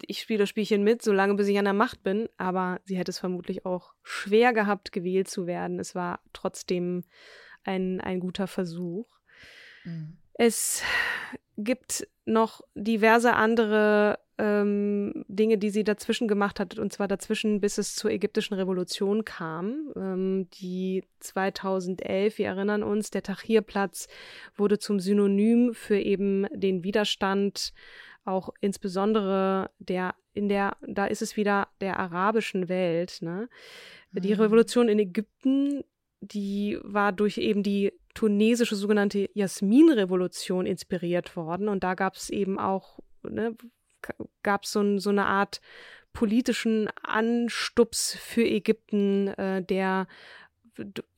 ich 0.02 0.20
spiele 0.20 0.40
das 0.40 0.48
Spielchen 0.48 0.82
mit, 0.84 1.02
solange 1.02 1.34
bis 1.34 1.48
ich 1.48 1.58
an 1.58 1.64
der 1.64 1.74
Macht 1.74 2.02
bin, 2.02 2.28
aber 2.36 2.80
sie 2.84 2.96
hätte 2.96 3.10
es 3.10 3.18
vermutlich 3.18 3.64
auch 3.64 3.94
schwer 4.02 4.52
gehabt, 4.52 4.92
gewählt 4.92 5.28
zu 5.28 5.46
werden. 5.46 5.78
Es 5.78 5.94
war 5.94 6.20
trotzdem 6.32 7.04
ein, 7.64 8.00
ein 8.00 8.20
guter 8.20 8.46
Versuch. 8.46 9.08
Mhm. 9.84 10.18
Es 10.34 10.82
gibt 11.56 12.06
noch 12.24 12.60
diverse 12.74 13.34
andere 13.34 14.18
ähm, 14.38 15.24
Dinge, 15.28 15.58
die 15.58 15.70
sie 15.70 15.84
dazwischen 15.84 16.28
gemacht 16.28 16.60
hat, 16.60 16.78
und 16.78 16.92
zwar 16.92 17.08
dazwischen, 17.08 17.60
bis 17.60 17.78
es 17.78 17.94
zur 17.94 18.10
ägyptischen 18.10 18.54
Revolution 18.54 19.24
kam, 19.24 19.92
ähm, 19.96 20.48
die 20.50 21.04
2011, 21.20 22.38
wir 22.38 22.46
erinnern 22.46 22.82
uns, 22.82 23.10
der 23.10 23.22
Tahrirplatz 23.22 24.08
wurde 24.54 24.78
zum 24.78 25.00
Synonym 25.00 25.72
für 25.72 25.98
eben 25.98 26.46
den 26.52 26.84
Widerstand, 26.84 27.72
auch 28.24 28.50
insbesondere 28.60 29.70
der 29.78 30.14
in 30.36 30.48
der, 30.50 30.76
da 30.86 31.06
ist 31.06 31.22
es 31.22 31.36
wieder 31.36 31.68
der 31.80 31.98
arabischen 31.98 32.68
Welt. 32.68 33.18
Ne? 33.22 33.48
Die 34.12 34.34
mhm. 34.34 34.40
Revolution 34.40 34.88
in 34.88 34.98
Ägypten, 34.98 35.82
die 36.20 36.78
war 36.82 37.12
durch 37.12 37.38
eben 37.38 37.62
die 37.62 37.92
tunesische 38.14 38.76
sogenannte 38.76 39.28
Jasmin-Revolution 39.34 40.66
inspiriert 40.66 41.36
worden. 41.36 41.68
Und 41.68 41.84
da 41.84 41.94
gab 41.94 42.14
es 42.14 42.30
eben 42.30 42.58
auch 42.58 42.98
ne, 43.22 43.56
gab 44.42 44.64
es 44.64 44.72
so, 44.72 44.98
so 44.98 45.10
eine 45.10 45.26
Art 45.26 45.60
politischen 46.12 46.88
Anstups 47.02 48.16
für 48.18 48.44
Ägypten, 48.44 49.28
äh, 49.28 49.62
der 49.62 50.06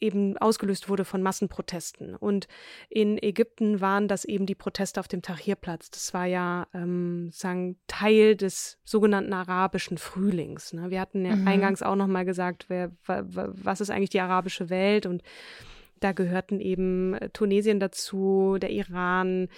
eben 0.00 0.36
ausgelöst 0.38 0.88
wurde 0.88 1.04
von 1.04 1.22
Massenprotesten. 1.22 2.14
Und 2.14 2.48
in 2.88 3.22
Ägypten 3.22 3.80
waren 3.80 4.08
das 4.08 4.24
eben 4.24 4.46
die 4.46 4.54
Proteste 4.54 5.00
auf 5.00 5.08
dem 5.08 5.22
Tahrirplatz. 5.22 5.90
Das 5.90 6.14
war 6.14 6.26
ja 6.26 6.66
ähm, 6.74 7.30
sagen 7.32 7.76
Teil 7.86 8.36
des 8.36 8.78
sogenannten 8.84 9.32
arabischen 9.32 9.98
Frühlings. 9.98 10.72
Ne? 10.72 10.90
Wir 10.90 11.00
hatten 11.00 11.24
ja 11.24 11.36
mhm. 11.36 11.48
eingangs 11.48 11.82
auch 11.82 11.96
noch 11.96 12.06
mal 12.06 12.24
gesagt, 12.24 12.66
wer, 12.68 12.90
was 13.06 13.80
ist 13.80 13.90
eigentlich 13.90 14.10
die 14.10 14.20
arabische 14.20 14.70
Welt 14.70 15.06
und 15.06 15.22
da 16.00 16.12
gehörten 16.12 16.60
eben 16.60 17.14
äh, 17.14 17.30
Tunesien 17.30 17.80
dazu, 17.80 18.56
der 18.60 18.70
Iran, 18.70 19.48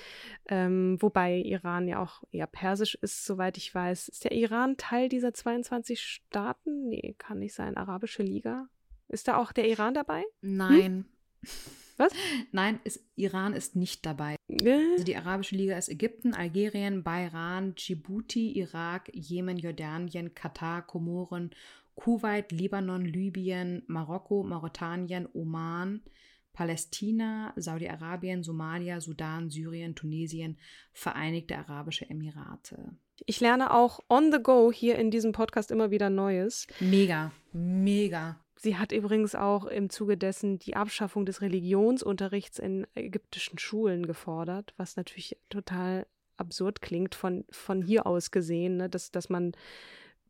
ähm, 0.49 0.97
wobei 1.01 1.37
Iran 1.37 1.89
ja 1.89 2.03
auch 2.03 2.23
eher 2.31 2.47
persisch 2.47 2.95
ist, 2.97 3.25
soweit 3.25 3.57
ich 3.57 3.75
weiß. 3.75 4.09
Ist 4.09 4.25
der 4.25 4.33
Iran 4.33 4.77
Teil 4.77 5.09
dieser 5.09 5.35
22 5.35 6.01
Staaten? 6.01 6.89
Nee, 6.89 7.15
kann 7.19 7.39
nicht 7.39 7.55
sein. 7.55 7.77
Arabische 7.77 8.23
Liga? 8.23 8.69
Ist 9.11 9.27
da 9.29 9.37
auch 9.37 9.53
der 9.53 9.69
Iran 9.69 9.95
dabei? 9.95 10.25
Nein. 10.41 11.05
Hm? 11.43 11.51
Was? 11.97 12.13
Nein, 12.53 12.81
ist, 12.85 13.05
Iran 13.17 13.55
ist 13.55 13.77
nicht 13.77 14.07
dabei. 14.07 14.37
Äh? 14.49 14.93
Also 14.93 15.05
die 15.05 15.17
Arabische 15.17 15.57
Liga 15.57 15.77
ist 15.77 15.89
Ägypten, 15.89 16.33
Algerien, 16.33 17.03
Bahrain, 17.03 17.75
Djibouti, 17.75 18.53
Irak, 18.53 19.11
Jemen, 19.13 19.59
Jordanien, 19.59 20.35
Katar, 20.35 20.87
Komoren, 20.87 21.51
Kuwait, 21.97 22.53
Libanon, 22.53 23.05
Libyen, 23.05 23.83
Marokko, 23.89 24.45
Mauretanien, 24.45 25.29
Oman, 25.35 26.03
Palästina, 26.53 27.53
Saudi-Arabien, 27.57 28.43
Somalia, 28.43 29.01
Sudan, 29.01 29.51
Syrien, 29.51 29.95
Tunesien, 29.95 30.57
Vereinigte 30.93 31.59
Arabische 31.59 32.09
Emirate. 32.09 32.97
Ich 33.27 33.41
lerne 33.41 33.75
auch 33.75 34.01
on 34.09 34.33
the 34.33 34.43
go 34.43 34.73
hier 34.73 34.97
in 34.97 35.11
diesem 35.11 35.33
Podcast 35.33 35.71
immer 35.71 35.91
wieder 35.91 36.11
Neues. 36.11 36.67
Mega, 36.81 37.33
mega. 37.53 38.41
Sie 38.63 38.77
hat 38.77 38.93
übrigens 38.93 39.35
auch 39.35 39.65
im 39.65 39.89
Zuge 39.89 40.19
dessen 40.19 40.59
die 40.59 40.77
Abschaffung 40.77 41.25
des 41.25 41.41
Religionsunterrichts 41.41 42.59
in 42.59 42.87
ägyptischen 42.95 43.59
Schulen 43.59 44.07
gefordert, 44.07 44.75
was 44.77 44.97
natürlich 44.97 45.39
total 45.49 46.07
absurd 46.37 46.83
klingt 46.83 47.15
von, 47.15 47.47
von 47.51 47.81
hier 47.81 48.07
aus 48.07 48.31
gesehen, 48.31 48.77
ne? 48.77 48.91
dass, 48.91 49.11
dass 49.11 49.31
man 49.31 49.53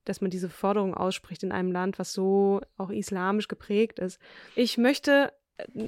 dass 0.04 0.20
man 0.20 0.30
diese 0.30 0.48
Forderung 0.48 0.94
ausspricht 0.94 1.42
in 1.42 1.52
einem 1.52 1.72
Land, 1.72 1.98
was 1.98 2.12
so 2.12 2.62
auch 2.78 2.88
islamisch 2.90 3.48
geprägt 3.48 3.98
ist. 3.98 4.18
Ich 4.54 4.78
möchte 4.78 5.32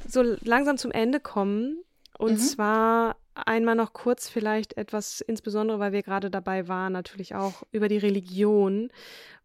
so 0.06 0.22
langsam 0.42 0.76
zum 0.76 0.90
Ende 0.90 1.18
kommen. 1.18 1.82
Und 2.18 2.32
mhm. 2.32 2.38
zwar 2.38 3.16
einmal 3.34 3.74
noch 3.74 3.94
kurz 3.94 4.28
vielleicht 4.28 4.76
etwas, 4.76 5.22
insbesondere 5.22 5.78
weil 5.78 5.92
wir 5.92 6.02
gerade 6.02 6.30
dabei 6.30 6.68
waren, 6.68 6.92
natürlich 6.92 7.34
auch 7.34 7.62
über 7.70 7.88
die 7.88 7.96
Religion, 7.96 8.90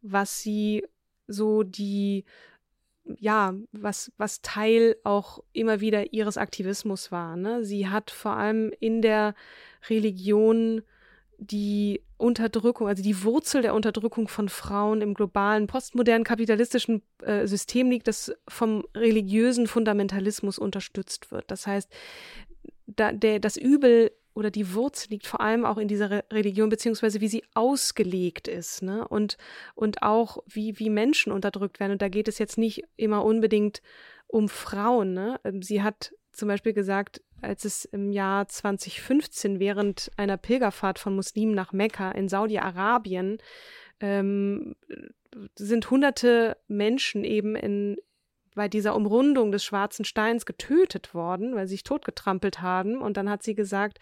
was 0.01 0.41
sie 0.41 0.85
so 1.27 1.63
die, 1.63 2.25
ja, 3.19 3.53
was, 3.71 4.11
was 4.17 4.41
Teil 4.41 4.95
auch 5.03 5.39
immer 5.53 5.79
wieder 5.79 6.13
ihres 6.13 6.37
Aktivismus 6.37 7.11
war. 7.11 7.35
Ne? 7.35 7.63
Sie 7.63 7.87
hat 7.87 8.11
vor 8.11 8.33
allem 8.33 8.71
in 8.79 9.01
der 9.01 9.35
Religion 9.89 10.81
die 11.37 12.01
Unterdrückung, 12.17 12.87
also 12.87 13.03
die 13.03 13.23
Wurzel 13.23 13.61
der 13.61 13.75
Unterdrückung 13.75 14.27
von 14.27 14.49
Frauen 14.49 15.01
im 15.01 15.13
globalen, 15.13 15.67
postmodernen 15.67 16.23
kapitalistischen 16.23 17.03
äh, 17.21 17.45
System 17.45 17.91
liegt, 17.91 18.07
das 18.07 18.33
vom 18.47 18.83
religiösen 18.95 19.67
Fundamentalismus 19.67 20.57
unterstützt 20.57 21.31
wird. 21.31 21.51
Das 21.51 21.67
heißt, 21.67 21.91
da, 22.87 23.11
der, 23.11 23.39
das 23.39 23.55
Übel 23.55 24.11
oder 24.37 24.51
die 24.51 24.75
Wurzel 24.75 25.09
liegt 25.09 25.25
vor 25.25 25.41
allem 25.41 25.65
auch 25.65 25.79
in 25.79 25.87
dieser 25.87 26.11
Re 26.11 26.23
Religion, 26.31 26.69
beziehungsweise 26.69 27.21
wie 27.21 27.27
sie 27.27 27.43
ausgelegt 27.55 28.47
ist, 28.47 28.83
ne? 28.83 29.07
Und, 29.07 29.37
und 29.73 30.03
auch 30.03 30.37
wie, 30.45 30.77
wie 30.77 30.91
Menschen 30.91 31.31
unterdrückt 31.31 31.79
werden. 31.79 31.93
Und 31.93 32.03
da 32.03 32.07
geht 32.07 32.27
es 32.27 32.37
jetzt 32.37 32.59
nicht 32.59 32.83
immer 32.97 33.25
unbedingt 33.25 33.81
um 34.27 34.47
Frauen, 34.47 35.13
ne? 35.13 35.39
Ähm, 35.43 35.63
sie 35.63 35.81
hat 35.81 36.13
zum 36.31 36.47
Beispiel 36.49 36.73
gesagt, 36.73 37.23
als 37.41 37.65
es 37.65 37.85
im 37.85 38.11
Jahr 38.11 38.47
2015 38.47 39.59
während 39.59 40.11
einer 40.17 40.37
Pilgerfahrt 40.37 40.99
von 40.99 41.15
Muslimen 41.15 41.55
nach 41.55 41.73
Mekka 41.73 42.11
in 42.11 42.29
Saudi-Arabien 42.29 43.39
ähm, 43.99 44.75
sind 45.55 45.89
hunderte 45.89 46.57
Menschen 46.67 47.23
eben 47.23 47.55
in, 47.55 47.97
bei 48.57 48.67
dieser 48.67 48.95
Umrundung 48.95 49.53
des 49.53 49.63
schwarzen 49.63 50.03
Steins 50.03 50.45
getötet 50.45 51.13
worden, 51.13 51.55
weil 51.55 51.67
sie 51.67 51.75
sich 51.75 51.83
totgetrampelt 51.83 52.61
haben. 52.61 53.01
Und 53.01 53.15
dann 53.15 53.29
hat 53.29 53.43
sie 53.43 53.55
gesagt, 53.55 53.99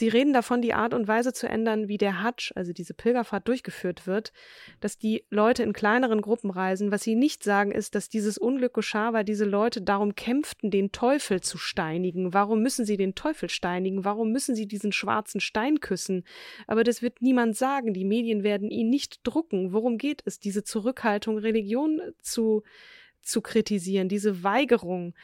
Sie 0.00 0.08
reden 0.08 0.32
davon, 0.32 0.62
die 0.62 0.72
Art 0.72 0.94
und 0.94 1.08
Weise 1.08 1.34
zu 1.34 1.46
ändern, 1.46 1.88
wie 1.88 1.98
der 1.98 2.22
Hadsch, 2.22 2.52
also 2.54 2.72
diese 2.72 2.94
Pilgerfahrt, 2.94 3.46
durchgeführt 3.46 4.06
wird, 4.06 4.32
dass 4.80 4.96
die 4.96 5.26
Leute 5.28 5.62
in 5.62 5.74
kleineren 5.74 6.22
Gruppen 6.22 6.50
reisen. 6.50 6.90
Was 6.90 7.02
sie 7.02 7.14
nicht 7.14 7.44
sagen, 7.44 7.70
ist, 7.70 7.94
dass 7.94 8.08
dieses 8.08 8.38
Unglück 8.38 8.72
geschah, 8.72 9.12
weil 9.12 9.24
diese 9.24 9.44
Leute 9.44 9.82
darum 9.82 10.14
kämpften, 10.14 10.70
den 10.70 10.90
Teufel 10.90 11.42
zu 11.42 11.58
steinigen. 11.58 12.32
Warum 12.32 12.62
müssen 12.62 12.86
sie 12.86 12.96
den 12.96 13.14
Teufel 13.14 13.50
steinigen? 13.50 14.02
Warum 14.02 14.32
müssen 14.32 14.54
sie 14.54 14.66
diesen 14.66 14.92
schwarzen 14.92 15.38
Stein 15.38 15.80
küssen? 15.80 16.24
Aber 16.66 16.82
das 16.82 17.02
wird 17.02 17.20
niemand 17.20 17.54
sagen. 17.58 17.92
Die 17.92 18.06
Medien 18.06 18.42
werden 18.42 18.70
ihn 18.70 18.88
nicht 18.88 19.20
drucken. 19.24 19.74
Worum 19.74 19.98
geht 19.98 20.22
es? 20.24 20.38
Diese 20.38 20.64
Zurückhaltung, 20.64 21.36
Religion 21.36 22.00
zu, 22.22 22.62
zu 23.22 23.40
kritisieren, 23.40 24.08
diese 24.08 24.42
Weigerung. 24.42 25.14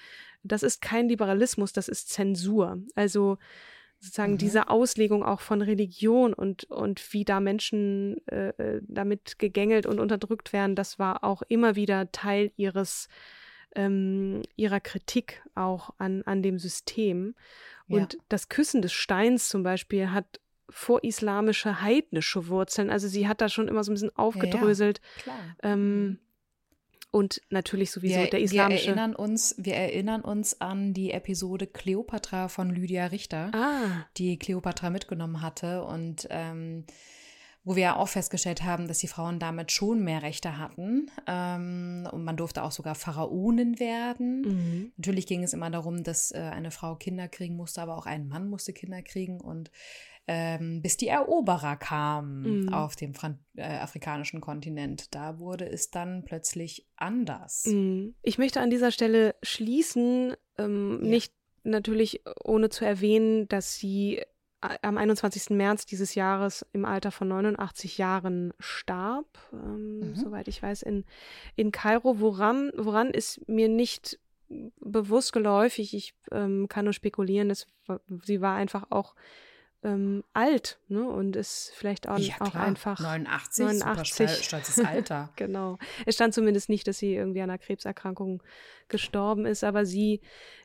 Das 0.42 0.62
ist 0.62 0.80
kein 0.80 1.09
Liberalismus, 1.09 1.72
das 1.72 1.88
ist 1.88 2.09
Zensur. 2.09 2.78
Also, 2.94 3.38
sozusagen 3.99 4.34
mhm. 4.34 4.38
diese 4.38 4.68
Auslegung 4.68 5.24
auch 5.24 5.40
von 5.40 5.62
Religion 5.62 6.34
und, 6.34 6.64
und 6.64 7.12
wie 7.12 7.24
da 7.24 7.40
Menschen 7.40 8.26
äh, 8.28 8.49
äh, 8.51 8.80
damit 8.86 9.38
gegängelt 9.38 9.86
und 9.86 9.99
unterdrückt 9.99 10.53
werden, 10.53 10.76
das 10.76 10.99
war 10.99 11.24
auch 11.24 11.42
immer 11.49 11.76
wieder 11.76 12.12
Teil 12.12 12.53
ihres 12.57 13.09
ähm, 13.74 14.42
ihrer 14.57 14.80
Kritik 14.80 15.42
auch 15.55 15.90
an, 15.99 16.22
an 16.22 16.42
dem 16.42 16.59
System. 16.59 17.34
Und 17.88 18.14
ja. 18.14 18.20
das 18.28 18.49
Küssen 18.49 18.82
des 18.82 18.92
Steins 18.92 19.49
zum 19.49 19.62
Beispiel 19.62 20.11
hat 20.11 20.40
vorislamische 20.68 21.82
heidnische 21.82 22.49
Wurzeln. 22.49 22.90
Also 22.90 23.07
sie 23.07 23.28
hat 23.28 23.40
da 23.40 23.49
schon 23.49 23.68
immer 23.68 23.84
so 23.84 23.92
ein 23.92 23.94
bisschen 23.94 24.16
aufgedröselt. 24.16 25.01
Ja, 25.26 25.32
ja. 25.32 25.72
Ähm, 25.72 26.18
und 27.16 27.40
natürlich 27.48 27.92
sowieso 27.92 28.20
wir, 28.20 28.28
der 28.28 28.40
islamische. 28.40 28.84
Wir 28.84 28.88
erinnern, 28.88 29.16
uns, 29.16 29.54
wir 29.56 29.74
erinnern 29.74 30.20
uns 30.20 30.60
an 30.60 30.92
die 30.92 31.12
Episode 31.12 31.66
Cleopatra 31.66 32.48
von 32.48 32.68
Lydia 32.68 33.06
Richter, 33.06 33.50
ah. 33.54 34.06
die 34.18 34.38
Cleopatra 34.38 34.90
mitgenommen 34.90 35.40
hatte 35.40 35.82
und 35.84 36.28
ähm, 36.28 36.84
wo 37.64 37.74
wir 37.74 37.82
ja 37.82 37.96
auch 37.96 38.08
festgestellt 38.08 38.64
haben, 38.64 38.86
dass 38.86 38.98
die 38.98 39.08
Frauen 39.08 39.38
damit 39.38 39.72
schon 39.72 40.04
mehr 40.04 40.22
Rechte 40.22 40.58
hatten. 40.58 41.10
Ähm, 41.26 42.06
und 42.12 42.22
man 42.22 42.36
durfte 42.36 42.62
auch 42.62 42.70
sogar 42.70 42.94
Pharaonen 42.94 43.80
werden. 43.80 44.42
Mhm. 44.42 44.92
Natürlich 44.98 45.26
ging 45.26 45.42
es 45.42 45.54
immer 45.54 45.70
darum, 45.70 46.04
dass 46.04 46.32
äh, 46.32 46.38
eine 46.38 46.70
Frau 46.70 46.96
Kinder 46.96 47.28
kriegen 47.28 47.56
musste, 47.56 47.80
aber 47.80 47.96
auch 47.96 48.06
ein 48.06 48.28
Mann 48.28 48.48
musste 48.50 48.74
Kinder 48.74 49.00
kriegen. 49.00 49.40
Und 49.40 49.70
ähm, 50.28 50.82
bis 50.82 50.96
die 50.96 51.08
Eroberer 51.08 51.76
kamen 51.76 52.64
mhm. 52.64 52.74
auf 52.74 52.96
dem 52.96 53.14
Fran 53.14 53.38
äh, 53.56 53.62
afrikanischen 53.62 54.40
Kontinent. 54.40 55.14
Da 55.14 55.38
wurde 55.38 55.68
es 55.68 55.90
dann 55.90 56.24
plötzlich 56.24 56.86
anders. 56.96 57.64
Mhm. 57.66 58.14
Ich 58.22 58.38
möchte 58.38 58.60
an 58.60 58.70
dieser 58.70 58.90
Stelle 58.90 59.36
schließen, 59.42 60.34
ähm, 60.58 61.00
ja. 61.02 61.08
nicht 61.08 61.32
natürlich 61.62 62.22
ohne 62.42 62.70
zu 62.70 62.84
erwähnen, 62.84 63.46
dass 63.48 63.76
sie 63.76 64.18
äh, 64.62 64.78
am 64.82 64.98
21. 64.98 65.50
März 65.50 65.86
dieses 65.86 66.16
Jahres 66.16 66.66
im 66.72 66.84
Alter 66.84 67.12
von 67.12 67.28
89 67.28 67.98
Jahren 67.98 68.52
starb, 68.58 69.26
ähm, 69.52 70.00
mhm. 70.00 70.16
soweit 70.16 70.48
ich 70.48 70.60
weiß, 70.60 70.82
in, 70.82 71.04
in 71.54 71.70
Kairo. 71.70 72.18
Woran, 72.18 72.72
woran 72.76 73.10
ist 73.10 73.48
mir 73.48 73.68
nicht 73.68 74.18
bewusst 74.80 75.32
geläufig. 75.32 75.94
Ich 75.94 76.14
ähm, 76.30 76.66
kann 76.68 76.84
nur 76.84 76.94
spekulieren, 76.94 77.48
dass 77.48 77.66
sie 78.24 78.40
war 78.40 78.56
einfach 78.56 78.86
auch 78.90 79.14
ähm, 79.87 80.24
alt 80.32 80.78
ne? 80.89 81.09
und 81.09 81.37
ist 81.37 81.72
vielleicht 81.74 82.09
auch, 82.09 82.18
ja, 82.18 82.34
auch 82.41 82.55
einfach 82.55 82.99
89, 82.99 83.64
89. 83.64 84.30
Super 84.30 84.43
stolzes 84.43 84.78
Alter. 84.84 85.30
genau. 85.37 85.78
Es 86.05 86.16
stand 86.16 86.34
zumindest 86.34 86.68
nicht, 86.68 86.89
dass 86.89 86.99
sie 86.99 87.14
irgendwie 87.14 87.41
an 87.41 87.51
einer 87.51 87.59
Krebserkrankung 87.59 88.43
gestorben 88.89 89.47
ist, 89.47 89.62
aber 89.62 89.87
sie, 89.87 90.20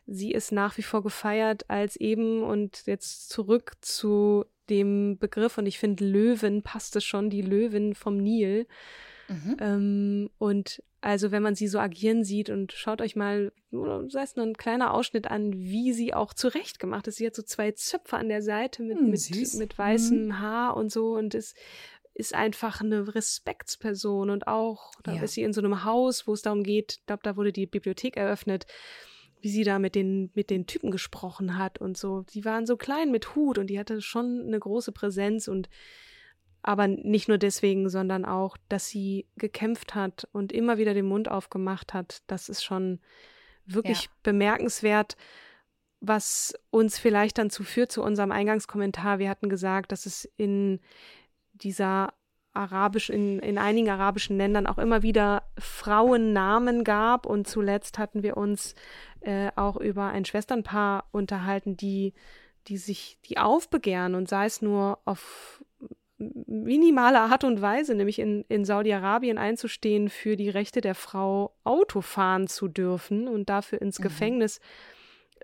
sie 0.08 0.32
ist 0.32 0.52
nach 0.52 0.78
wie 0.78 0.84
vor 0.84 1.04
gefeiert 1.04 1.70
als 1.70 1.96
eben 1.96 2.44
und 2.44 2.86
jetzt 2.88 3.30
zurück 3.30 3.74
zu 3.82 4.46
dem 4.70 5.18
Begriff 5.20 5.58
und 5.58 5.68
ich 5.68 5.78
finde 5.78 6.06
Löwen 6.06 6.64
passt 6.64 6.96
es 6.96 7.06
schon, 7.06 7.30
die 7.30 7.42
Löwin 7.42 7.94
vom 7.94 8.18
Nil. 8.18 8.68
Mhm. 9.32 9.58
Ähm, 9.60 10.30
und 10.38 10.84
also 11.00 11.32
wenn 11.32 11.42
man 11.42 11.56
sie 11.56 11.68
so 11.68 11.80
agieren 11.80 12.24
sieht 12.24 12.50
und 12.50 12.74
schaut 12.74 13.02
euch 13.02 13.16
mal, 13.16 13.52
sei 13.72 14.22
es 14.22 14.36
nur 14.36 14.46
ein 14.46 14.58
kleiner 14.58 14.94
Ausschnitt 14.94 15.30
an, 15.30 15.54
wie 15.54 15.94
sie 15.94 16.14
auch 16.14 16.34
zurecht 16.34 16.80
gemacht 16.80 17.08
ist. 17.08 17.16
Sie 17.16 17.26
hat 17.26 17.36
so 17.36 17.42
zwei 17.42 17.72
Zöpfe 17.72 18.18
an 18.18 18.30
der 18.30 18.44
Seite 18.44 18.84
mit, 18.84 19.00
hm, 19.00 19.10
mit, 19.10 19.54
mit 19.56 19.78
weißem 19.78 20.26
mhm. 20.26 20.40
Haar 20.40 20.78
und 20.78 20.92
so 20.92 21.16
und 21.16 21.34
ist, 21.34 21.56
ist 22.14 22.36
einfach 22.36 22.82
eine 22.82 23.16
Respektsperson 23.16 24.30
und 24.30 24.48
auch, 24.48 24.92
da 25.04 25.14
ja. 25.14 25.24
ist 25.24 25.34
sie 25.34 25.44
in 25.44 25.54
so 25.54 25.62
einem 25.62 25.86
Haus, 25.86 26.28
wo 26.28 26.34
es 26.34 26.44
darum 26.44 26.64
geht, 26.64 26.98
ich 27.00 27.06
glaube, 27.08 27.24
da 27.24 27.36
wurde 27.36 27.52
die 27.52 27.66
Bibliothek 27.66 28.18
eröffnet, 28.18 28.68
wie 29.40 29.50
sie 29.50 29.64
da 29.64 29.80
mit 29.80 29.96
den, 29.96 30.30
mit 30.36 30.52
den 30.52 30.68
Typen 30.68 30.92
gesprochen 30.92 31.58
hat 31.58 31.80
und 31.80 31.98
so. 31.98 32.22
Die 32.34 32.46
waren 32.46 32.68
so 32.68 32.78
klein 32.78 33.10
mit 33.10 33.36
Hut 33.36 33.58
und 33.58 33.68
die 33.72 33.80
hatte 33.80 34.02
schon 34.02 34.44
eine 34.46 34.60
große 34.60 34.92
Präsenz 34.92 35.48
und 35.48 35.68
aber 36.64 36.88
nicht 36.88 37.28
nur 37.28 37.38
deswegen, 37.38 37.90
sondern 37.90 38.26
auch, 38.26 38.58
dass 38.70 38.88
sie 38.88 39.28
gekämpft 39.36 39.96
hat 39.96 40.28
und 40.32 40.52
immer 40.52 40.78
wieder 40.78 40.94
den 40.94 41.08
Mund 41.08 41.30
aufgemacht 41.30 41.94
hat. 41.94 42.22
Das 42.28 42.50
ist 42.50 42.64
schon 42.64 43.00
wirklich 43.66 44.04
ja. 44.04 44.12
bemerkenswert, 44.24 45.18
was 46.00 46.54
uns 46.70 46.98
vielleicht 46.98 47.38
dann 47.38 47.50
zuführt 47.50 47.92
zu 47.92 48.04
unserem 48.04 48.32
Eingangskommentar. 48.32 49.20
Wir 49.20 49.30
hatten 49.30 49.50
gesagt, 49.50 49.92
dass 49.92 50.06
es 50.06 50.26
in 50.38 50.80
dieser 51.54 52.14
arabisch, 52.54 53.10
in, 53.10 53.40
in 53.40 53.58
einigen 53.58 53.90
arabischen 53.90 54.38
Ländern 54.38 54.68
auch 54.68 54.78
immer 54.78 55.04
wieder 55.04 55.44
Frauennamen 55.58 56.84
gab 56.84 57.26
und 57.26 57.48
zuletzt 57.48 57.98
hatten 57.98 58.24
wir 58.24 58.36
uns 58.36 58.76
äh, 59.22 59.52
auch 59.56 59.78
über 59.78 60.08
ein 60.08 60.26
Schwesternpaar 60.26 61.06
unterhalten, 61.12 61.78
die 61.78 62.14
die 62.68 62.78
sich, 62.78 63.18
die 63.26 63.38
aufbegehren 63.38 64.16
und 64.16 64.30
sei 64.30 64.46
es 64.46 64.62
nur 64.62 65.00
auf 65.06 65.64
minimale 66.46 67.20
Art 67.20 67.44
und 67.44 67.62
Weise, 67.62 67.96
nämlich 67.96 68.20
in, 68.20 68.46
in 68.50 68.66
Saudi-Arabien 68.66 69.38
einzustehen, 69.38 70.10
für 70.10 70.36
die 70.36 70.50
Rechte 70.50 70.82
der 70.82 70.96
Frau 70.96 71.54
Auto 71.64 72.02
fahren 72.02 72.48
zu 72.48 72.68
dürfen 72.68 73.28
und 73.28 73.50
dafür 73.50 73.82
ins 73.82 74.00
mhm. 74.00 74.04
Gefängnis 74.04 74.60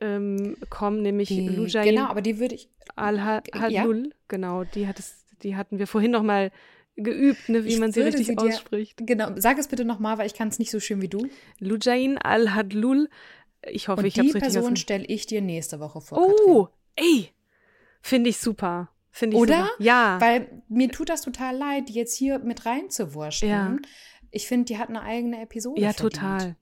ähm, 0.02 0.58
kommen, 0.70 1.02
nämlich 1.02 1.30
Lujain 1.30 1.86
Genau, 1.86 2.06
aber 2.06 2.22
die 2.22 2.40
würde 2.40 2.56
ich. 2.56 2.70
Al-Hadlul, 2.96 4.04
ja? 4.04 4.16
genau, 4.28 4.64
die, 4.64 4.88
hat 4.88 5.00
es, 5.00 5.26
die 5.44 5.56
hatten 5.56 5.80
wir 5.80 5.88
vorhin 5.88 6.12
noch 6.12 6.24
mal 6.24 6.52
geübt, 6.96 7.50
ne, 7.50 7.64
wie 7.64 7.70
ich 7.70 7.80
man 7.80 7.92
sie 7.92 8.02
richtig 8.02 8.28
sie 8.28 8.36
dir, 8.36 8.46
ausspricht. 8.46 8.98
Genau, 9.06 9.32
sag 9.36 9.58
es 9.58 9.68
bitte 9.68 9.86
nochmal, 9.86 10.18
weil 10.18 10.28
ich 10.28 10.34
kann 10.34 10.48
es 10.48 10.60
nicht 10.60 10.72
so 10.72 10.80
schön 10.80 11.02
wie 11.02 11.08
du. 11.08 11.28
Lujain 11.60 12.18
Al-Hadlul. 12.18 13.10
Ich 13.70 13.88
hoffe, 13.88 14.02
und 14.02 14.06
ich 14.06 14.18
habe 14.18 14.28
es 14.28 14.36
richtig 14.36 14.50
Die 14.50 14.54
Person 14.54 14.76
stelle 14.76 15.06
ich 15.06 15.26
dir 15.26 15.42
nächste 15.42 15.80
Woche 15.80 16.02
vor. 16.02 16.18
Oh, 16.18 16.66
Katrin. 16.66 16.68
ey, 16.96 17.30
finde 18.02 18.30
ich 18.30 18.38
super. 18.38 18.90
Finde 19.18 19.36
ich 19.36 19.41
Oder? 19.41 19.61
Super. 19.61 19.72
Ja. 19.80 20.22
Weil 20.22 20.61
mir 20.70 20.91
tut 20.91 21.09
das 21.09 21.22
total 21.22 21.57
leid, 21.57 21.89
die 21.89 21.93
jetzt 21.93 22.15
hier 22.15 22.38
mit 22.38 22.68
reinzuwurschen. 22.68 23.49
Ja. 23.49 23.76
Ich 24.30 24.47
finde, 24.47 24.65
die 24.65 24.78
hat 24.78 24.89
eine 24.89 25.01
eigene 25.01 25.41
Episode. 25.41 25.82
Ja, 25.82 25.91
verdient. 25.91 26.13
total. 26.13 26.55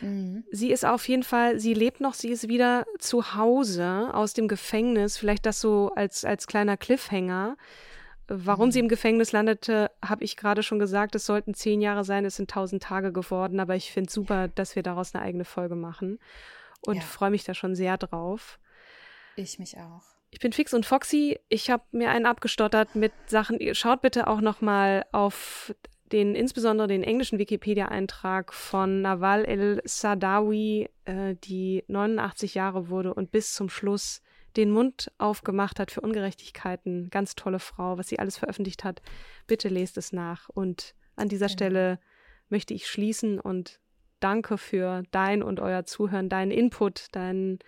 Mhm. 0.00 0.44
Sie 0.50 0.70
ist 0.72 0.86
auf 0.86 1.06
jeden 1.06 1.22
Fall, 1.22 1.60
sie 1.60 1.74
lebt 1.74 2.00
noch, 2.00 2.14
sie 2.14 2.30
ist 2.30 2.48
wieder 2.48 2.86
zu 2.98 3.34
Hause 3.34 4.08
aus 4.14 4.32
dem 4.32 4.48
Gefängnis. 4.48 5.18
Vielleicht 5.18 5.44
das 5.44 5.60
so 5.60 5.92
als, 5.94 6.24
als 6.24 6.46
kleiner 6.46 6.78
Cliffhanger. 6.78 7.58
Warum 8.26 8.68
mhm. 8.68 8.72
sie 8.72 8.78
im 8.78 8.88
Gefängnis 8.88 9.32
landete, 9.32 9.90
habe 10.02 10.24
ich 10.24 10.38
gerade 10.38 10.62
schon 10.62 10.78
gesagt. 10.78 11.14
Es 11.14 11.26
sollten 11.26 11.52
zehn 11.52 11.82
Jahre 11.82 12.04
sein, 12.04 12.24
es 12.24 12.36
sind 12.36 12.50
tausend 12.50 12.82
Tage 12.82 13.12
geworden. 13.12 13.60
Aber 13.60 13.76
ich 13.76 13.92
finde 13.92 14.10
super, 14.10 14.48
dass 14.48 14.76
wir 14.76 14.82
daraus 14.82 15.14
eine 15.14 15.22
eigene 15.22 15.44
Folge 15.44 15.74
machen. 15.74 16.18
Und 16.80 16.96
ja. 16.96 17.02
freue 17.02 17.30
mich 17.30 17.44
da 17.44 17.52
schon 17.52 17.74
sehr 17.74 17.98
drauf. 17.98 18.58
Ich 19.36 19.58
mich 19.58 19.76
auch. 19.76 20.11
Ich 20.32 20.40
bin 20.40 20.52
fix 20.52 20.72
und 20.72 20.86
foxy. 20.86 21.38
Ich 21.50 21.70
habe 21.70 21.84
mir 21.92 22.10
einen 22.10 22.24
abgestottert 22.24 22.94
mit 22.94 23.12
Sachen. 23.26 23.58
Schaut 23.74 24.00
bitte 24.00 24.26
auch 24.26 24.40
noch 24.40 24.62
mal 24.62 25.04
auf 25.12 25.74
den 26.10 26.34
insbesondere 26.34 26.88
den 26.88 27.04
englischen 27.04 27.38
Wikipedia-Eintrag 27.38 28.52
von 28.54 29.02
Nawal 29.02 29.44
el-Sadawi, 29.44 30.88
äh, 31.04 31.36
die 31.44 31.84
89 31.86 32.54
Jahre 32.54 32.88
wurde 32.88 33.12
und 33.14 33.30
bis 33.30 33.52
zum 33.52 33.68
Schluss 33.68 34.22
den 34.56 34.70
Mund 34.70 35.12
aufgemacht 35.18 35.78
hat 35.78 35.90
für 35.90 36.00
Ungerechtigkeiten. 36.00 37.10
Ganz 37.10 37.34
tolle 37.34 37.58
Frau, 37.58 37.98
was 37.98 38.08
sie 38.08 38.18
alles 38.18 38.38
veröffentlicht 38.38 38.84
hat. 38.84 39.02
Bitte 39.46 39.68
lest 39.68 39.98
es 39.98 40.12
nach. 40.12 40.48
Und 40.48 40.94
an 41.14 41.28
dieser 41.28 41.46
genau. 41.46 41.56
Stelle 41.56 42.00
möchte 42.48 42.72
ich 42.72 42.86
schließen 42.86 43.38
und 43.38 43.80
danke 44.20 44.56
für 44.56 45.02
dein 45.10 45.42
und 45.42 45.60
euer 45.60 45.84
Zuhören, 45.84 46.30
deinen 46.30 46.50
Input, 46.50 47.06
deinen 47.12 47.58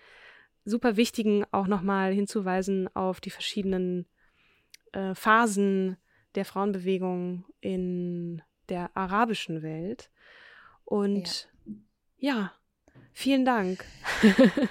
super 0.65 0.97
wichtigen 0.97 1.45
auch 1.51 1.67
nochmal 1.67 2.13
hinzuweisen 2.13 2.89
auf 2.95 3.21
die 3.21 3.31
verschiedenen 3.31 4.07
äh, 4.93 5.15
Phasen 5.15 5.97
der 6.35 6.45
Frauenbewegung 6.45 7.45
in 7.61 8.43
der 8.69 8.97
arabischen 8.97 9.63
Welt. 9.63 10.11
Und 10.85 11.51
ja, 12.17 12.33
ja 12.33 12.53
vielen 13.15 13.45
Dank. 13.45 13.85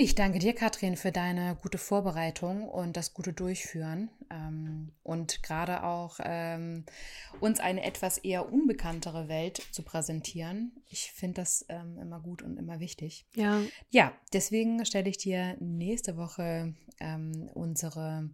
Ich 0.00 0.14
danke 0.14 0.38
dir, 0.38 0.54
Katrin, 0.54 0.96
für 0.96 1.10
deine 1.10 1.58
gute 1.60 1.76
Vorbereitung 1.76 2.68
und 2.68 2.96
das 2.96 3.14
gute 3.14 3.32
Durchführen 3.32 4.10
ähm, 4.30 4.92
und 5.02 5.42
gerade 5.42 5.82
auch 5.82 6.20
ähm, 6.22 6.84
uns 7.40 7.58
eine 7.58 7.82
etwas 7.82 8.18
eher 8.18 8.52
unbekanntere 8.52 9.26
Welt 9.26 9.60
zu 9.72 9.82
präsentieren. 9.82 10.70
Ich 10.88 11.10
finde 11.10 11.40
das 11.40 11.66
ähm, 11.68 11.98
immer 11.98 12.20
gut 12.20 12.42
und 12.42 12.58
immer 12.58 12.78
wichtig. 12.78 13.26
Ja. 13.34 13.60
Ja, 13.90 14.12
deswegen 14.32 14.86
stelle 14.86 15.10
ich 15.10 15.18
dir 15.18 15.56
nächste 15.58 16.16
Woche 16.16 16.74
ähm, 17.00 17.50
unsere 17.54 18.30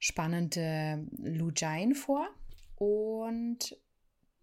spannende 0.00 1.06
Lujain 1.18 1.94
vor 1.94 2.26
und 2.74 3.78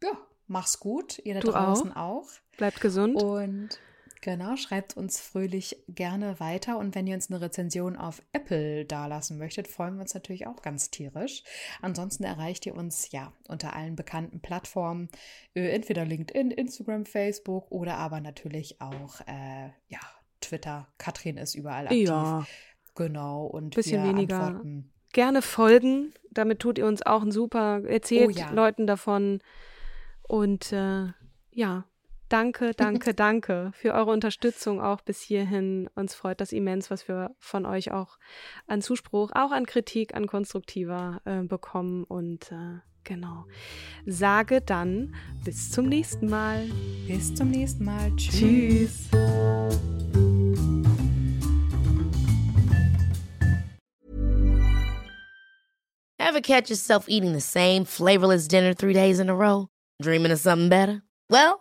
ja, 0.01 0.17
mach's 0.47 0.79
gut, 0.79 1.19
ihr 1.25 1.33
da 1.33 1.39
Du 1.41 1.51
draußen 1.51 1.91
auch. 1.91 2.29
Bleibt 2.55 2.79
gesund. 2.79 3.21
Und 3.21 3.77
genau, 4.21 4.55
schreibt 4.55 4.95
uns 4.95 5.19
fröhlich 5.19 5.83
gerne 5.87 6.39
weiter. 6.39 6.77
Und 6.77 6.95
wenn 6.95 7.07
ihr 7.07 7.15
uns 7.15 7.29
eine 7.29 7.41
Rezension 7.41 7.95
auf 7.97 8.21
Apple 8.33 8.85
dalassen 8.85 9.37
möchtet, 9.37 9.67
freuen 9.67 9.95
wir 9.95 10.01
uns 10.01 10.13
natürlich 10.13 10.47
auch 10.47 10.61
ganz 10.61 10.91
tierisch. 10.91 11.43
Ansonsten 11.81 12.23
erreicht 12.23 12.65
ihr 12.65 12.75
uns 12.75 13.11
ja 13.11 13.33
unter 13.47 13.75
allen 13.75 13.95
bekannten 13.95 14.39
Plattformen, 14.41 15.09
äh, 15.53 15.69
entweder 15.69 16.05
LinkedIn, 16.05 16.51
Instagram, 16.51 17.05
Facebook 17.05 17.71
oder 17.71 17.97
aber 17.97 18.21
natürlich 18.21 18.79
auch 18.81 19.21
äh, 19.21 19.69
ja, 19.87 19.99
Twitter. 20.39 20.87
Katrin 20.97 21.37
ist 21.37 21.55
überall 21.55 21.87
aktiv. 21.87 22.07
Ja. 22.07 22.45
Genau. 22.95 23.45
Und 23.45 23.75
Bisschen 23.75 24.03
wir 24.03 24.09
weniger. 24.09 24.41
antworten. 24.41 24.91
Gerne 25.13 25.41
folgen. 25.41 26.13
Damit 26.29 26.59
tut 26.59 26.77
ihr 26.77 26.85
uns 26.85 27.05
auch 27.05 27.21
ein 27.21 27.31
super. 27.31 27.81
Erzählt 27.85 28.27
Oh 28.27 28.39
ja. 28.39 28.51
Leuten 28.51 28.87
davon. 28.87 29.39
Und 30.27 30.71
äh, 30.71 31.07
ja, 31.51 31.85
danke, 32.31 32.73
danke, 32.75 33.13
danke 33.13 33.71
für 33.73 33.93
eure 33.93 34.11
Unterstützung 34.11 34.81
auch 34.81 35.01
bis 35.01 35.21
hierhin. 35.21 35.89
Uns 35.95 36.15
freut 36.15 36.41
das 36.41 36.51
immens, 36.51 36.89
was 36.89 37.07
wir 37.07 37.35
von 37.39 37.65
euch 37.65 37.91
auch 37.91 38.17
an 38.67 38.81
Zuspruch, 38.81 39.31
auch 39.33 39.51
an 39.51 39.65
Kritik, 39.65 40.15
an 40.15 40.27
konstruktiver 40.27 41.21
äh, 41.25 41.43
bekommen. 41.43 42.03
Und 42.03 42.51
äh, 42.51 42.79
genau. 43.03 43.45
Sage 44.05 44.61
dann 44.61 45.15
bis 45.43 45.71
zum 45.71 45.85
nächsten 45.85 46.29
Mal. 46.29 46.69
Bis 47.07 47.33
zum 47.35 47.49
nächsten 47.49 47.85
Mal. 47.85 48.15
Tschüss. 48.15 49.09
Tschüss. 49.09 49.09
Ever 56.17 56.39
catch 56.39 56.69
yourself 56.69 57.09
eating 57.09 57.33
the 57.33 57.41
same 57.41 57.83
flavorless 57.83 58.47
dinner 58.47 58.73
three 58.73 58.93
days 58.93 59.19
in 59.19 59.29
a 59.29 59.33
row? 59.33 59.67
Dreaming 60.01 60.31
of 60.31 60.39
something 60.39 60.69
better? 60.69 61.01
Well, 61.29 61.60